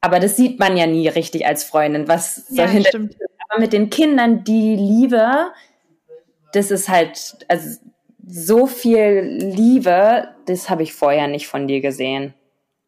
Aber 0.00 0.20
das 0.20 0.36
sieht 0.36 0.60
man 0.60 0.76
ja 0.76 0.86
nie 0.86 1.08
richtig 1.08 1.46
als 1.46 1.64
Freundin, 1.64 2.06
was 2.06 2.46
so 2.46 2.62
Ja, 2.62 2.68
hinter 2.68 2.90
stimmt. 2.90 3.16
Aber 3.48 3.60
mit 3.60 3.72
den 3.72 3.90
Kindern 3.90 4.44
die 4.44 4.76
Liebe, 4.76 5.52
das 6.52 6.70
ist 6.70 6.88
halt, 6.88 7.44
also 7.48 7.78
so 8.26 8.66
viel 8.66 9.20
Liebe, 9.54 10.34
das 10.46 10.68
habe 10.70 10.82
ich 10.82 10.92
vorher 10.94 11.28
nicht 11.28 11.48
von 11.48 11.66
dir 11.66 11.80
gesehen. 11.80 12.34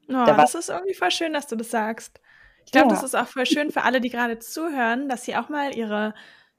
Oh, 0.08 0.12
Da 0.26 0.36
das 0.36 0.54
ist 0.54 0.68
irgendwie 0.68 0.94
voll 0.94 1.10
schön, 1.10 1.32
dass 1.32 1.46
du 1.46 1.56
das 1.56 1.70
sagst. 1.70 2.20
Ich 2.66 2.72
glaube, 2.72 2.88
Ja. 2.88 2.94
das 2.94 3.02
ist 3.04 3.14
auch 3.14 3.26
voll 3.26 3.46
schön 3.46 3.70
für 3.70 3.82
alle, 3.82 4.00
die 4.00 4.10
gerade 4.10 4.38
zuhören, 4.38 5.08
dass 5.08 5.24
sie 5.24 5.36
auch 5.36 5.48
mal 5.48 5.74
ihre 5.74 6.14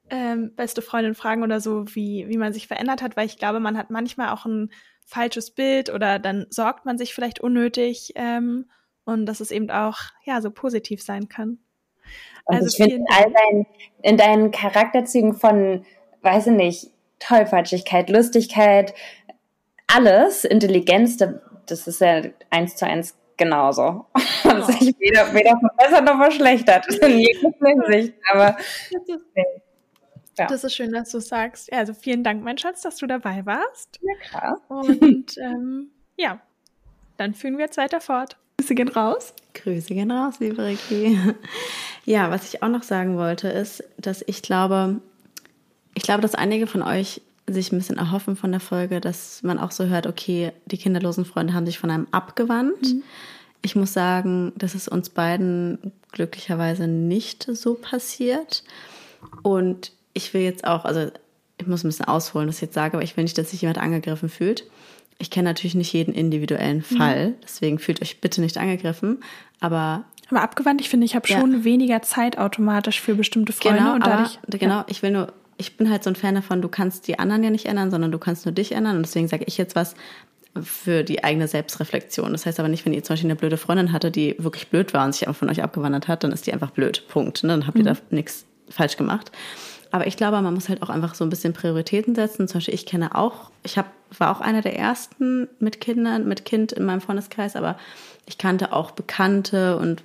ähm, 0.09 0.55
beste 0.55 0.81
Freundin 0.81 1.15
fragen 1.15 1.43
oder 1.43 1.61
so, 1.61 1.85
wie, 1.95 2.25
wie 2.27 2.37
man 2.37 2.53
sich 2.53 2.67
verändert 2.67 3.01
hat, 3.01 3.15
weil 3.15 3.25
ich 3.27 3.37
glaube, 3.37 3.59
man 3.59 3.77
hat 3.77 3.91
manchmal 3.91 4.29
auch 4.29 4.45
ein 4.45 4.71
falsches 5.05 5.51
Bild 5.51 5.89
oder 5.89 6.19
dann 6.19 6.47
sorgt 6.49 6.85
man 6.85 6.97
sich 6.97 7.13
vielleicht 7.13 7.39
unnötig 7.39 8.13
ähm, 8.15 8.69
und 9.05 9.25
dass 9.25 9.39
es 9.41 9.51
eben 9.51 9.69
auch 9.69 9.97
ja 10.25 10.41
so 10.41 10.51
positiv 10.51 11.01
sein 11.03 11.27
kann. 11.29 11.59
Und 12.45 12.55
Also 12.55 12.67
ich 12.67 12.75
finde 12.75 12.95
in 12.95 13.05
all 13.15 13.31
deinen, 13.31 13.65
in 14.01 14.17
deinen 14.17 14.51
Charakterzügen 14.51 15.33
von, 15.33 15.85
weiß 16.21 16.47
ich 16.47 16.53
nicht, 16.53 16.87
Tollpatschigkeit, 17.19 18.09
Lustigkeit, 18.09 18.93
alles, 19.87 20.43
Intelligenz, 20.45 21.17
da- 21.17 21.39
das 21.67 21.87
ist 21.87 22.01
ja 22.01 22.21
eins 22.49 22.75
zu 22.75 22.85
eins 22.85 23.15
genauso. 23.37 24.05
Und 24.43 24.65
sich 24.65 24.95
weder, 24.99 25.33
weder 25.33 25.57
verbessert 25.59 26.05
noch 26.05 26.17
verschlechtert 26.17 26.87
in 27.03 27.19
jeglicher 27.19 27.51
Hinsicht. 27.65 28.13
Aber 28.31 28.57
Ja. 30.37 30.47
Das 30.47 30.63
ist 30.63 30.73
schön, 30.75 30.91
dass 30.93 31.09
du 31.11 31.19
sagst. 31.19 31.71
Also 31.73 31.93
vielen 31.93 32.23
Dank, 32.23 32.41
mein 32.43 32.57
Schatz, 32.57 32.81
dass 32.81 32.95
du 32.97 33.05
dabei 33.05 33.45
warst. 33.45 33.99
ja, 34.01 34.13
klar. 34.29 34.61
Und 34.69 35.37
ähm, 35.37 35.91
ja, 36.17 36.39
dann 37.17 37.33
führen 37.33 37.57
wir 37.57 37.65
jetzt 37.65 37.77
weiter 37.77 37.99
fort. 37.99 38.37
Grüße 38.57 38.73
gehen 38.75 38.87
raus. 38.87 39.33
Grüße 39.53 39.93
gehen 39.93 40.11
raus, 40.11 40.35
liebe 40.39 40.63
Ricky. 40.63 41.17
Ja, 42.05 42.31
was 42.31 42.51
ich 42.51 42.63
auch 42.63 42.69
noch 42.69 42.83
sagen 42.83 43.17
wollte, 43.17 43.47
ist, 43.47 43.83
dass 43.97 44.23
ich 44.25 44.41
glaube, 44.41 44.99
ich 45.93 46.03
glaube, 46.03 46.21
dass 46.21 46.35
einige 46.35 46.67
von 46.67 46.81
euch 46.81 47.21
sich 47.47 47.71
ein 47.71 47.77
bisschen 47.77 47.97
erhoffen 47.97 48.35
von 48.35 48.51
der 48.51 48.59
Folge, 48.59 49.01
dass 49.01 49.43
man 49.43 49.59
auch 49.59 49.71
so 49.71 49.85
hört, 49.85 50.07
okay, 50.07 50.51
die 50.65 50.77
kinderlosen 50.77 51.25
Freunde 51.25 51.53
haben 51.53 51.65
sich 51.65 51.79
von 51.79 51.91
einem 51.91 52.07
abgewandt. 52.11 52.95
Ich 53.61 53.75
muss 53.75 53.93
sagen, 53.93 54.53
das 54.55 54.73
ist 54.73 54.87
uns 54.87 55.09
beiden 55.09 55.91
glücklicherweise 56.11 56.87
nicht 56.87 57.47
so 57.51 57.75
passiert. 57.75 58.63
Und 59.43 59.91
ich 60.13 60.33
will 60.33 60.41
jetzt 60.41 60.65
auch, 60.65 60.85
also 60.85 61.11
ich 61.57 61.67
muss 61.67 61.83
ein 61.83 61.89
bisschen 61.89 62.05
ausholen, 62.05 62.47
was 62.47 62.55
ich 62.55 62.61
jetzt 62.61 62.73
sage, 62.73 62.95
aber 62.95 63.03
ich 63.03 63.15
will 63.17 63.23
nicht, 63.23 63.37
dass 63.37 63.51
sich 63.51 63.61
jemand 63.61 63.77
angegriffen 63.77 64.29
fühlt. 64.29 64.65
Ich 65.21 65.29
kenne 65.29 65.49
natürlich 65.49 65.75
nicht 65.75 65.93
jeden 65.93 66.13
individuellen 66.13 66.81
Fall, 66.81 67.35
deswegen 67.43 67.77
fühlt 67.79 68.01
euch 68.01 68.19
bitte 68.21 68.41
nicht 68.41 68.57
angegriffen. 68.57 69.19
Aber 69.59 70.03
Aber 70.29 70.41
abgewandt, 70.41 70.81
ich 70.81 70.89
finde, 70.89 71.05
ich 71.05 71.15
habe 71.15 71.27
Ja. 71.29 71.39
schon 71.39 71.63
weniger 71.63 72.01
Zeit 72.01 72.37
automatisch 72.37 72.99
für 73.01 73.15
bestimmte 73.15 73.53
Freunde 73.53 73.79
genau, 73.79 73.93
und 73.95 74.03
aber 74.03 74.29
dadurch. 74.47 74.59
genau, 74.59 74.83
ich 74.87 75.03
will 75.03 75.11
nur, 75.11 75.33
ich 75.57 75.77
bin 75.77 75.89
halt 75.91 76.03
so 76.03 76.09
ein 76.09 76.15
Fan 76.15 76.35
davon, 76.35 76.61
du 76.61 76.69
kannst 76.69 77.07
die 77.07 77.19
anderen 77.19 77.43
ja 77.43 77.49
nicht 77.51 77.65
ändern, 77.67 77.91
sondern 77.91 78.11
du 78.11 78.17
kannst 78.17 78.45
nur 78.45 78.53
dich 78.53 78.71
ändern. 78.71 78.95
Und 78.97 79.03
deswegen 79.05 79.27
sage 79.27 79.43
ich 79.45 79.57
jetzt 79.57 79.75
was 79.75 79.93
für 80.61 81.03
die 81.03 81.23
eigene 81.23 81.47
Selbstreflexion. 81.47 82.31
Das 82.31 82.45
heißt 82.45 82.59
aber 82.59 82.67
nicht, 82.69 82.85
wenn 82.85 82.93
ihr 82.93 83.03
zum 83.03 83.13
Beispiel 83.13 83.29
eine 83.29 83.37
blöde 83.37 83.57
Freundin 83.57 83.91
hatte, 83.93 84.09
die 84.11 84.35
wirklich 84.39 84.67
blöd 84.69 84.93
war 84.93 85.05
und 85.05 85.13
sich 85.13 85.27
einfach 85.27 85.39
von 85.39 85.49
euch 85.49 85.61
abgewandert 85.63 86.07
hat, 86.07 86.23
dann 86.23 86.31
ist 86.31 86.47
die 86.47 86.53
einfach 86.53 86.71
blöd. 86.71 87.03
Punkt. 87.07 87.43
Ne? 87.43 87.49
Dann 87.49 87.67
habt 87.67 87.77
ihr 87.77 87.83
da 87.85 87.95
nichts 88.09 88.45
falsch 88.69 88.97
gemacht. 88.97 89.31
Aber 89.91 90.07
ich 90.07 90.17
glaube, 90.17 90.41
man 90.41 90.53
muss 90.53 90.69
halt 90.69 90.81
auch 90.81 90.89
einfach 90.89 91.15
so 91.15 91.23
ein 91.23 91.29
bisschen 91.29 91.53
Prioritäten 91.53 92.15
setzen. 92.15 92.47
Zum 92.47 92.59
Beispiel, 92.59 92.73
ich 92.73 92.85
kenne 92.85 93.13
auch, 93.15 93.51
ich 93.63 93.77
hab, 93.77 93.91
war 94.17 94.35
auch 94.35 94.41
einer 94.41 94.61
der 94.61 94.77
ersten 94.77 95.49
mit 95.59 95.81
Kindern, 95.81 96.27
mit 96.27 96.45
Kind 96.45 96.71
in 96.71 96.85
meinem 96.85 97.01
Freundeskreis, 97.01 97.55
aber 97.55 97.77
ich 98.25 98.37
kannte 98.37 98.71
auch 98.73 98.91
Bekannte 98.91 99.77
und 99.77 100.03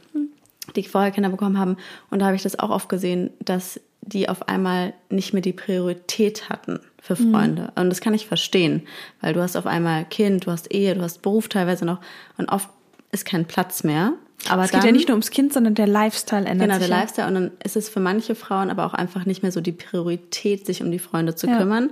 die 0.74 0.82
vorher 0.82 1.12
Kinder 1.12 1.28
bekommen 1.28 1.58
haben. 1.58 1.76
Und 2.10 2.18
da 2.18 2.26
habe 2.26 2.36
ich 2.36 2.42
das 2.42 2.58
auch 2.58 2.70
oft 2.70 2.88
gesehen, 2.88 3.30
dass 3.40 3.80
die 4.02 4.28
auf 4.28 4.48
einmal 4.48 4.94
nicht 5.10 5.32
mehr 5.32 5.42
die 5.42 5.52
Priorität 5.52 6.48
hatten 6.48 6.80
für 7.00 7.16
Freunde. 7.16 7.72
Und 7.76 7.90
das 7.90 8.00
kann 8.00 8.14
ich 8.14 8.26
verstehen, 8.26 8.86
weil 9.20 9.32
du 9.32 9.42
hast 9.42 9.56
auf 9.56 9.66
einmal 9.66 10.04
Kind, 10.04 10.46
du 10.46 10.50
hast 10.50 10.72
Ehe, 10.72 10.94
du 10.94 11.02
hast 11.02 11.22
Beruf 11.22 11.48
teilweise 11.48 11.84
noch 11.84 12.00
und 12.36 12.48
oft 12.48 12.68
ist 13.12 13.24
kein 13.24 13.46
Platz 13.46 13.84
mehr. 13.84 14.12
Aber 14.48 14.64
Es 14.64 14.70
geht 14.70 14.80
dann, 14.80 14.86
ja 14.86 14.92
nicht 14.92 15.08
nur 15.08 15.14
ums 15.14 15.30
Kind, 15.30 15.52
sondern 15.52 15.74
der 15.74 15.86
Lifestyle 15.86 16.46
ändert 16.46 16.68
Genau, 16.68 16.78
der 16.78 16.80
sich. 16.86 16.90
ja. 16.90 17.00
Lifestyle. 17.00 17.26
Und 17.28 17.34
dann 17.34 17.50
ist 17.64 17.76
es 17.76 17.88
für 17.88 18.00
manche 18.00 18.34
Frauen 18.34 18.70
aber 18.70 18.86
auch 18.86 18.94
einfach 18.94 19.24
nicht 19.26 19.42
mehr 19.42 19.50
so 19.52 19.60
die 19.60 19.72
Priorität, 19.72 20.66
sich 20.66 20.82
um 20.82 20.90
die 20.90 20.98
Freunde 20.98 21.34
zu 21.34 21.46
Ja. 21.48 21.58
kümmern. 21.58 21.90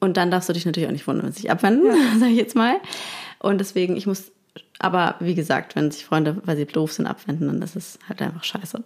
Und 0.00 0.16
dann 0.16 0.30
darfst 0.30 0.48
du 0.48 0.52
dich 0.52 0.64
natürlich 0.66 0.88
auch 0.88 0.92
nicht 0.92 1.06
wundern, 1.06 1.26
wenn 1.26 1.32
sie 1.32 1.42
sich 1.42 1.50
abwenden, 1.50 1.86
sage 2.18 2.30
ich 2.32 2.38
jetzt 2.38 2.56
mal. 2.56 2.76
Und 3.40 3.58
deswegen, 3.58 3.96
ich 3.96 4.06
muss, 4.06 4.32
aber 4.78 5.16
wie 5.20 5.34
gesagt, 5.34 5.76
wenn 5.76 5.90
sich 5.90 6.04
Freunde, 6.04 6.38
weil 6.44 6.56
sie 6.56 6.64
doof 6.66 6.92
sind, 6.92 7.06
abwenden, 7.06 7.46
dann 7.48 7.62
ist 7.62 7.76
es 7.76 7.98
halt 8.08 8.22
einfach 8.22 8.44
scheiße. 8.44 8.82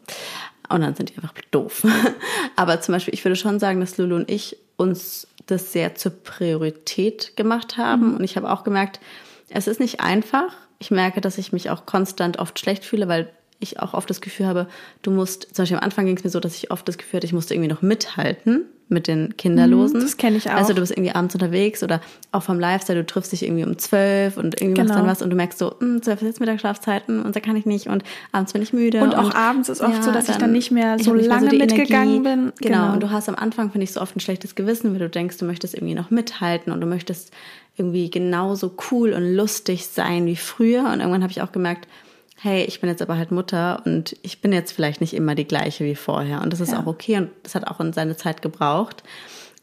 Und 0.68 0.80
dann 0.80 0.94
sind 0.96 1.10
die 1.10 1.16
einfach 1.16 1.34
doof. 1.52 1.84
aber 2.56 2.80
zum 2.80 2.92
Beispiel, 2.94 3.14
ich 3.14 3.24
würde 3.24 3.36
schon 3.36 3.60
sagen, 3.60 3.78
dass 3.80 3.98
Lulu 3.98 4.16
und 4.16 4.30
ich 4.30 4.56
uns 4.76 5.28
das 5.46 5.72
sehr 5.72 5.94
zur 5.94 6.10
Priorität 6.12 7.36
gemacht 7.36 7.76
haben. 7.76 8.16
Und 8.16 8.24
ich 8.24 8.36
habe 8.36 8.50
auch 8.50 8.64
gemerkt, 8.64 9.00
es 9.48 9.68
ist 9.68 9.78
nicht 9.80 10.00
einfach. 10.00 10.52
Ich 10.78 10.90
merke, 10.90 11.20
dass 11.20 11.38
ich 11.38 11.52
mich 11.52 11.70
auch 11.70 11.86
konstant 11.86 12.38
oft 12.38 12.58
schlecht 12.58 12.84
fühle, 12.84 13.08
weil 13.08 13.30
ich 13.58 13.80
auch 13.80 13.94
oft 13.94 14.10
das 14.10 14.20
Gefühl 14.20 14.46
habe, 14.46 14.68
du 15.02 15.10
musst, 15.10 15.54
zum 15.54 15.62
Beispiel 15.62 15.78
am 15.78 15.84
Anfang 15.84 16.06
ging 16.06 16.16
es 16.16 16.24
mir 16.24 16.30
so, 16.30 16.40
dass 16.40 16.56
ich 16.56 16.70
oft 16.70 16.86
das 16.86 16.98
Gefühl 16.98 17.18
hatte, 17.18 17.26
ich 17.26 17.32
musste 17.32 17.54
irgendwie 17.54 17.72
noch 17.72 17.82
mithalten 17.82 18.66
mit 18.88 19.08
den 19.08 19.36
Kinderlosen. 19.36 19.98
Mhm, 19.98 20.04
das 20.04 20.16
kenn 20.16 20.36
ich 20.36 20.48
auch. 20.48 20.54
Also 20.54 20.72
du 20.72 20.80
bist 20.80 20.92
irgendwie 20.92 21.10
abends 21.12 21.34
unterwegs 21.34 21.82
oder 21.82 22.00
auch 22.30 22.42
vom 22.44 22.60
Lifestyle, 22.60 23.00
du 23.00 23.06
triffst 23.06 23.32
dich 23.32 23.42
irgendwie 23.44 23.64
um 23.64 23.76
zwölf 23.78 24.36
und 24.36 24.60
irgendwie 24.60 24.80
machst 24.80 24.90
Genau. 24.92 25.00
dann 25.00 25.10
was 25.10 25.22
und 25.22 25.30
du 25.30 25.36
merkst 25.36 25.58
so, 25.58 25.74
"Hm, 25.80 26.02
zwölf 26.02 26.22
ist 26.22 26.28
jetzt 26.28 26.40
Mittagsschlafzeiten 26.40 27.20
und 27.22 27.34
da 27.34 27.40
kann 27.40 27.56
ich 27.56 27.66
nicht 27.66 27.88
und 27.88 28.04
abends 28.30 28.52
bin 28.52 28.62
ich 28.62 28.72
müde. 28.72 29.00
Und 29.02 29.16
auch 29.16 29.34
abends 29.34 29.68
ist 29.68 29.80
oft 29.80 30.04
so, 30.04 30.12
dass 30.12 30.28
ich 30.28 30.36
dann 30.36 30.52
nicht 30.52 30.70
mehr 30.70 30.98
so 31.00 31.12
nicht 31.14 31.28
mehr 31.28 31.36
lange 31.40 31.48
die 31.50 31.58
mitgegangen 31.58 32.22
bin. 32.22 32.52
Genau. 32.60 32.76
Genau. 32.82 32.92
Und 32.92 33.02
du 33.02 33.10
hast 33.10 33.28
am 33.28 33.34
Anfang, 33.34 33.70
finde 33.72 33.84
ich, 33.84 33.92
so 33.92 34.00
oft 34.00 34.14
ein 34.16 34.20
schlechtes 34.20 34.54
Gewissen, 34.54 34.92
weil 34.92 35.00
du 35.00 35.08
denkst, 35.08 35.38
du 35.38 35.44
möchtest 35.46 35.74
irgendwie 35.74 35.94
noch 35.94 36.10
mithalten 36.10 36.72
und 36.72 36.80
du 36.80 36.86
möchtest 36.86 37.32
irgendwie 37.76 38.08
genauso 38.08 38.74
cool 38.90 39.12
und 39.12 39.34
lustig 39.34 39.86
sein 39.86 40.26
wie 40.26 40.36
früher. 40.36 40.84
Und 40.84 41.00
irgendwann 41.00 41.22
habe 41.22 41.32
ich 41.32 41.42
auch 41.42 41.52
gemerkt, 41.52 41.88
hey, 42.38 42.64
ich 42.64 42.80
bin 42.80 42.90
jetzt 42.90 43.02
aber 43.02 43.16
halt 43.16 43.30
Mutter 43.32 43.82
und 43.84 44.16
ich 44.22 44.40
bin 44.40 44.52
jetzt 44.52 44.72
vielleicht 44.72 45.00
nicht 45.00 45.14
immer 45.14 45.34
die 45.34 45.46
gleiche 45.46 45.84
wie 45.84 45.94
vorher. 45.94 46.42
Und 46.42 46.52
das 46.52 46.60
ist 46.60 46.72
Ja. 46.72 46.80
auch 46.82 46.86
okay 46.86 47.16
und 47.18 47.30
das 47.42 47.54
hat 47.54 47.66
auch 47.66 47.80
in 47.80 47.92
seine 47.92 48.16
Zeit 48.16 48.42
gebraucht. 48.42 49.02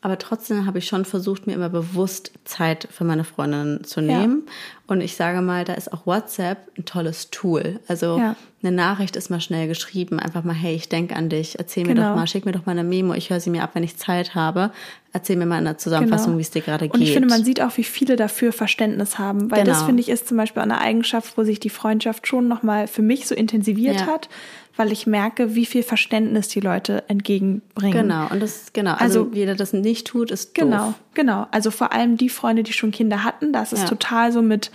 Aber 0.03 0.17
trotzdem 0.17 0.65
habe 0.65 0.79
ich 0.79 0.85
schon 0.85 1.05
versucht, 1.05 1.47
mir 1.47 1.53
immer 1.53 1.69
bewusst 1.69 2.33
Zeit 2.43 2.89
für 2.91 3.05
meine 3.05 3.23
Freundinnen 3.23 3.85
zu 3.85 4.01
nehmen. 4.01 4.43
Ja. 4.45 4.51
Und 4.87 4.99
ich 4.99 5.15
sage 5.15 5.41
mal, 5.41 5.63
da 5.63 5.75
ist 5.75 5.93
auch 5.93 6.05
WhatsApp 6.05 6.57
ein 6.77 6.83
tolles 6.83 7.29
Tool. 7.31 7.79
Also 7.87 8.17
ja. 8.19 8.35
eine 8.61 8.75
Nachricht 8.75 9.15
ist 9.15 9.29
mal 9.29 9.39
schnell 9.39 9.69
geschrieben, 9.69 10.19
einfach 10.19 10.43
mal, 10.43 10.53
hey, 10.53 10.75
ich 10.75 10.89
denke 10.89 11.15
an 11.15 11.29
dich, 11.29 11.57
erzähl 11.57 11.83
genau. 11.83 11.93
mir 11.93 12.01
doch 12.01 12.07
genau. 12.09 12.19
mal, 12.19 12.27
schick 12.27 12.45
mir 12.45 12.51
doch 12.51 12.65
mal 12.65 12.73
eine 12.73 12.83
Memo, 12.83 13.13
ich 13.13 13.29
höre 13.29 13.39
sie 13.39 13.49
mir 13.49 13.63
ab, 13.63 13.69
wenn 13.75 13.83
ich 13.83 13.95
Zeit 13.95 14.35
habe. 14.35 14.71
Erzähl 15.13 15.37
mir 15.37 15.45
mal 15.45 15.59
in 15.59 15.65
der 15.65 15.77
Zusammenfassung, 15.77 16.31
genau. 16.31 16.39
wie 16.39 16.41
es 16.41 16.51
dir 16.51 16.61
gerade 16.63 16.85
geht. 16.85 16.95
Und 16.95 17.01
ich 17.01 17.13
finde, 17.13 17.29
man 17.29 17.45
sieht 17.45 17.61
auch, 17.61 17.77
wie 17.77 17.85
viele 17.85 18.17
dafür 18.17 18.51
Verständnis 18.51 19.17
haben, 19.17 19.51
weil 19.51 19.63
genau. 19.63 19.73
das 19.73 19.83
finde 19.83 20.01
ich 20.01 20.09
ist 20.09 20.27
zum 20.27 20.35
Beispiel 20.35 20.63
eine 20.63 20.81
Eigenschaft, 20.81 21.37
wo 21.37 21.45
sich 21.45 21.61
die 21.61 21.69
Freundschaft 21.69 22.27
schon 22.27 22.49
nochmal 22.49 22.87
für 22.87 23.03
mich 23.03 23.25
so 23.25 23.35
intensiviert 23.35 24.01
ja. 24.01 24.07
hat 24.07 24.27
weil 24.75 24.91
ich 24.91 25.05
merke, 25.05 25.55
wie 25.55 25.65
viel 25.65 25.83
Verständnis 25.83 26.47
die 26.47 26.59
Leute 26.59 27.03
entgegenbringen. 27.07 28.07
Genau, 28.07 28.27
und 28.29 28.41
das, 28.41 28.73
genau, 28.73 28.93
also, 28.93 29.23
also 29.23 29.29
jeder 29.33 29.55
das 29.55 29.73
nicht 29.73 30.07
tut, 30.07 30.31
ist 30.31 30.55
genau, 30.55 30.87
doof. 30.87 30.93
Genau, 31.13 31.47
also 31.51 31.71
vor 31.71 31.93
allem 31.93 32.17
die 32.17 32.29
Freunde, 32.29 32.63
die 32.63 32.73
schon 32.73 32.91
Kinder 32.91 33.23
hatten, 33.23 33.53
das 33.53 33.73
ist 33.73 33.83
ja. 33.83 33.87
total 33.87 34.31
so 34.31 34.41
mit, 34.41 34.71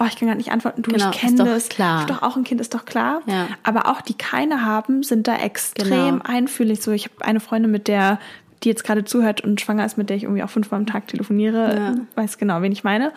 oh, 0.00 0.04
ich 0.08 0.16
kann 0.16 0.28
gar 0.28 0.36
nicht 0.36 0.52
antworten, 0.52 0.82
du, 0.82 0.90
genau, 0.90 1.10
ich 1.10 1.18
kenne 1.18 1.44
das. 1.44 1.68
Klar. 1.68 2.00
Ich 2.00 2.06
doch 2.06 2.22
auch 2.22 2.36
ein 2.36 2.44
Kind, 2.44 2.60
ist 2.60 2.74
doch 2.74 2.86
klar. 2.86 3.20
Ja. 3.26 3.46
Aber 3.62 3.88
auch 3.88 4.00
die 4.00 4.14
keine 4.14 4.64
haben, 4.64 5.02
sind 5.02 5.28
da 5.28 5.36
extrem 5.36 6.20
genau. 6.20 6.24
einfühlig. 6.24 6.82
So, 6.82 6.90
ich 6.92 7.04
habe 7.04 7.24
eine 7.24 7.40
Freundin, 7.40 7.70
mit 7.70 7.88
der 7.88 8.18
die 8.64 8.68
jetzt 8.68 8.84
gerade 8.84 9.04
zuhört 9.04 9.40
und 9.40 9.60
schwanger 9.60 9.84
ist, 9.84 9.98
mit 9.98 10.08
der 10.08 10.16
ich 10.16 10.22
irgendwie 10.22 10.42
auch 10.42 10.50
fünfmal 10.50 10.78
am 10.78 10.86
Tag 10.86 11.08
telefoniere, 11.08 11.76
ja. 11.76 11.94
weiß 12.14 12.38
genau, 12.38 12.62
wen 12.62 12.70
ich 12.70 12.84
meine. 12.84 13.12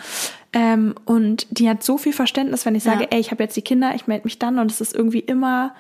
Ähm, 0.53 0.95
und 1.05 1.45
die 1.51 1.69
hat 1.69 1.83
so 1.83 1.99
viel 1.99 2.13
Verständnis, 2.13 2.65
wenn 2.65 2.73
ich 2.73 2.81
sage, 2.81 3.03
ja. 3.03 3.09
ey, 3.11 3.19
ich 3.19 3.29
habe 3.29 3.43
jetzt 3.43 3.55
die 3.55 3.61
Kinder, 3.61 3.93
ich 3.93 4.07
melde 4.07 4.23
mich 4.23 4.39
dann 4.39 4.57
und 4.57 4.71
es 4.71 4.81
ist 4.81 4.95
irgendwie 4.95 5.19
immer 5.19 5.75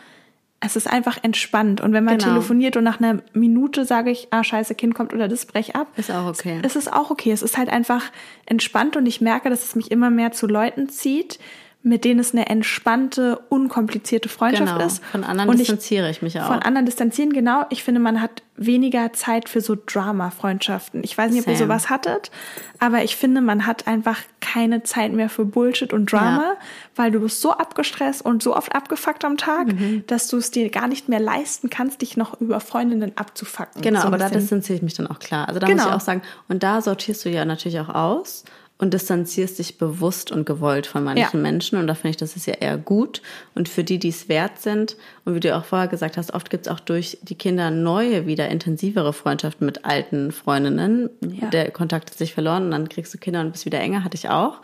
es 0.59 0.75
ist 0.75 0.87
einfach 0.87 1.17
entspannt. 1.21 1.81
Und 1.81 1.93
wenn 1.93 2.03
man 2.03 2.17
genau. 2.17 2.31
telefoniert 2.31 2.77
und 2.77 2.83
nach 2.83 2.99
einer 2.99 3.21
Minute 3.33 3.85
sage 3.85 4.09
ich, 4.09 4.27
ah, 4.31 4.43
scheiße, 4.43 4.75
Kind 4.75 4.95
kommt 4.95 5.13
oder 5.13 5.27
das 5.27 5.45
brech 5.45 5.75
ab. 5.75 5.87
Ist 5.97 6.11
auch 6.11 6.27
okay. 6.27 6.59
Es 6.63 6.75
ist 6.75 6.91
auch 6.91 7.11
okay. 7.11 7.31
Es 7.31 7.43
ist 7.43 7.57
halt 7.57 7.69
einfach 7.69 8.11
entspannt 8.45 8.95
und 8.95 9.05
ich 9.05 9.21
merke, 9.21 9.49
dass 9.49 9.63
es 9.63 9.75
mich 9.75 9.91
immer 9.91 10.09
mehr 10.09 10.31
zu 10.31 10.47
Leuten 10.47 10.89
zieht, 10.89 11.39
mit 11.85 12.03
denen 12.03 12.19
es 12.19 12.33
eine 12.33 12.49
entspannte, 12.49 13.37
unkomplizierte 13.49 14.27
Freundschaft 14.27 14.73
genau. 14.73 14.87
ist. 14.87 15.05
Von 15.05 15.23
anderen 15.23 15.51
und 15.51 15.59
distanziere 15.59 16.09
ich, 16.09 16.17
ich 16.17 16.21
mich 16.23 16.41
auch. 16.41 16.47
Von 16.47 16.57
anderen 16.57 16.87
distanzieren, 16.87 17.31
genau. 17.31 17.65
Ich 17.69 17.83
finde, 17.83 18.01
man 18.01 18.23
hat 18.23 18.41
weniger 18.57 19.13
Zeit 19.13 19.49
für 19.49 19.61
so 19.61 19.77
Drama-Freundschaften. 19.85 21.03
Ich 21.03 21.15
weiß 21.15 21.29
nicht, 21.29 21.41
ob 21.41 21.45
Same. 21.45 21.57
ihr 21.57 21.63
sowas 21.63 21.91
hattet, 21.91 22.31
aber 22.79 23.03
ich 23.03 23.15
finde, 23.15 23.39
man 23.41 23.67
hat 23.67 23.85
einfach 23.85 24.17
keine 24.41 24.81
Zeit 24.81 25.13
mehr 25.13 25.29
für 25.29 25.45
Bullshit 25.45 25.93
und 25.93 26.11
Drama, 26.11 26.53
ja. 26.53 26.57
weil 26.95 27.11
du 27.11 27.19
bist 27.19 27.39
so 27.39 27.51
abgestresst 27.51 28.25
und 28.25 28.41
so 28.41 28.55
oft 28.55 28.73
abgefuckt 28.73 29.23
am 29.23 29.37
Tag, 29.37 29.67
mhm. 29.67 30.05
dass 30.07 30.27
du 30.27 30.37
es 30.37 30.49
dir 30.49 30.71
gar 30.71 30.87
nicht 30.87 31.07
mehr 31.07 31.19
leisten 31.19 31.69
kannst, 31.69 32.01
dich 32.01 32.17
noch 32.17 32.41
über 32.41 32.61
Freundinnen 32.61 33.11
abzufacken. 33.15 33.83
Genau, 33.83 34.01
so 34.01 34.07
aber 34.07 34.17
da 34.17 34.29
distanziere 34.29 34.77
ich 34.77 34.81
mich 34.81 34.95
dann 34.95 35.05
auch 35.05 35.19
klar. 35.19 35.47
Also 35.47 35.59
da 35.59 35.67
genau. 35.67 35.83
muss 35.83 35.91
ich 35.91 35.95
auch 35.97 36.01
sagen, 36.01 36.23
und 36.47 36.63
da 36.63 36.81
sortierst 36.81 37.25
du 37.25 37.29
ja 37.29 37.45
natürlich 37.45 37.79
auch 37.79 37.89
aus 37.89 38.43
und 38.77 38.93
distanzierst 38.93 39.57
dich 39.57 39.77
bewusst 39.77 40.31
und 40.31 40.45
gewollt 40.45 40.85
von 40.85 41.03
manchen 41.03 41.37
ja. 41.37 41.39
Menschen. 41.39 41.79
Und 41.79 41.87
da 41.87 41.95
finde 41.95 42.09
ich, 42.09 42.17
das 42.17 42.35
ist 42.35 42.45
ja 42.45 42.55
eher 42.55 42.77
gut. 42.77 43.21
Und 43.53 43.69
für 43.69 43.85
die, 43.85 43.99
die 43.99 44.09
es 44.09 44.27
wert 44.27 44.61
sind, 44.61 44.97
und 45.23 45.33
wie 45.33 45.39
du 45.39 45.55
auch 45.55 45.63
vorher 45.63 45.87
gesagt 45.87 46.17
hast, 46.17 46.33
oft 46.33 46.49
gibt 46.49 46.67
es 46.67 46.71
auch 46.71 46.81
durch 46.81 47.17
die 47.21 47.35
Kinder 47.35 47.71
neue, 47.71 48.27
wieder 48.27 48.49
intensivere 48.49 49.13
Freundschaften 49.13 49.65
mit 49.65 49.85
alten 49.85 50.33
Freundinnen. 50.33 51.09
Ja. 51.21 51.49
Der 51.49 51.71
Kontakt 51.71 52.11
hat 52.11 52.17
sich 52.17 52.33
verloren 52.33 52.65
und 52.65 52.71
dann 52.71 52.89
kriegst 52.89 53.13
du 53.13 53.17
Kinder 53.17 53.39
und 53.39 53.53
bist 53.53 53.65
wieder 53.65 53.79
enger, 53.79 54.03
hatte 54.03 54.17
ich 54.17 54.29
auch. 54.29 54.57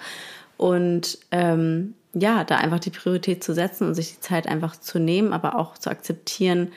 Und 0.58 1.18
ähm, 1.32 1.94
ja, 2.14 2.44
da 2.44 2.58
einfach 2.58 2.80
die 2.80 2.90
Priorität 2.90 3.44
zu 3.44 3.54
setzen 3.54 3.88
und 3.88 3.96
sich 3.96 4.16
die 4.16 4.20
Zeit 4.20 4.46
einfach 4.46 4.76
zu 4.76 5.00
nehmen, 5.00 5.32
aber 5.32 5.58
auch 5.58 5.78
zu 5.78 5.90
akzeptieren, 5.90 6.74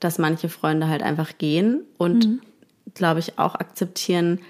dass 0.00 0.18
manche 0.18 0.48
Freunde 0.48 0.88
halt 0.88 1.02
einfach 1.02 1.36
gehen 1.36 1.82
und, 1.98 2.26
mhm. 2.26 2.40
glaube 2.94 3.20
ich, 3.20 3.38
auch 3.38 3.54
akzeptieren, 3.54 4.40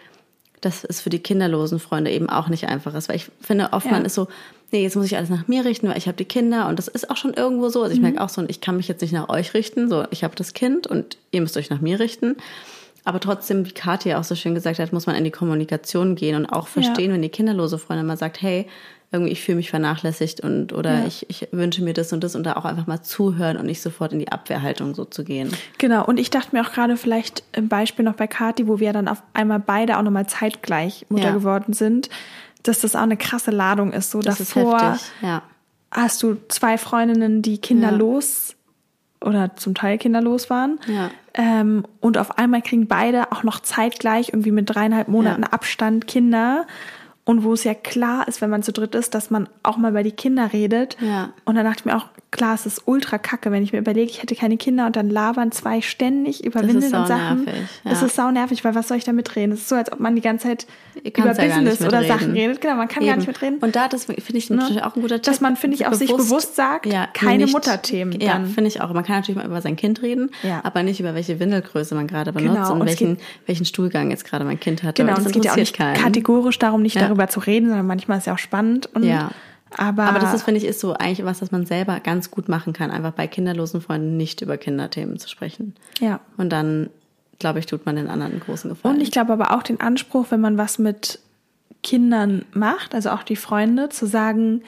dass 0.64 0.84
es 0.84 1.00
für 1.00 1.10
die 1.10 1.18
kinderlosen 1.18 1.78
Freunde 1.78 2.10
eben 2.10 2.28
auch 2.28 2.48
nicht 2.48 2.68
einfach 2.68 2.94
ist. 2.94 3.08
Weil 3.08 3.16
ich 3.16 3.30
finde, 3.40 3.72
oft 3.72 3.86
ja. 3.86 3.92
man 3.92 4.04
ist 4.04 4.14
so, 4.14 4.28
nee, 4.72 4.82
jetzt 4.82 4.96
muss 4.96 5.06
ich 5.06 5.16
alles 5.16 5.30
nach 5.30 5.48
mir 5.48 5.64
richten, 5.64 5.88
weil 5.88 5.98
ich 5.98 6.06
habe 6.06 6.16
die 6.16 6.24
Kinder 6.24 6.68
und 6.68 6.78
das 6.78 6.88
ist 6.88 7.10
auch 7.10 7.16
schon 7.16 7.34
irgendwo 7.34 7.68
so. 7.68 7.82
Also 7.82 7.92
ich 7.92 8.00
mhm. 8.00 8.06
merke 8.06 8.20
auch 8.22 8.28
so, 8.28 8.42
ich 8.48 8.60
kann 8.60 8.76
mich 8.76 8.88
jetzt 8.88 9.00
nicht 9.02 9.12
nach 9.12 9.28
euch 9.28 9.54
richten, 9.54 9.88
so 9.88 10.04
ich 10.10 10.24
habe 10.24 10.34
das 10.34 10.52
Kind 10.52 10.86
und 10.86 11.18
ihr 11.30 11.40
müsst 11.40 11.56
euch 11.56 11.70
nach 11.70 11.80
mir 11.80 12.00
richten. 12.00 12.36
Aber 13.04 13.20
trotzdem, 13.20 13.66
wie 13.66 13.72
Katja 13.72 14.18
auch 14.18 14.24
so 14.24 14.34
schön 14.34 14.54
gesagt 14.54 14.78
hat, 14.78 14.92
muss 14.92 15.06
man 15.06 15.14
in 15.14 15.24
die 15.24 15.30
Kommunikation 15.30 16.14
gehen 16.14 16.36
und 16.36 16.46
auch 16.46 16.68
verstehen, 16.68 17.08
ja. 17.08 17.14
wenn 17.14 17.22
die 17.22 17.28
kinderlose 17.28 17.78
Freundin 17.78 18.06
mal 18.06 18.16
sagt, 18.16 18.40
hey, 18.40 18.66
irgendwie 19.14 19.32
ich 19.32 19.42
fühle 19.42 19.56
mich 19.56 19.70
vernachlässigt 19.70 20.40
und 20.40 20.72
oder 20.72 21.00
ja. 21.00 21.06
ich, 21.06 21.26
ich 21.30 21.48
wünsche 21.52 21.82
mir 21.82 21.94
das 21.94 22.12
und 22.12 22.22
das 22.22 22.34
und 22.36 22.44
da 22.44 22.54
auch 22.54 22.64
einfach 22.64 22.86
mal 22.86 23.02
zuhören 23.02 23.56
und 23.56 23.66
nicht 23.66 23.80
sofort 23.80 24.12
in 24.12 24.18
die 24.18 24.30
Abwehrhaltung 24.30 24.94
so 24.94 25.04
zu 25.04 25.24
gehen. 25.24 25.50
Genau, 25.78 26.04
und 26.04 26.18
ich 26.18 26.30
dachte 26.30 26.54
mir 26.54 26.62
auch 26.62 26.72
gerade 26.72 26.96
vielleicht 26.96 27.44
im 27.52 27.68
Beispiel 27.68 28.04
noch 28.04 28.14
bei 28.14 28.26
Kati, 28.26 28.68
wo 28.68 28.80
wir 28.80 28.92
dann 28.92 29.08
auf 29.08 29.22
einmal 29.32 29.60
beide 29.60 29.98
auch 29.98 30.02
nochmal 30.02 30.26
zeitgleich 30.26 31.06
Mutter 31.08 31.28
ja. 31.28 31.32
geworden 31.32 31.72
sind, 31.72 32.10
dass 32.62 32.80
das 32.80 32.96
auch 32.96 33.02
eine 33.02 33.16
krasse 33.16 33.50
Ladung 33.50 33.92
ist. 33.92 34.10
So 34.10 34.20
das 34.20 34.38
davor 34.38 34.94
ist 34.94 35.12
ja. 35.22 35.42
hast 35.90 36.22
du 36.22 36.36
zwei 36.48 36.76
Freundinnen, 36.76 37.40
die 37.42 37.58
kinderlos 37.58 38.56
oder 39.20 39.56
zum 39.56 39.74
Teil 39.74 39.98
kinderlos 39.98 40.50
waren. 40.50 40.78
Ja. 40.86 41.10
Ähm, 41.34 41.84
und 42.00 42.18
auf 42.18 42.38
einmal 42.38 42.62
kriegen 42.62 42.86
beide 42.86 43.32
auch 43.32 43.42
noch 43.42 43.60
zeitgleich 43.60 44.28
irgendwie 44.28 44.52
mit 44.52 44.74
dreieinhalb 44.74 45.08
Monaten 45.08 45.44
Abstand 45.44 46.06
Kinder 46.06 46.66
und 47.24 47.42
wo 47.42 47.54
es 47.54 47.64
ja 47.64 47.74
klar 47.74 48.28
ist, 48.28 48.40
wenn 48.40 48.50
man 48.50 48.62
zu 48.62 48.72
dritt 48.72 48.94
ist, 48.94 49.14
dass 49.14 49.30
man 49.30 49.48
auch 49.62 49.76
mal 49.76 49.92
bei 49.92 50.02
die 50.02 50.12
Kinder 50.12 50.52
redet. 50.52 50.96
Ja. 51.00 51.32
Und 51.44 51.54
dann 51.54 51.64
dachte 51.64 51.80
ich 51.80 51.84
mir 51.86 51.96
auch, 51.96 52.06
klar, 52.34 52.54
es 52.54 52.66
ist 52.66 52.82
ultra 52.86 53.16
kacke, 53.16 53.50
wenn 53.52 53.62
ich 53.62 53.72
mir 53.72 53.78
überlege, 53.78 54.10
ich 54.10 54.20
hätte 54.20 54.34
keine 54.34 54.56
Kinder 54.56 54.86
und 54.86 54.96
dann 54.96 55.08
labern 55.08 55.52
zwei 55.52 55.80
ständig 55.80 56.44
über 56.44 56.60
Windeln 56.62 56.94
und 56.94 57.06
Sachen. 57.06 57.44
Nervig, 57.44 57.62
ja. 57.84 57.90
Das 57.90 58.02
ist 58.02 58.16
sau 58.16 58.30
nervig, 58.30 58.64
weil 58.64 58.74
was 58.74 58.88
soll 58.88 58.96
ich 58.96 59.04
da 59.04 59.12
mitreden? 59.12 59.52
Es 59.52 59.60
ist 59.60 59.68
so, 59.68 59.76
als 59.76 59.92
ob 59.92 60.00
man 60.00 60.16
die 60.16 60.20
ganze 60.20 60.48
Zeit 60.48 60.66
über 60.96 61.34
Business 61.34 61.80
oder 61.80 62.04
Sachen 62.04 62.32
redet. 62.32 62.60
Genau, 62.60 62.74
man 62.74 62.88
kann 62.88 63.02
Eben. 63.02 63.10
gar 63.10 63.16
nicht 63.16 63.28
mitreden. 63.28 63.58
Und 63.60 63.76
da, 63.76 63.88
das 63.88 64.06
finde 64.06 64.36
ich 64.36 64.50
ne? 64.50 64.56
natürlich 64.56 64.82
auch 64.82 64.96
ein 64.96 65.02
guter 65.02 65.16
Tipp. 65.16 65.32
Dass 65.32 65.40
man, 65.40 65.56
finde 65.56 65.76
ich, 65.76 65.86
auch 65.86 65.90
bewusst, 65.90 66.08
sich 66.08 66.16
bewusst 66.16 66.56
sagt, 66.56 66.86
ja, 66.86 67.06
keine 67.12 67.44
nicht, 67.44 67.52
Mutterthemen. 67.52 68.20
Ja, 68.20 68.40
finde 68.44 68.68
ich 68.68 68.80
auch. 68.80 68.92
Man 68.92 69.04
kann 69.04 69.16
natürlich 69.16 69.36
mal 69.36 69.46
über 69.46 69.60
sein 69.60 69.76
Kind 69.76 70.02
reden, 70.02 70.30
ja. 70.42 70.60
aber 70.64 70.82
nicht 70.82 70.98
über 70.98 71.14
welche 71.14 71.38
Windelgröße 71.38 71.94
man 71.94 72.08
gerade 72.08 72.32
benutzt 72.32 72.56
genau. 72.56 72.72
und, 72.72 72.80
und 72.80 72.86
welchen, 72.88 73.18
welchen 73.46 73.64
Stuhlgang 73.64 74.10
jetzt 74.10 74.24
gerade 74.24 74.44
mein 74.44 74.58
Kind 74.58 74.82
hat. 74.82 74.96
Genau, 74.96 75.16
und 75.16 75.24
es 75.24 75.32
geht 75.32 75.44
ja 75.44 75.52
auch 75.52 75.56
nicht 75.56 75.76
keinen. 75.76 75.96
kategorisch 75.96 76.58
darum, 76.58 76.82
nicht 76.82 77.00
darüber 77.00 77.28
zu 77.28 77.40
reden, 77.40 77.68
sondern 77.68 77.86
manchmal 77.86 78.18
ist 78.18 78.22
es 78.22 78.26
ja 78.26 78.34
auch 78.34 78.38
spannend. 78.38 78.88
Und 78.94 79.04
ja. 79.04 79.30
Aber, 79.76 80.04
aber 80.04 80.18
das 80.18 80.34
ist, 80.34 80.42
finde 80.42 80.58
ich, 80.58 80.66
ist 80.66 80.80
so 80.80 80.94
eigentlich 80.94 81.24
was, 81.24 81.40
das 81.40 81.50
man 81.50 81.66
selber 81.66 82.00
ganz 82.00 82.30
gut 82.30 82.48
machen 82.48 82.72
kann, 82.72 82.90
einfach 82.90 83.12
bei 83.12 83.26
kinderlosen 83.26 83.80
Freunden 83.80 84.16
nicht 84.16 84.40
über 84.40 84.56
Kinderthemen 84.56 85.18
zu 85.18 85.28
sprechen. 85.28 85.74
Ja. 86.00 86.20
Und 86.36 86.50
dann, 86.50 86.90
glaube 87.38 87.58
ich, 87.58 87.66
tut 87.66 87.86
man 87.86 87.96
den 87.96 88.08
anderen 88.08 88.32
einen 88.32 88.40
großen 88.40 88.70
Gefallen. 88.70 88.96
Und 88.96 89.00
ich 89.00 89.10
glaube 89.10 89.32
aber 89.32 89.52
auch 89.52 89.62
den 89.62 89.80
Anspruch, 89.80 90.26
wenn 90.30 90.40
man 90.40 90.58
was 90.58 90.78
mit 90.78 91.18
Kindern 91.82 92.44
macht, 92.52 92.94
also 92.94 93.10
auch 93.10 93.22
die 93.22 93.36
Freunde, 93.36 93.88
zu 93.88 94.06
sagen, 94.06 94.62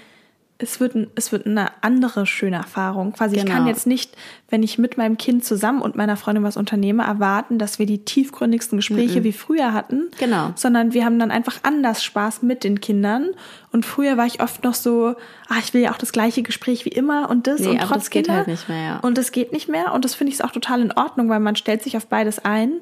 es 0.59 0.81
wird, 0.81 0.97
es 1.17 1.33
wird 1.33 1.47
eine 1.47 1.71
andere 1.83 2.25
schöne 2.25 2.57
Erfahrung. 2.57 3.13
Quasi, 3.13 3.37
genau. 3.37 3.47
ich 3.47 3.53
kann 3.53 3.65
genau. 3.65 3.75
jetzt 3.75 3.87
nicht, 3.87 4.17
wenn 4.49 4.63
ich 4.63 4.79
mit 4.79 4.97
meinem 4.97 5.19
Kind 5.19 5.45
zusammen 5.45 5.83
und 5.83 5.97
meiner 5.97 6.17
Freundin 6.17 6.45
was 6.45 6.57
unternehme, 6.57 7.03
erwarten, 7.03 7.59
dass 7.59 7.79
wir 7.79 7.85
die 7.85 8.05
tiefgründigsten 8.05 8.79
Gespräche 8.79 9.21
mm 9.21 9.23
-mm. 9.23 9.25
wie 9.25 9.33
früher 9.33 9.73
hatten. 9.75 10.11
Genau. 10.19 10.53
Sondern 10.55 10.95
wir 10.95 11.05
haben 11.05 11.19
dann 11.19 11.31
einfach 11.31 11.59
anders 11.63 12.03
Spaß 12.03 12.41
mit 12.41 12.65
den 12.65 12.81
Kindern. 12.81 13.29
Und 13.71 13.85
früher 13.85 14.17
war 14.17 14.25
ich 14.25 14.41
oft 14.41 14.65
noch 14.65 14.75
so, 14.75 15.15
ah, 15.49 15.59
ich 15.59 15.75
will 15.75 15.83
ja 15.83 15.93
auch 15.93 15.99
das 15.99 16.13
gleiche 16.13 16.43
Gespräch 16.43 16.87
wie 16.87 16.91
immer 16.91 17.29
und 17.29 17.47
das 17.47 17.61
nee, 17.61 17.69
und 17.69 17.81
trotz 17.83 18.05
das 18.05 18.11
geht 18.11 18.25
Kinder. 18.25 18.39
halt 18.39 18.49
nicht 18.49 18.69
mehr, 18.69 18.83
ja. 18.83 18.99
Und 19.01 19.19
das 19.19 19.33
geht 19.33 19.53
nicht 19.53 19.69
mehr. 19.69 19.93
Und 19.93 20.07
das 20.07 20.15
finde 20.15 20.33
ich 20.33 20.43
auch 20.43 20.53
total 20.53 20.81
in 20.81 20.93
Ordnung, 20.93 21.29
weil 21.29 21.41
man 21.41 21.57
stellt 21.57 21.83
sich 21.83 21.99
auf 21.99 22.07
beides 22.07 22.43
ein. 22.45 22.73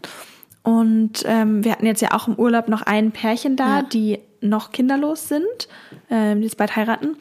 Und 0.62 1.25
ähm, 1.27 1.64
wir 1.64 1.72
hatten 1.72 1.87
jetzt 1.87 2.01
ja 2.01 2.12
auch 2.12 2.29
im 2.29 2.37
Urlaub 2.37 2.68
noch 2.68 2.83
ein 2.83 3.11
Pärchen 3.11 3.57
da, 3.57 3.81
ja. 3.81 3.83
die 3.83 4.18
noch 4.41 4.72
kinderlos 4.72 5.29
sind, 5.29 5.68
ähm, 6.11 6.39
die 6.39 6.45
jetzt 6.45 6.57
bald 6.57 6.77
heiraten. 6.77 7.16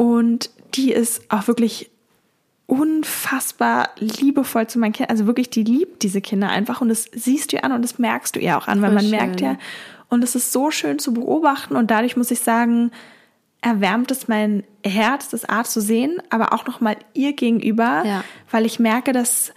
Und 0.00 0.48
die 0.72 0.92
ist 0.92 1.30
auch 1.30 1.46
wirklich 1.46 1.90
unfassbar 2.66 3.90
liebevoll 3.98 4.66
zu 4.66 4.78
meinen 4.78 4.94
Kindern. 4.94 5.10
Also 5.10 5.26
wirklich, 5.26 5.50
die 5.50 5.62
liebt 5.62 6.02
diese 6.02 6.22
Kinder 6.22 6.48
einfach. 6.48 6.80
Und 6.80 6.88
das 6.88 7.04
siehst 7.12 7.52
du 7.52 7.56
ihr 7.56 7.64
an 7.64 7.72
und 7.72 7.82
das 7.82 7.98
merkst 7.98 8.34
du 8.34 8.40
ihr 8.40 8.56
auch 8.56 8.66
an, 8.66 8.80
weil 8.80 8.92
man 8.92 9.02
schön. 9.02 9.10
merkt 9.10 9.42
ja, 9.42 9.58
und 10.08 10.24
es 10.24 10.34
ist 10.34 10.52
so 10.52 10.70
schön 10.70 10.98
zu 10.98 11.12
beobachten. 11.12 11.76
Und 11.76 11.90
dadurch 11.90 12.16
muss 12.16 12.30
ich 12.30 12.40
sagen, 12.40 12.92
erwärmt 13.60 14.10
es 14.10 14.26
mein 14.26 14.64
Herz, 14.82 15.28
das 15.28 15.44
Art 15.44 15.66
zu 15.66 15.82
sehen, 15.82 16.22
aber 16.30 16.54
auch 16.54 16.64
nochmal 16.66 16.96
ihr 17.12 17.34
gegenüber, 17.34 18.02
ja. 18.06 18.24
weil 18.50 18.64
ich 18.64 18.78
merke, 18.78 19.12
dass 19.12 19.52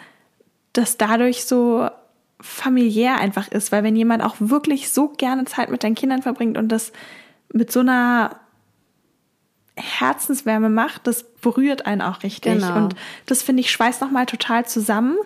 das 0.74 0.98
dadurch 0.98 1.46
so 1.46 1.88
familiär 2.42 3.16
einfach 3.18 3.48
ist. 3.48 3.72
Weil 3.72 3.86
wenn 3.86 3.96
jemand 3.96 4.22
auch 4.22 4.36
wirklich 4.40 4.90
so 4.90 5.08
gerne 5.08 5.46
Zeit 5.46 5.72
mit 5.72 5.86
deinen 5.86 5.96
Kindern 5.96 6.22
verbringt 6.22 6.58
und 6.58 6.68
das 6.68 6.92
mit 7.54 7.72
so 7.72 7.80
einer 7.80 8.43
Herzenswärme 9.76 10.70
macht, 10.70 11.08
das 11.08 11.24
berührt 11.24 11.86
einen 11.86 12.02
auch 12.02 12.24
richtig. 12.24 12.54
Genau. 12.56 12.76
Und 12.76 12.96
das 13.26 13.42
finde 13.42 13.62
ich 13.62 13.72
schweißt 13.72 14.02
nochmal 14.02 14.26
total 14.26 14.66
zusammen, 14.66 15.18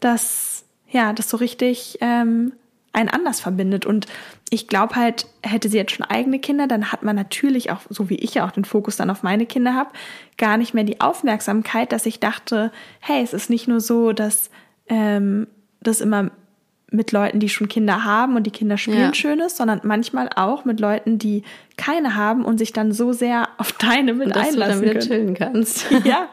dass 0.00 0.64
ja, 0.90 1.12
das 1.12 1.30
so 1.30 1.38
richtig 1.38 1.98
ähm, 2.00 2.52
einen 2.92 3.08
anders 3.08 3.40
verbindet. 3.40 3.86
Und 3.86 4.06
ich 4.50 4.68
glaube 4.68 4.96
halt, 4.96 5.26
hätte 5.42 5.68
sie 5.68 5.78
jetzt 5.78 5.92
schon 5.92 6.04
eigene 6.04 6.38
Kinder, 6.38 6.66
dann 6.66 6.92
hat 6.92 7.02
man 7.02 7.16
natürlich 7.16 7.70
auch, 7.70 7.80
so 7.88 8.10
wie 8.10 8.16
ich 8.16 8.34
ja 8.34 8.46
auch 8.46 8.50
den 8.50 8.66
Fokus 8.66 8.96
dann 8.96 9.10
auf 9.10 9.22
meine 9.22 9.46
Kinder 9.46 9.74
habe, 9.74 9.90
gar 10.36 10.58
nicht 10.58 10.74
mehr 10.74 10.84
die 10.84 11.00
Aufmerksamkeit, 11.00 11.92
dass 11.92 12.04
ich 12.04 12.20
dachte, 12.20 12.70
hey, 13.00 13.22
es 13.22 13.32
ist 13.32 13.48
nicht 13.48 13.68
nur 13.68 13.80
so, 13.80 14.12
dass 14.12 14.50
ähm, 14.88 15.46
das 15.80 16.00
immer 16.00 16.30
mit 16.92 17.10
Leuten, 17.12 17.40
die 17.40 17.48
schon 17.48 17.68
Kinder 17.68 18.04
haben 18.04 18.36
und 18.36 18.44
die 18.44 18.50
Kinder 18.50 18.76
spielen 18.78 18.98
Ja. 18.98 19.14
Schönes, 19.14 19.56
sondern 19.56 19.80
manchmal 19.84 20.28
auch 20.36 20.64
mit 20.64 20.78
Leuten, 20.80 21.18
die 21.18 21.42
keine 21.76 22.14
haben 22.16 22.44
und 22.44 22.58
sich 22.58 22.72
dann 22.72 22.92
so 22.92 23.12
sehr 23.12 23.48
auf 23.58 23.72
deine 23.72 24.12
mit 24.14 24.28
Und 24.28 24.36
dass 24.36 24.50
du 24.50 24.56
dann 24.58 24.62
einlassen 24.70 24.82
wieder 24.82 24.92
können. 24.94 25.06
chillen 25.06 25.34
kannst. 25.34 25.86
Ja, 26.04 26.28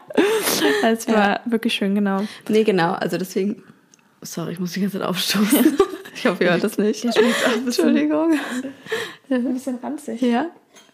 das 0.82 1.08
war 1.08 1.40
wirklich 1.46 1.74
schön, 1.74 1.94
genau. 1.94 2.22
Nee, 2.48 2.64
genau. 2.64 2.92
Also 2.92 3.16
deswegen. 3.18 3.62
Sorry, 4.22 4.52
ich 4.52 4.60
muss 4.60 4.72
die 4.72 4.80
ganze 4.80 4.98
Zeit 4.98 5.06
aufstoßen. 5.08 5.78
Ich 6.12 6.26
hoffe, 6.26 6.44
ihr 6.44 6.50
hört 6.50 6.62
das 6.64 6.76
nicht. 6.76 7.02
Der 7.04 7.12
schmeckt 7.12 7.46
auch 7.46 7.56
Entschuldigung. 7.64 8.32
Ein 9.30 9.54
bisschen 9.54 9.76
ranzig. 9.76 10.20
Ja? 10.20 10.46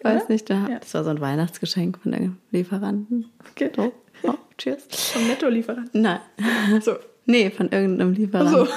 Weiß 0.02 0.22
Oder? 0.24 0.32
nicht. 0.32 0.48
Da, 0.48 0.68
Ja. 0.68 0.78
Das 0.78 0.94
war 0.94 1.02
so 1.02 1.10
ein 1.10 1.20
Weihnachtsgeschenk 1.20 1.98
von 2.00 2.12
der 2.12 2.30
Lieferanten. 2.52 3.24
Okay. 3.50 3.70
So. 3.74 3.92
Oh, 4.22 4.34
cheers. 4.56 4.84
Vom 5.14 5.26
Netto-Lieferant. 5.26 5.92
Nein. 5.94 6.20
So. 6.80 6.92
Nee, 7.26 7.50
von 7.50 7.70
irgendeinem 7.70 8.12
Lieferanten. 8.12 8.66
So. 8.66 8.68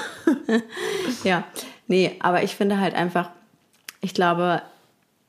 Ja, 1.24 1.44
nee, 1.86 2.16
aber 2.20 2.42
ich 2.42 2.56
finde 2.56 2.80
halt 2.80 2.94
einfach, 2.94 3.30
ich 4.00 4.14
glaube, 4.14 4.62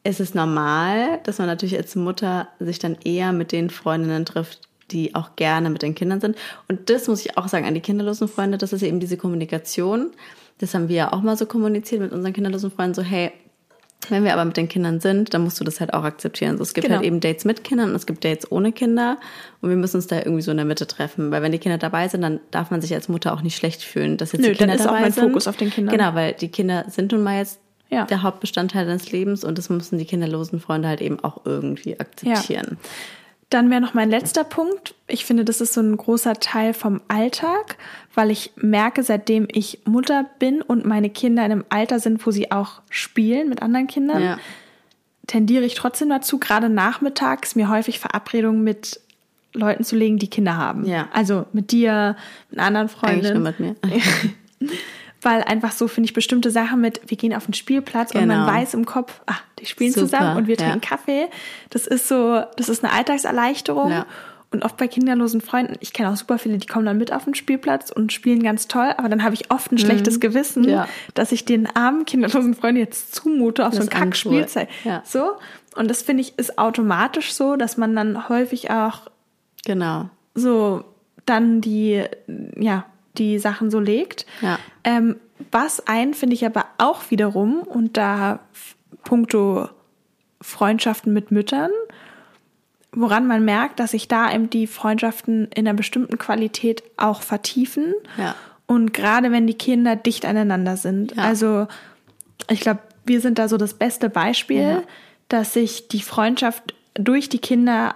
es 0.04 0.20
ist 0.20 0.34
normal, 0.36 1.20
dass 1.24 1.38
man 1.38 1.48
natürlich 1.48 1.78
als 1.78 1.96
Mutter 1.96 2.48
sich 2.60 2.80
dann 2.80 2.98
eher 3.04 3.32
mit 3.32 3.52
den 3.52 3.70
Freundinnen 3.70 4.26
trifft, 4.26 4.62
die 4.90 5.16
auch 5.16 5.36
gerne 5.36 5.70
mit 5.70 5.84
den 5.84 5.96
Kindern 5.96 6.20
sind. 6.20 6.38
Und 6.68 6.90
das 6.90 7.08
muss 7.08 7.24
ich 7.24 7.38
auch 7.38 7.48
sagen 7.48 7.66
an 7.66 7.76
die 7.76 7.82
kinderlosen 7.82 8.28
Freunde, 8.28 8.58
das 8.58 8.74
ist 8.74 8.82
eben 8.82 9.00
diese 9.00 9.18
Kommunikation. 9.18 10.12
Das 10.58 10.74
haben 10.74 10.90
wir 10.90 10.96
ja 10.96 11.14
auch 11.14 11.22
mal 11.22 11.38
so 11.38 11.46
kommuniziert 11.46 12.02
mit 12.02 12.12
unseren 12.12 12.34
kinderlosen 12.34 12.72
Freunden, 12.72 12.96
so 12.96 13.02
hey, 13.02 13.32
wenn 14.10 14.24
wir 14.24 14.34
aber 14.34 14.46
mit 14.46 14.58
den 14.58 14.68
Kindern 14.68 15.00
sind, 15.00 15.34
dann 15.34 15.44
musst 15.44 15.60
du 15.60 15.64
das 15.64 15.80
halt 15.80 15.94
auch 15.94 16.04
akzeptieren. 16.04 16.58
So, 16.58 16.64
es 16.64 16.74
gibt 16.74 16.86
Genau. 16.88 16.98
halt 16.98 17.06
eben 17.06 17.20
Dates 17.20 17.46
mit 17.46 17.64
Kindern 17.64 17.90
und 17.92 17.96
es 17.96 18.06
gibt 18.06 18.26
Dates 18.26 18.52
ohne 18.52 18.72
Kinder. 18.72 19.18
Und 19.62 19.70
wir 19.70 19.76
müssen 19.78 19.98
uns 19.98 20.08
da 20.08 20.18
irgendwie 20.18 20.42
so 20.42 20.52
in 20.52 20.58
der 20.58 20.66
Mitte 20.66 20.88
treffen. 20.88 21.32
Weil 21.32 21.42
wenn 21.44 21.52
die 21.52 21.60
Kinder 21.60 21.78
dabei 21.78 22.08
sind, 22.08 22.22
dann 22.22 22.40
darf 22.52 22.72
man 22.72 22.82
sich 22.82 22.94
als 22.94 23.10
Mutter 23.10 23.34
auch 23.34 23.42
nicht 23.42 23.56
schlecht 23.56 23.84
fühlen, 23.84 24.18
dass 24.18 24.32
jetzt 24.32 24.42
Nö, 24.42 24.50
die 24.50 24.56
Kinder 24.56 24.74
dann 24.76 24.84
ist 24.86 24.88
auch 24.88 25.00
mein. 25.00 25.14
Fokus 25.14 25.48
auf 25.48 25.56
den 25.58 25.70
Kindern. 25.70 25.96
Genau, 25.96 26.16
weil 26.16 26.34
die 26.34 26.50
Kinder 26.50 26.86
sind 26.90 27.12
nun 27.12 27.22
mal 27.24 27.38
jetzt 27.38 27.60
Ja. 27.90 28.06
der 28.06 28.24
Hauptbestandteil 28.24 28.86
deines 28.86 29.12
Lebens 29.12 29.44
und 29.44 29.58
das 29.58 29.70
müssen 29.70 29.98
die 30.00 30.06
kinderlosen 30.06 30.60
Freunde 30.60 30.88
halt 30.88 31.02
eben 31.02 31.20
auch 31.24 31.42
irgendwie 31.46 32.00
akzeptieren. 32.00 32.78
Dann 33.52 33.70
wäre 33.70 33.82
noch 33.82 33.94
mein 33.94 34.10
letzter 34.10 34.46
Punkt. 34.46 34.96
Ich 35.08 35.26
finde, 35.26 35.44
das 35.44 35.60
ist 35.60 35.74
so 35.74 35.82
ein 35.82 35.98
großer 35.98 36.36
Teil 36.36 36.74
vom 36.74 37.02
Alltag, 37.10 37.78
weil 38.16 38.32
ich 38.32 38.52
merke, 38.56 39.04
seitdem 39.04 39.46
ich 39.52 39.80
Mutter 39.86 40.26
bin 40.40 40.62
und 40.62 40.86
meine 40.86 41.10
Kinder 41.10 41.46
in 41.46 41.52
einem 41.52 41.66
Alter 41.68 42.00
sind, 42.00 42.26
wo 42.26 42.32
sie 42.32 42.50
auch 42.52 42.82
spielen 42.90 43.50
mit 43.50 43.62
anderen 43.62 43.88
Kindern, 43.88 44.24
Ja. 44.24 44.38
tendiere 45.28 45.66
ich 45.66 45.76
trotzdem 45.76 46.08
dazu, 46.10 46.40
gerade 46.40 46.70
nachmittags 46.70 47.56
mir 47.56 47.68
häufig 47.70 48.00
Verabredungen 48.00 48.64
mit 48.64 49.02
Leuten 49.54 49.84
zu 49.84 49.98
legen, 49.98 50.18
die 50.18 50.30
Kinder 50.30 50.56
haben. 50.56 50.86
Ja. 50.86 51.10
Also 51.12 51.46
mit 51.52 51.72
dir, 51.72 52.16
mit 52.52 52.60
anderen 52.60 52.90
Eigentlich 53.02 53.34
nur 53.34 53.42
mit 53.42 53.60
mir. 53.60 53.76
Weil 55.24 55.44
einfach 55.44 55.72
so 55.72 55.88
finde 55.88 56.06
ich 56.06 56.14
bestimmte 56.14 56.50
Sachen 56.50 56.82
mit, 56.82 57.00
wir 57.06 57.16
gehen 57.18 57.34
auf 57.36 57.46
den 57.46 57.54
Spielplatz 57.54 58.12
und 58.16 58.26
man 58.26 58.40
Genau. 58.46 58.48
weiß 58.52 58.74
im 58.74 58.86
Kopf, 58.86 59.22
ah, 59.28 59.36
die 59.60 59.66
spielen 59.68 59.92
Super, 59.92 60.06
zusammen 60.08 60.38
und 60.38 60.48
wir 60.48 60.56
ja. 60.56 60.64
trinken 60.64 60.82
Kaffee. 60.82 61.28
Das 61.70 61.86
ist 61.86 62.08
so, 62.08 62.44
das 62.58 62.70
ist 62.70 62.84
eine 62.84 62.92
Alltagserleichterung. 62.94 63.92
Ja. 63.92 64.06
Und 64.54 64.66
oft 64.66 64.76
bei 64.78 64.88
kinderlosen 64.90 65.40
Freunden, 65.40 65.76
ich 65.80 65.94
kenne 65.94 66.10
auch 66.10 66.18
super 66.18 66.38
viele, 66.38 66.58
die 66.58 66.68
kommen 66.68 66.86
dann 66.86 66.98
mit 66.98 67.14
auf 67.14 67.24
den 67.24 67.36
Spielplatz 67.36 67.90
und 67.90 68.12
spielen 68.12 68.44
ganz 68.44 68.68
toll, 68.68 68.94
aber 68.98 69.08
dann 69.08 69.24
habe 69.24 69.34
ich 69.34 69.50
oft 69.50 69.72
ein 69.72 69.78
schlechtes 69.78 70.20
Gewissen, 70.20 70.64
Mhm. 70.64 70.70
Ja. 70.70 70.88
dass 71.14 71.32
ich 71.32 71.46
den 71.46 71.74
armen 71.74 72.04
kinderlosen 72.06 72.54
Freunden 72.56 72.80
jetzt 72.82 73.16
zumute 73.16 73.66
auf 73.66 73.74
so 73.74 73.80
Das 73.80 73.88
ein 73.88 73.98
Kackspielzeug. 73.98 74.68
Ja. 74.84 75.04
So. 75.06 75.34
Und 75.78 75.90
das 75.90 76.02
finde 76.02 76.22
ich 76.22 76.38
ist 76.38 76.58
automatisch 76.58 77.32
so, 77.34 77.56
dass 77.56 77.78
man 77.78 77.96
dann 77.96 78.28
häufig 78.28 78.72
auch 78.72 79.04
Genau. 79.66 80.10
so 80.36 80.84
dann 81.26 81.62
die, 81.62 82.04
ja, 82.58 82.86
die 83.18 83.40
Sachen 83.40 83.70
so 83.72 83.80
legt. 83.80 84.26
Ja. 84.42 84.60
Ähm, 84.84 85.16
was 85.52 85.86
ein, 85.88 86.14
finde 86.14 86.36
ich 86.36 86.46
aber 86.46 86.66
auch 86.78 87.10
wiederum, 87.10 87.60
und 87.60 87.98
da 87.98 88.40
puncto 89.04 89.70
Freundschaften 90.42 91.14
mit 91.14 91.32
Müttern, 91.32 91.72
woran 92.92 93.26
man 93.28 93.44
merkt, 93.46 93.80
dass 93.80 93.92
sich 93.92 94.08
da 94.08 94.32
eben 94.34 94.50
die 94.50 94.68
Freundschaften 94.68 95.48
in 95.56 95.68
einer 95.68 95.76
bestimmten 95.76 96.18
Qualität 96.18 96.84
auch 96.98 97.22
vertiefen. 97.22 97.94
Ja. 98.18 98.36
Und 98.68 98.94
gerade 98.94 99.32
wenn 99.32 99.48
die 99.48 99.54
Kinder 99.54 99.96
dicht 99.96 100.26
aneinander 100.26 100.78
sind. 100.78 101.16
Ja. 101.16 101.24
Also 101.24 101.68
ich 102.50 102.60
glaube, 102.62 102.80
wir 103.06 103.22
sind 103.22 103.40
da 103.40 103.48
so 103.48 103.58
das 103.58 103.74
beste 103.74 104.10
Beispiel, 104.10 104.62
Ja. 104.62 104.84
dass 105.30 105.54
sich 105.54 105.88
die 105.88 106.02
Freundschaft 106.02 106.74
durch 106.94 107.30
die 107.30 107.40
Kinder 107.40 107.96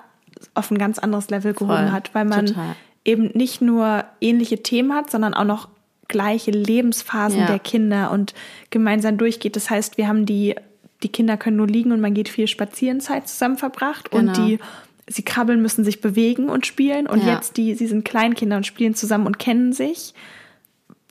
auf 0.54 0.72
ein 0.72 0.78
ganz 0.78 1.00
anderes 1.00 1.30
Level 1.30 1.54
gehoben 1.54 1.76
Voll. 1.78 1.92
hat, 1.92 2.14
weil 2.16 2.26
man 2.26 2.46
Total. 2.48 2.76
Eben 3.06 3.30
nicht 3.34 3.62
nur 3.62 4.04
ähnliche 4.20 4.62
Themen 4.64 4.94
hat, 4.94 5.10
sondern 5.12 5.34
auch 5.34 5.44
noch 5.46 5.70
gleiche 6.08 6.52
Lebensphasen 6.52 7.42
Ja. 7.42 7.46
der 7.46 7.60
Kinder 7.60 8.12
und 8.12 8.34
gemeinsam 8.70 9.18
durchgeht. 9.18 9.56
Das 9.56 9.70
heißt, 9.70 9.98
wir 9.98 10.08
haben 10.08 10.26
die, 10.26 10.56
die 11.04 11.10
Kinder 11.10 11.38
können 11.38 11.58
nur 11.58 11.68
liegen 11.68 11.92
und 11.92 12.02
man 12.02 12.14
geht 12.14 12.30
viel 12.30 12.48
Spazierenzeit 12.48 13.28
zusammen 13.28 13.58
verbracht 13.58 14.12
und 14.12 14.34
Genau. 14.34 14.48
die, 14.48 14.60
sie 15.08 15.24
krabbeln, 15.24 15.62
müssen 15.62 15.84
sich 15.84 16.02
bewegen 16.02 16.50
und 16.50 16.66
spielen 16.66 17.08
und 17.08 17.24
Ja. 17.24 17.34
jetzt 17.36 17.58
die, 17.58 17.76
sie 17.76 17.88
sind 17.88 18.06
Kleinkinder 18.06 18.58
und 18.58 18.66
spielen 18.66 18.96
zusammen 18.96 19.26
und 19.28 19.40
kennen 19.40 19.72
sich, 19.74 20.14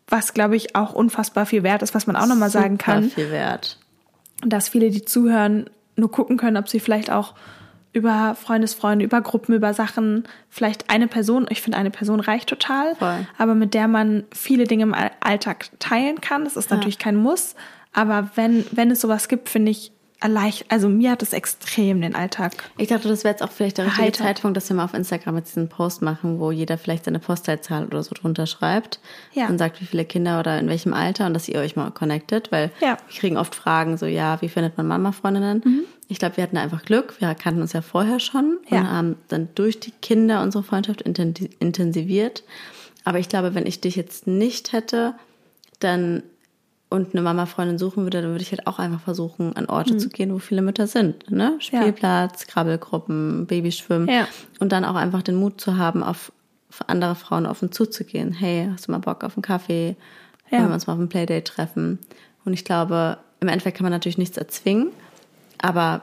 was 0.09 0.35
glaube 0.35 0.57
ich 0.57 0.77
auch 0.77 0.93
unfassbar 0.93 1.47
viel 1.47 1.63
wert 1.63 1.83
ist, 1.83 1.95
was 1.95 2.07
man 2.07 2.17
auch 2.17 2.27
nochmal 2.27 2.51
sagen 2.51 2.77
kann 2.79 3.05
viel 3.11 3.31
wert. 3.31 3.79
dass 4.47 4.69
viele, 4.69 4.91
die 4.91 5.05
zuhören, 5.05 5.71
nur 5.97 6.11
gucken 6.11 6.37
können, 6.37 6.57
ob 6.57 6.69
sie 6.69 6.81
vielleicht 6.81 7.11
auch 7.11 7.35
über 7.95 8.35
Freundesfreunde, 8.35 9.05
über 9.05 9.21
Gruppen, 9.23 9.55
über 9.55 9.73
Sachen, 9.73 10.25
vielleicht 10.51 10.91
eine 10.91 11.07
Person, 11.09 11.47
ich 11.49 11.63
finde 11.63 11.79
eine 11.79 11.91
Person 11.91 12.21
reicht 12.21 12.49
total, 12.49 12.95
Voll. 12.97 13.27
aber 13.39 13.55
mit 13.55 13.73
der 13.73 13.89
man 13.89 14.25
viele 14.33 14.65
Dinge 14.65 14.83
im 14.83 14.93
All- 14.95 15.13
Alltag 15.21 15.71
teilen 15.79 16.21
kann. 16.21 16.45
Das 16.45 16.57
ist 16.57 16.71
natürlich 16.71 16.99
kein 16.99 17.17
Muss, 17.17 17.55
aber 17.93 18.31
wenn, 18.35 18.67
wenn 18.73 18.91
es 18.91 19.01
sowas 19.01 19.29
gibt, 19.29 19.49
finde 19.49 19.71
ich 19.71 19.93
erleicht, 20.21 20.65
also 20.71 20.89
mir 20.89 21.11
hat 21.11 21.23
es 21.23 21.35
extrem 21.35 22.01
den 22.01 22.15
Alltag. 22.15 22.53
Ich 22.79 22.89
dachte, 22.89 23.09
das 23.09 23.25
wäre 23.25 23.33
jetzt 23.35 23.43
auch 23.43 23.51
vielleicht 23.51 23.77
der 23.77 23.85
richtige 23.85 24.03
Erheitert. 24.07 24.27
Zeitpunkt, 24.27 24.57
dass 24.57 24.69
wir 24.71 24.77
mal 24.77 24.85
auf 24.85 24.95
Instagram 24.95 25.37
jetzt 25.37 25.51
diesen 25.55 25.69
Post 25.69 26.01
machen, 26.01 26.41
wo 26.41 26.51
jeder 26.51 26.79
vielleicht 26.79 27.05
seine 27.05 27.19
Postleitzahl 27.19 27.85
oder 27.85 28.03
so 28.03 28.15
drunter 28.15 28.47
schreibt 28.47 29.01
Ja. 29.35 29.49
und 29.49 29.59
sagt, 29.59 29.83
wie 29.83 29.85
viele 29.85 30.07
Kinder 30.07 30.41
oder 30.41 30.59
in 30.59 30.69
welchem 30.69 30.95
Alter 30.95 31.27
und 31.27 31.35
dass 31.35 31.47
ihr 31.49 31.59
euch 31.61 31.77
mal 31.77 31.91
connectet, 31.91 32.51
weil 32.53 32.71
Ja. 32.81 32.97
wir 33.07 33.19
kriegen 33.21 33.37
oft 33.37 33.55
Fragen 33.55 33.99
so, 33.99 34.07
ja, 34.07 34.41
wie 34.41 34.49
findet 34.49 34.79
man 34.79 34.87
Mama-Freundinnen? 34.87 35.85
Ich 36.09 36.19
glaube, 36.19 36.37
wir 36.37 36.45
hatten 36.45 36.57
einfach 36.59 36.85
Glück. 36.85 37.15
Wir 37.21 37.35
kannten 37.35 37.63
uns 37.63 37.73
ja 37.73 37.81
vorher 37.83 38.21
schon 38.21 38.59
Ja. 38.69 38.81
und 38.81 38.91
haben 38.91 39.17
dann 39.29 39.49
durch 39.55 39.81
die 39.81 39.91
Kinder 39.91 40.43
unsere 40.43 40.63
Freundschaft 40.63 41.03
inten- 41.07 41.51
intensiviert. 41.61 42.45
Aber 43.05 43.19
ich 43.19 43.29
glaube, 43.29 43.55
wenn 43.55 43.67
ich 43.67 43.81
dich 43.81 43.97
jetzt 43.97 44.27
nicht 44.27 44.73
hätte, 44.73 45.15
dann 45.81 46.23
und 46.91 47.13
eine 47.13 47.23
Mama-Freundin 47.23 47.77
suchen 47.79 48.05
würde, 48.05 48.23
dann 48.23 48.31
würde 48.31 48.43
ich 48.43 48.53
halt 48.53 48.67
auch 48.69 48.79
einfach 48.79 49.01
versuchen, 49.01 49.57
an 49.57 49.65
Mhm. 49.65 49.71
Orte 49.71 49.97
zu 49.97 50.09
gehen, 50.11 50.33
wo 50.33 50.39
viele 50.39 50.63
Mütter 50.63 50.87
sind. 50.87 51.29
Ne? 51.31 51.57
Spielplatz, 51.59 52.47
Krabbelgruppen, 52.47 53.47
Babyschwimmen. 53.47 54.09
Ja. 54.09 54.29
Und 54.61 54.71
dann 54.71 54.85
auch 54.85 54.95
einfach 54.95 55.23
den 55.23 55.35
Mut 55.37 55.61
zu 55.61 55.77
haben, 55.77 56.03
auf 56.03 56.31
auf 56.71 56.89
andere 56.89 57.15
Frauen 57.15 57.47
offen 57.47 57.71
zuzugehen. 57.71 58.33
Hey, 58.33 58.69
hast 58.73 58.89
du 58.89 58.93
mal 58.93 58.99
Bock 58.99 59.23
auf 59.23 59.37
einen 59.37 59.43
Kaffee? 59.43 59.95
Ja. 60.51 60.59
Wollen 60.59 60.71
wir 60.71 60.75
uns 60.75 60.89
mal 60.89 60.95
auf 60.95 60.99
ein 60.99 61.09
Playdate 61.09 61.45
treffen? 61.45 62.01
Und 62.45 62.53
ich 62.53 62.65
glaube, 62.65 63.19
im 63.39 63.47
Endeffekt 63.47 63.77
kann 63.77 63.85
man 63.85 63.93
natürlich 63.93 64.19
nichts 64.19 64.37
erzwingen, 64.37 64.89
aber 65.65 66.03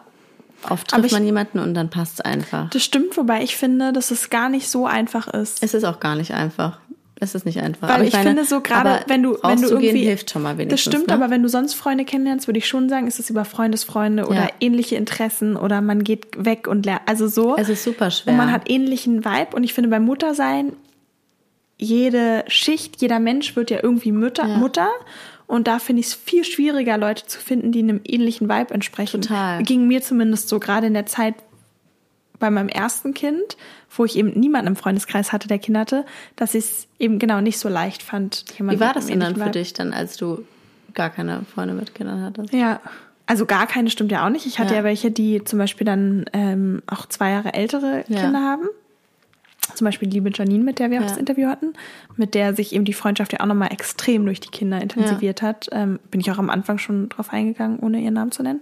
oft 0.69 0.87
trifft 0.89 1.05
ich- 1.05 1.11
man 1.11 1.23
jemanden 1.25 1.59
und 1.59 1.73
dann 1.73 1.89
passt 1.89 2.15
es 2.15 2.21
einfach. 2.21 2.69
Das 2.71 2.83
stimmt, 2.83 3.15
wobei 3.17 3.43
ich 3.43 3.55
finde, 3.55 3.93
dass 3.93 4.11
es 4.11 4.29
gar 4.29 4.49
nicht 4.49 4.69
so 4.69 4.85
einfach 4.85 5.27
ist. 5.27 5.63
Es 5.63 5.73
ist 5.73 5.83
auch 5.83 5.99
gar 5.99 6.15
nicht 6.15 6.31
einfach. 6.33 6.79
Es 7.23 7.35
ist 7.35 7.45
nicht 7.45 7.59
einfach. 7.61 7.87
Weil 7.87 7.95
aber 7.97 8.03
ich, 8.05 8.13
meine, 8.13 8.29
finde 8.29 8.45
so 8.45 8.61
gerade, 8.61 9.01
wenn 9.07 9.21
du, 9.21 9.37
wenn 9.43 9.61
du 9.61 9.69
irgendwie 9.69 10.03
hilft 10.05 10.31
schon 10.31 10.41
mal 10.41 10.57
wenigstens. 10.57 10.85
Das 10.85 10.91
stimmt, 10.91 11.07
ne? 11.09 11.13
aber 11.13 11.29
wenn 11.29 11.43
du 11.43 11.49
sonst 11.49 11.75
Freunde 11.75 12.03
kennenlernst, 12.03 12.47
würde 12.47 12.57
ich 12.57 12.67
schon 12.67 12.89
sagen, 12.89 13.05
ist 13.05 13.19
es 13.19 13.29
über 13.29 13.45
Freundesfreunde 13.45 14.25
oder 14.25 14.45
Ja. 14.45 14.49
ähnliche 14.59 14.95
Interessen 14.95 15.55
oder 15.55 15.81
man 15.81 16.03
geht 16.03 16.25
weg 16.43 16.67
und 16.67 16.83
lernt. 16.87 17.03
Also 17.05 17.27
so. 17.27 17.55
Es 17.57 17.69
ist 17.69 17.83
super 17.83 18.09
schwer. 18.09 18.31
Und 18.33 18.37
man 18.37 18.51
hat 18.51 18.67
ähnlichen 18.71 19.23
Vibe. 19.23 19.55
Und 19.55 19.63
ich 19.63 19.75
finde 19.75 19.91
beim 19.91 20.03
Muttersein, 20.03 20.73
jede 21.77 22.43
Schicht, 22.47 23.01
jeder 23.01 23.19
Mensch 23.19 23.55
wird 23.55 23.69
ja 23.71 23.79
irgendwie 23.81 24.11
Mütter, 24.11 24.47
Ja. 24.47 24.57
Mutter. 24.57 24.89
Und 25.51 25.67
da 25.67 25.79
finde 25.79 25.99
ich 25.99 26.07
es 26.07 26.13
viel 26.13 26.43
schwieriger, 26.45 26.97
Leute 26.97 27.25
zu 27.25 27.37
finden, 27.39 27.71
die 27.73 27.79
einem 27.79 27.99
ähnlichen 28.05 28.47
Vibe 28.47 28.73
entsprechen. 28.73 29.21
Total. 29.21 29.61
Ging 29.63 29.85
mir 29.87 30.01
zumindest 30.01 30.47
so, 30.47 30.59
gerade 30.59 30.87
in 30.87 30.93
der 30.93 31.05
Zeit 31.05 31.35
bei 32.39 32.49
meinem 32.49 32.69
ersten 32.69 33.13
Kind, 33.13 33.57
wo 33.95 34.05
ich 34.05 34.15
eben 34.17 34.29
niemanden 34.39 34.67
im 34.67 34.75
Freundeskreis 34.77 35.33
hatte, 35.33 35.47
der 35.49 35.59
Kinder 35.59 35.81
hatte, 35.81 36.05
dass 36.37 36.55
ich 36.55 36.63
es 36.63 36.87
eben 36.99 37.19
genau 37.19 37.41
nicht 37.41 37.59
so 37.59 37.67
leicht 37.67 38.01
fand. 38.01 38.45
jemanden 38.57 38.79
Wie 38.79 38.85
war 38.85 38.93
das 38.93 39.07
denn 39.07 39.19
dann 39.19 39.35
für 39.35 39.41
Vibe- 39.43 39.49
dich, 39.51 39.73
dann, 39.73 39.91
als 39.93 40.15
du 40.17 40.45
gar 40.93 41.09
keine 41.09 41.41
Freunde 41.53 41.73
mit 41.73 41.93
Kindern 41.95 42.23
hattest? 42.23 42.53
Ja, 42.53 42.79
also 43.27 43.45
gar 43.45 43.67
keine 43.67 43.89
stimmt 43.89 44.11
ja 44.11 44.25
auch 44.25 44.29
nicht. 44.29 44.45
Ich 44.45 44.57
hatte 44.57 44.73
ja, 44.73 44.79
Ja. 44.79 44.83
welche, 44.85 45.11
die 45.11 45.43
zum 45.43 45.59
Beispiel 45.59 45.85
dann 45.85 46.25
ähm, 46.33 46.81
auch 46.87 47.05
zwei 47.07 47.31
Jahre 47.31 47.53
ältere 47.53 48.05
Ja. 48.07 48.21
Kinder 48.21 48.39
haben. 48.41 48.69
Zum 49.75 49.85
Beispiel 49.85 50.07
die 50.09 50.15
liebe 50.17 50.31
Janine, 50.33 50.63
mit 50.63 50.79
der 50.79 50.89
wir 50.91 50.99
auch 50.99 51.03
Ja. 51.03 51.09
das 51.09 51.17
Interview 51.17 51.47
hatten, 51.47 51.73
mit 52.17 52.35
der 52.35 52.53
sich 52.55 52.73
eben 52.73 52.85
die 52.85 52.93
Freundschaft 52.93 53.33
ja 53.33 53.39
auch 53.41 53.45
nochmal 53.45 53.71
extrem 53.71 54.25
durch 54.25 54.39
die 54.39 54.49
Kinder 54.49 54.81
intensiviert 54.81 55.41
hat. 55.41 55.69
Ähm, 55.71 55.99
bin 56.09 56.19
ich 56.21 56.31
auch 56.31 56.37
am 56.39 56.49
Anfang 56.49 56.77
schon 56.77 57.09
drauf 57.09 57.31
eingegangen, 57.33 57.79
ohne 57.79 57.99
ihren 57.99 58.13
Namen 58.13 58.31
zu 58.31 58.43
nennen. 58.43 58.61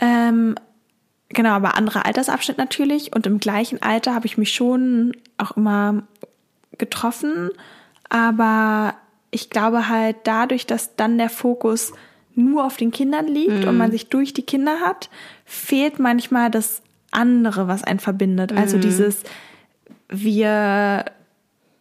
Ähm, 0.00 0.54
genau, 1.28 1.50
aber 1.50 1.76
anderer 1.76 2.06
Altersabschnitt 2.06 2.58
natürlich. 2.58 3.14
Und 3.14 3.26
im 3.26 3.38
gleichen 3.38 3.82
Alter 3.82 4.14
habe 4.14 4.26
ich 4.26 4.38
mich 4.38 4.52
schon 4.52 5.12
auch 5.38 5.56
immer 5.56 6.02
getroffen. 6.78 7.50
Aber 8.08 8.94
ich 9.30 9.50
glaube 9.50 9.88
halt 9.88 10.16
dadurch, 10.24 10.66
dass 10.66 10.96
dann 10.96 11.18
der 11.18 11.30
Fokus 11.30 11.92
nur 12.34 12.64
auf 12.64 12.76
den 12.76 12.90
Kindern 12.90 13.26
liegt 13.26 13.64
und 13.64 13.78
man 13.78 13.90
sich 13.90 14.08
durch 14.08 14.34
die 14.34 14.42
Kinder 14.42 14.80
hat, 14.84 15.08
fehlt 15.46 15.98
manchmal 15.98 16.50
das 16.50 16.82
andere, 17.10 17.66
was 17.66 17.82
einen 17.82 17.98
verbindet. 17.98 18.52
Also 18.52 18.78
dieses, 18.78 19.22
wir, 20.08 21.04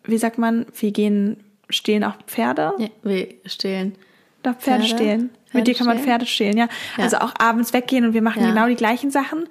wie 0.04 0.18
sagt 0.18 0.38
man, 0.38 0.66
wir 0.80 0.92
gehen, 0.92 1.38
stehlen 1.70 2.04
auch 2.04 2.16
Pferde. 2.28 2.74
Ja, 2.78 2.88
wir 3.04 3.28
stehlen. 3.46 3.96
Doch, 4.44 4.56
Pferde, 4.56 4.84
Pferde? 4.84 5.02
stehlen. 5.04 5.30
Pferde 5.30 5.58
Mit 5.58 5.68
dir 5.68 5.74
kann 5.76 5.88
man? 5.88 6.00
Pferde 6.00 6.26
stehlen, 6.26 6.58
ja. 6.58 6.68
Also 6.98 7.18
auch 7.18 7.34
abends 7.40 7.74
weggehen 7.74 8.06
und 8.06 8.14
wir 8.14 8.22
machen 8.22 8.44
Ja. 8.44 8.50
genau 8.50 8.68
die 8.68 8.76
gleichen 8.76 9.10
Sachen, 9.12 9.48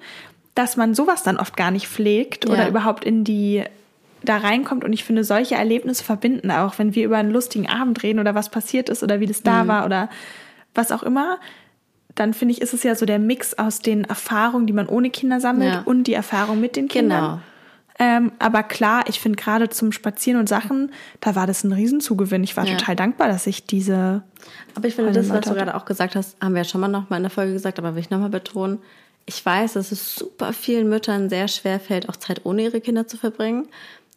dass 0.55 0.77
man 0.77 0.93
sowas 0.95 1.23
dann 1.23 1.37
oft 1.37 1.57
gar 1.57 1.71
nicht 1.71 1.87
pflegt 1.87 2.45
oder 2.45 2.63
Ja. 2.63 2.67
überhaupt 2.69 3.03
in 3.03 3.23
die 3.23 3.63
da 4.23 4.37
reinkommt 4.37 4.83
und 4.83 4.91
ich 4.93 5.03
finde, 5.03 5.23
solche 5.23 5.55
Erlebnisse 5.55 6.03
verbinden 6.03 6.49
auch, 6.49 6.79
wenn 6.79 6.95
wir 6.95 7.05
über 7.05 7.17
einen 7.17 7.29
lustigen 7.31 7.67
Abend 7.69 8.01
reden 8.01 8.19
oder 8.19 8.33
was 8.33 8.49
passiert 8.49 8.89
ist 8.89 9.03
oder 9.03 9.19
wie 9.19 9.27
das 9.27 9.41
Mhm. 9.41 9.43
da 9.45 9.67
war 9.67 9.85
oder 9.85 10.09
was 10.73 10.91
auch 10.91 11.03
immer, 11.03 11.37
dann 12.15 12.33
finde 12.33 12.53
ich, 12.53 12.61
ist 12.61 12.73
es 12.73 12.81
ja 12.83 12.95
so 12.95 13.05
der 13.05 13.19
Mix 13.19 13.53
aus 13.55 13.79
den 13.81 14.05
Erfahrungen, 14.05 14.65
die 14.65 14.73
man 14.73 14.87
ohne 14.87 15.09
Kinder 15.09 15.39
sammelt 15.41 15.73
Ja. 15.73 15.81
und 15.85 16.05
die 16.05 16.13
Erfahrung 16.13 16.59
mit 16.61 16.75
den 16.77 16.87
Kindern. 16.87 17.21
Genau. 17.23 17.39
Ähm, 17.97 18.33
aber 18.39 18.63
klar, 18.63 19.05
ich 19.07 19.19
finde 19.19 19.41
gerade 19.41 19.69
zum 19.69 19.91
Spazieren 19.93 20.39
und 20.39 20.49
Sachen, 20.49 20.91
da 21.21 21.35
war 21.35 21.47
das 21.47 21.63
ein 21.63 21.71
Riesenzugewinn. 21.71 22.43
Ich 22.43 22.57
war 22.57 22.65
Ja. 22.65 22.75
total 22.75 22.95
dankbar, 22.95 23.29
dass 23.29 23.47
ich 23.47 23.65
diese 23.65 24.23
Aber 24.75 24.87
ich 24.87 24.95
finde, 24.95 25.13
das, 25.13 25.29
was 25.29 25.45
du 25.45 25.53
gerade 25.53 25.75
auch 25.75 25.85
gesagt 25.85 26.15
hast, 26.15 26.35
haben 26.41 26.53
wir 26.53 26.61
ja 26.61 26.67
schon 26.67 26.81
mal 26.81 26.89
noch 26.89 27.09
mal 27.09 27.17
in 27.17 27.23
der 27.23 27.29
Folge 27.29 27.53
gesagt, 27.53 27.79
aber 27.79 27.95
will 27.95 28.01
ich 28.01 28.09
nochmal 28.09 28.29
betonen. 28.29 28.79
Ich 29.25 29.43
weiß, 29.43 29.73
dass 29.73 29.91
es 29.91 30.15
super 30.15 30.51
vielen 30.53 30.89
Müttern 30.89 31.29
sehr 31.29 31.47
schwer 31.47 31.79
fällt, 31.79 32.09
auch 32.09 32.17
Zeit 32.17 32.41
ohne 32.43 32.63
ihre 32.63 32.81
Kinder 32.81 33.07
zu 33.07 33.17
verbringen. 33.17 33.67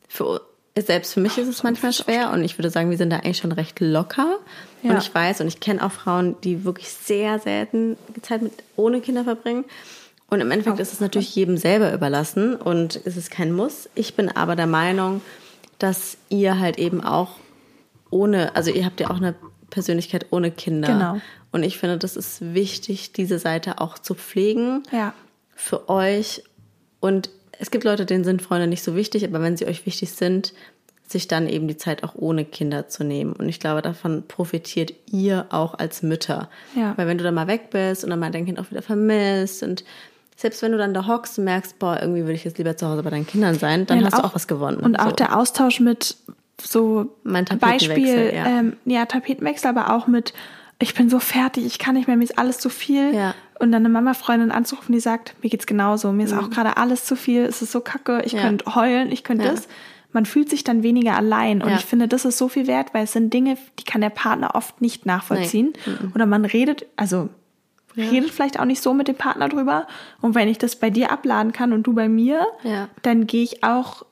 Für, 0.09 0.41
selbst 0.76 1.14
für 1.14 1.20
mich 1.20 1.39
ist 1.39 1.49
es 1.49 1.62
manchmal 1.62 1.93
schwer 1.93 2.31
und 2.33 2.43
ich 2.45 2.59
würde 2.59 2.70
sagen, 2.70 2.91
wir 2.91 2.99
sind 2.99 3.11
da 3.11 3.16
eigentlich 3.18 3.39
schon 3.39 3.53
recht 3.53 3.81
locker. 3.81 4.39
Ja. 4.83 4.91
Und 4.91 4.99
ich 4.99 5.14
weiß 5.14 5.41
und 5.41 5.47
ich 5.49 5.61
kenne 5.61 5.85
auch 5.85 5.93
Frauen, 5.93 6.37
die 6.43 6.64
wirklich 6.64 6.91
sehr 6.91 7.39
selten 7.39 7.97
Zeit 8.22 8.43
mit, 8.43 8.53
ohne 8.76 9.01
Kinder 9.01 9.24
verbringen. 9.24 9.64
Und 10.31 10.41
im 10.41 10.51
Endeffekt 10.51 10.79
ist 10.79 10.93
es 10.93 11.01
natürlich 11.01 11.35
jedem 11.35 11.57
selber 11.57 11.93
überlassen 11.93 12.55
und 12.55 13.01
es 13.05 13.16
ist 13.16 13.31
kein 13.31 13.53
Muss. 13.53 13.89
Ich 13.95 14.14
bin 14.14 14.29
aber 14.29 14.57
der 14.57 14.66
Meinung, 14.66 15.22
dass 15.79 16.18
ihr 16.29 16.59
halt 16.59 16.79
eben 16.79 17.03
auch 17.03 17.31
ohne, 18.11 18.55
also 18.55 18.70
ihr 18.70 18.85
habt 18.85 19.01
ja 19.01 19.11
auch 19.11 19.16
eine 19.16 19.35
Persönlichkeit 19.70 20.26
ohne 20.31 20.51
Kinder. 20.51 20.89
Genau. 20.89 21.20
Und 21.51 21.62
ich 21.62 21.79
finde, 21.79 21.97
das 21.97 22.16
ist 22.16 22.55
wichtig, 22.55 23.12
diese 23.12 23.39
Seite 23.39 23.81
auch 23.81 23.99
zu 23.99 24.14
pflegen 24.14 24.83
Ja. 24.93 25.14
für 25.55 25.89
euch. 25.89 26.43
Und 27.01 27.31
es 27.59 27.70
gibt 27.70 27.85
Leute, 27.85 28.05
denen 28.05 28.24
sind 28.24 28.43
Freunde 28.43 28.66
nicht 28.66 28.83
so 28.83 28.95
wichtig, 28.95 29.24
aber 29.24 29.41
wenn 29.41 29.57
sie 29.57 29.66
euch 29.66 29.87
wichtig 29.87 30.12
sind, 30.12 30.53
sich 31.07 31.26
dann 31.26 31.49
eben 31.49 31.68
die 31.68 31.76
Zeit 31.79 32.05
auch 32.05 32.14
ohne 32.16 32.45
Kinder 32.45 32.89
zu 32.89 33.03
nehmen. 33.03 33.33
Und 33.33 33.49
ich 33.49 33.61
glaube, 33.61 33.81
davon 33.81 34.24
profitiert 34.29 34.93
ihr 35.11 35.47
auch 35.49 35.72
als 35.74 36.03
Mütter. 36.03 36.51
Ja. 36.76 36.93
Weil 36.97 37.07
wenn 37.07 37.16
du 37.16 37.24
dann 37.24 37.35
mal 37.35 37.47
weg 37.47 37.70
bist 37.70 38.05
und 38.05 38.11
dann 38.11 38.18
mal 38.18 38.31
dein 38.31 38.45
Kind 38.45 38.59
auch 38.59 38.70
wieder 38.70 38.83
vermisst 38.83 39.62
und 39.62 39.85
selbst 40.41 40.62
wenn 40.62 40.70
du 40.70 40.78
dann 40.78 40.95
da 40.95 41.07
hockst 41.09 41.36
und 41.39 41.45
merkst, 41.45 41.80
boah, 41.80 41.99
irgendwie 42.01 42.20
würde 42.22 42.34
ich 42.34 42.45
jetzt 42.45 42.59
lieber 42.59 42.76
zu 42.76 42.86
Hause 42.86 43.03
bei 43.03 43.11
deinen 43.11 43.26
Kindern 43.26 43.59
sein, 43.59 43.86
dann 43.86 43.99
Ja, 43.99 44.07
hast 44.07 44.14
und 44.14 44.22
du 44.22 44.26
auch 44.28 44.34
was 44.36 44.47
gewonnen. 44.47 44.76
Und 44.78 44.95
auch 44.97 45.11
So. 45.11 45.16
der 45.16 45.36
Austausch 45.36 45.80
mit 45.80 46.16
so 46.62 47.07
Mein 47.24 47.45
Beispiel, 47.45 48.32
ja. 48.34 48.47
Ähm, 48.47 48.76
ja, 48.84 49.05
Tapetenwechsel, 49.07 49.68
aber 49.68 49.93
auch 49.93 50.07
mit, 50.07 50.32
ich 50.78 50.95
bin 50.95 51.11
so 51.11 51.18
fertig, 51.18 51.66
ich 51.66 51.80
kann 51.80 51.97
nicht 51.97 52.07
mehr, 52.07 52.16
mir 52.16 52.22
ist 52.22 52.39
alles 52.39 52.59
zu 52.59 52.68
viel. 52.68 53.12
Ja. 53.14 53.34
Und 53.59 53.72
dann 53.72 53.82
eine 53.82 53.89
Mama-Freundin 53.89 54.53
anzurufen, 54.53 54.93
die 54.93 55.01
sagt, 55.01 55.34
mir 55.43 55.51
geht's 55.51 55.66
genauso, 55.66 56.12
mir 56.12 56.24
ist 56.24 56.32
auch 56.32 56.51
gerade 56.51 56.76
alles 56.76 57.05
zu 57.05 57.16
viel, 57.16 57.43
es 57.43 57.61
ist 57.61 57.72
so 57.72 57.80
kacke, 57.80 58.22
ich 58.24 58.32
Mhm. 58.34 58.39
Ja. 58.39 58.45
könnte 58.45 58.74
heulen, 58.76 59.11
ich 59.11 59.24
könnte 59.24 59.45
das. 59.49 59.66
Man 60.12 60.24
fühlt 60.24 60.49
sich 60.49 60.62
dann 60.64 60.82
weniger 60.84 61.16
allein. 61.16 61.61
Und 61.62 61.72
ich 61.74 61.84
finde, 61.84 62.07
das 62.09 62.24
ist 62.24 62.39
so 62.39 62.49
viel 62.49 62.66
wert, 62.68 62.95
weil 62.95 63.05
es 63.05 63.12
sind 63.12 63.34
Dinge, 63.34 63.59
die 63.78 63.84
kann 63.84 64.01
der 64.01 64.09
Partner 64.11 64.55
oft 64.55 64.80
nicht 64.80 65.05
nachvollziehen. 65.05 65.72
Mhm. 65.84 66.12
Oder 66.14 66.26
man 66.26 66.45
redet, 66.45 66.86
also 66.97 67.28
redet 67.99 68.30
vielleicht 68.30 68.59
auch 68.61 68.64
nicht 68.64 68.82
so 68.82 68.94
mit 68.94 69.09
dem 69.09 69.16
Partner 69.16 69.49
drüber. 69.49 69.86
Und 70.20 70.34
wenn 70.34 70.49
ich 70.49 70.59
das 70.59 70.76
bei 70.76 70.90
dir 70.90 71.11
abladen 71.12 71.53
kann 71.53 71.72
und 71.72 71.82
du 71.84 71.92
bei 71.92 72.09
mir, 72.09 72.46
Ja. 72.62 72.88
dann 73.03 73.26
gehe 73.26 73.42
ich 73.42 73.64
auch 73.64 74.05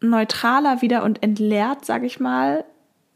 neutraler 0.00 0.82
wieder 0.82 1.02
und 1.02 1.22
entleert, 1.22 1.84
sage 1.84 2.06
ich 2.06 2.20
mal, 2.20 2.64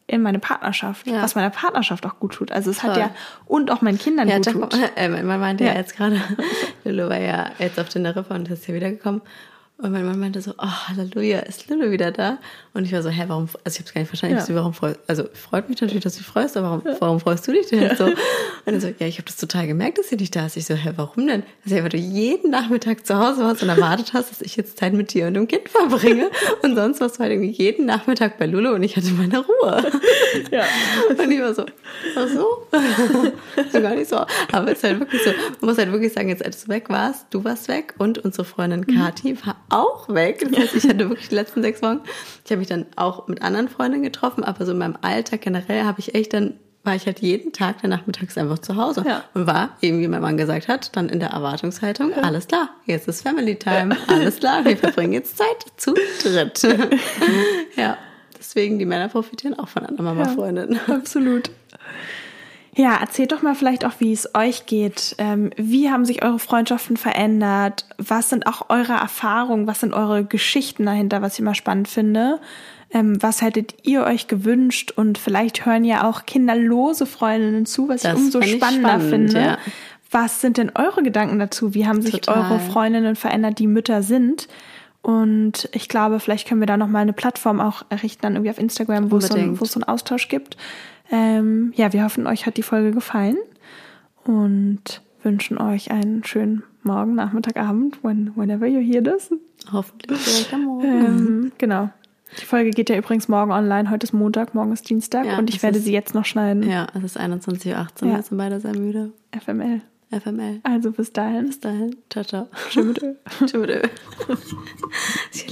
in 0.06 0.20
meine 0.20 0.38
Partnerschaft, 0.38 1.06
Ja. 1.06 1.22
was 1.22 1.34
meiner 1.34 1.48
Partnerschaft 1.50 2.04
auch 2.04 2.18
gut 2.20 2.34
tut. 2.34 2.52
Also 2.52 2.70
es 2.70 2.82
hat 2.82 2.92
Voll. 2.92 3.00
ja 3.00 3.10
und 3.46 3.70
auch 3.70 3.80
meinen 3.80 3.98
Kindern 3.98 4.28
Ja, 4.28 4.36
gut 4.36 4.52
tut. 4.52 4.76
äh, 4.96 5.08
man 5.08 5.40
meinte 5.40 5.64
ja. 5.64 5.72
Ja. 5.72 5.78
jetzt 5.78 5.96
gerade, 5.96 6.20
Lulu 6.84 7.08
war 7.08 7.18
ja 7.18 7.46
jetzt 7.58 7.80
auf 7.80 7.88
Teneriffa 7.88 8.34
und 8.34 8.48
ist 8.50 8.66
hier 8.66 8.74
wiedergekommen. 8.74 9.22
Und 9.76 9.90
mein 9.90 10.06
Mann 10.06 10.20
meinte 10.20 10.40
so, 10.40 10.52
oh, 10.56 10.88
Halleluja, 10.88 11.40
ist 11.40 11.68
Lulu 11.68 11.90
wieder 11.90 12.12
da? 12.12 12.38
Und 12.74 12.84
ich 12.84 12.92
war 12.92 13.02
so, 13.02 13.08
hä, 13.08 13.24
warum, 13.26 13.48
also 13.64 13.74
ich 13.74 13.78
habe 13.80 13.86
es 13.88 13.92
gar 13.92 14.00
nicht 14.02 14.08
verstanden. 14.08 14.36
Ich 14.36 14.42
Ja. 14.42 14.46
so, 14.46 14.54
warum 14.54 14.72
freust, 14.72 15.00
also 15.08 15.24
freut 15.34 15.68
mich 15.68 15.80
natürlich, 15.80 16.04
dass 16.04 16.12
du 16.14 16.18
dich 16.20 16.28
freust, 16.28 16.56
aber 16.56 16.68
warum, 16.84 17.00
warum 17.00 17.20
freust 17.20 17.46
du 17.48 17.52
dich 17.52 17.66
denn 17.66 17.82
jetzt 17.82 17.98
so? 17.98 18.04
Und 18.04 18.14
er 18.66 18.80
so, 18.80 18.86
ja, 18.86 19.06
ich 19.08 19.16
habe 19.16 19.26
das 19.26 19.36
total 19.36 19.66
gemerkt, 19.66 19.98
dass 19.98 20.08
sie 20.10 20.16
nicht 20.16 20.34
da 20.36 20.46
ist. 20.46 20.56
Ich 20.56 20.66
so, 20.66 20.74
hä, 20.74 20.92
warum 20.94 21.26
denn? 21.26 21.42
Also, 21.64 21.74
ja, 21.76 21.82
weil 21.82 21.88
du 21.88 21.96
jeden 21.96 22.52
Nachmittag 22.52 23.04
zu 23.04 23.18
Hause 23.18 23.42
warst 23.42 23.64
und 23.64 23.68
erwartet 23.68 24.12
hast, 24.14 24.30
dass 24.30 24.40
ich 24.42 24.54
jetzt 24.54 24.78
Zeit 24.78 24.92
mit 24.92 25.12
dir 25.12 25.26
und 25.26 25.34
dem 25.34 25.48
Kind 25.48 25.68
verbringe. 25.68 26.30
Und 26.62 26.76
sonst 26.76 27.00
warst 27.00 27.16
du 27.16 27.20
halt 27.20 27.32
irgendwie 27.32 27.50
jeden 27.50 27.84
Nachmittag 27.84 28.38
bei 28.38 28.46
Lulu 28.46 28.74
und 28.74 28.82
ich 28.84 28.96
hatte 28.96 29.10
meine 29.10 29.38
Ruhe. 29.40 29.90
Ja. 30.52 30.64
Und 31.18 31.30
ich 31.32 31.40
war 31.40 31.52
so, 31.52 31.66
ach 32.16 32.28
so? 32.28 32.68
so 33.72 33.80
gar 33.80 33.96
nicht 33.96 34.08
so. 34.08 34.16
Aber 34.52 34.70
es 34.70 34.78
ist 34.78 34.84
halt 34.84 35.00
wirklich 35.00 35.22
so, 35.24 35.30
man 35.60 35.70
muss 35.70 35.78
halt 35.78 35.90
wirklich 35.90 36.12
sagen, 36.12 36.28
jetzt 36.28 36.44
als 36.44 36.64
du 36.64 36.68
weg 36.68 36.88
warst, 36.90 37.26
du 37.30 37.42
warst 37.42 37.66
weg 37.66 37.94
und 37.98 38.18
unsere 38.18 38.44
Freundin 38.44 38.86
Kati 38.86 39.36
war 39.44 39.56
auch 39.70 40.08
weg. 40.08 40.46
Das 40.50 40.58
heißt, 40.58 40.74
ich 40.76 40.84
hatte 40.88 41.08
wirklich 41.08 41.28
die 41.28 41.34
letzten 41.34 41.62
sechs 41.62 41.82
Wochen, 41.82 42.00
ich 42.44 42.50
habe 42.50 42.58
mich 42.60 42.68
dann 42.68 42.86
auch 42.96 43.26
mit 43.28 43.42
anderen 43.42 43.68
Freundinnen 43.68 44.02
getroffen, 44.04 44.44
aber 44.44 44.64
so 44.66 44.72
in 44.72 44.78
meinem 44.78 44.96
Alltag 45.02 45.40
generell 45.42 45.84
habe 45.84 46.00
ich 46.00 46.14
echt 46.14 46.32
dann, 46.32 46.54
war 46.82 46.94
ich 46.94 47.06
halt 47.06 47.20
jeden 47.20 47.52
Tag 47.52 47.80
dann 47.80 47.90
nachmittags 47.90 48.36
einfach 48.36 48.58
zu 48.58 48.76
Hause 48.76 49.04
Ja. 49.06 49.24
und 49.34 49.46
war, 49.46 49.70
eben 49.80 50.00
wie 50.00 50.08
mein 50.08 50.20
Mann 50.20 50.36
gesagt 50.36 50.68
hat, 50.68 50.94
dann 50.96 51.08
in 51.08 51.18
der 51.20 51.30
Erwartungshaltung, 51.30 52.12
alles 52.14 52.46
klar, 52.46 52.68
jetzt 52.84 53.08
ist 53.08 53.22
Family 53.22 53.56
Time, 53.56 53.96
alles 54.08 54.38
klar, 54.38 54.64
wir 54.64 54.76
verbringen 54.76 55.14
jetzt 55.14 55.38
Zeit 55.38 55.64
zu 55.76 55.94
dritt. 56.22 56.60
ja, 57.76 57.96
deswegen, 58.38 58.78
die 58.78 58.84
Männer 58.84 59.08
profitieren 59.08 59.58
auch 59.58 59.68
von 59.68 59.86
einer 59.86 60.02
Mama-Freundin. 60.02 60.78
Absolut. 60.88 61.50
Ja, 62.76 62.96
erzählt 62.96 63.32
doch 63.32 63.42
mal 63.42 63.54
vielleicht 63.54 63.84
auch, 63.84 63.92
wie 63.98 64.12
es 64.12 64.34
euch 64.34 64.66
geht. 64.66 65.14
Ähm, 65.18 65.50
wie 65.56 65.90
haben 65.90 66.04
sich 66.04 66.24
eure 66.24 66.38
Freundschaften 66.38 66.96
verändert? 66.96 67.86
Was 67.98 68.30
sind 68.30 68.46
auch 68.46 68.68
eure 68.68 68.94
Erfahrungen? 68.94 69.66
Was 69.66 69.80
sind 69.80 69.94
eure 69.94 70.24
Geschichten 70.24 70.86
dahinter, 70.86 71.22
was 71.22 71.34
ich 71.34 71.40
immer 71.40 71.54
spannend 71.54 71.88
finde? 71.88 72.40
Ähm, 72.90 73.20
was 73.22 73.42
hättet 73.42 73.74
ihr 73.84 74.04
euch 74.04 74.26
gewünscht? 74.26 74.92
Und 74.94 75.18
vielleicht 75.18 75.66
hören 75.66 75.84
ja 75.84 76.08
auch 76.08 76.26
kinderlose 76.26 77.06
Freundinnen 77.06 77.66
zu, 77.66 77.88
was 77.88 78.02
Das 78.02 78.14
ich 78.14 78.18
umso 78.18 78.40
fänd 78.40 78.52
ich 78.52 78.56
spannender 78.58 78.88
spannend, 78.88 79.10
finde. 79.10 79.40
ja. 79.40 79.58
Was 80.10 80.40
sind 80.40 80.58
denn 80.58 80.70
eure 80.74 81.02
Gedanken 81.02 81.38
dazu? 81.38 81.74
Wie 81.74 81.86
haben 81.86 82.00
sich 82.02 82.20
Total. 82.20 82.50
eure 82.50 82.60
Freundinnen 82.60 83.16
verändert, 83.16 83.58
die 83.58 83.66
Mütter 83.66 84.02
sind? 84.02 84.48
Und 85.02 85.68
ich 85.72 85.88
glaube, 85.88 86.18
vielleicht 86.18 86.48
können 86.48 86.60
wir 86.60 86.66
da 86.66 86.76
nochmal 86.76 87.02
eine 87.02 87.12
Plattform 87.12 87.60
auch 87.60 87.84
errichten, 87.88 88.22
dann 88.22 88.34
irgendwie 88.34 88.50
auf 88.50 88.58
Instagram, 88.58 89.10
wo 89.10 89.18
es 89.18 89.26
so, 89.28 89.36
wo 89.60 89.64
es 89.64 89.72
so 89.72 89.80
einen 89.80 89.88
Austausch 89.88 90.28
gibt. 90.28 90.56
Ähm, 91.10 91.72
ja, 91.76 91.92
wir 91.92 92.04
hoffen, 92.04 92.26
euch 92.26 92.46
hat 92.46 92.56
die 92.56 92.62
Folge 92.62 92.92
gefallen 92.92 93.36
und 94.24 95.02
wünschen 95.22 95.58
euch 95.58 95.90
einen 95.90 96.24
schönen 96.24 96.62
Morgen, 96.82 97.14
Nachmittag, 97.14 97.56
Abend, 97.56 98.02
when, 98.02 98.32
whenever 98.36 98.66
you 98.66 98.80
hear 98.80 99.02
this. 99.02 99.30
Hoffentlich 99.72 100.22
direkt 100.24 100.52
am 100.54 100.64
Morgen. 100.64 100.84
Ähm, 100.86 101.52
genau. 101.58 101.90
Die 102.40 102.44
Folge 102.46 102.70
geht 102.70 102.90
ja 102.90 102.96
übrigens 102.96 103.28
morgen 103.28 103.52
online. 103.52 103.90
Heute 103.90 104.04
ist 104.04 104.12
Montag, 104.12 104.54
morgen 104.54 104.72
ist 104.72 104.88
Dienstag 104.90 105.24
Ja, 105.24 105.38
und 105.38 105.48
ich 105.50 105.62
werde 105.62 105.78
ist- 105.78 105.84
sie 105.84 105.92
jetzt 105.92 106.14
noch 106.14 106.24
schneiden. 106.24 106.68
Ja, 106.68 106.86
es 106.94 107.04
ist 107.04 107.18
21.18 107.18 107.66
Uhr, 108.04 108.10
Ja. 108.10 108.16
wir 108.16 108.22
sind 108.22 108.36
beide 108.38 108.60
sehr 108.60 108.76
müde. 108.76 109.12
FML. 109.30 109.82
FML. 110.10 110.60
Also 110.62 110.90
bis 110.92 111.12
dahin. 111.12 111.46
Bis 111.46 111.60
dahin. 111.60 111.96
Ciao, 112.10 112.24
ciao. 112.24 112.48
Schön 112.70 112.88
mit. 112.88 113.00
Tschüss. 113.46 113.82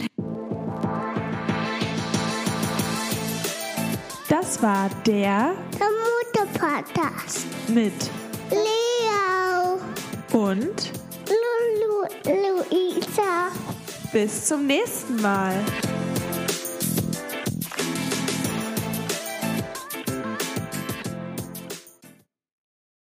Das 4.42 4.60
war 4.60 4.90
der 5.06 5.54
Der 5.78 5.86
Mutter-Podcast. 5.86 7.46
mit 7.68 7.92
Leo, 8.50 9.78
und 10.32 10.92
Lulu, 11.28 12.08
Luisa. 12.26 13.52
bis 14.12 14.46
zum 14.46 14.66
nächsten 14.66 15.22
Mal. 15.22 15.54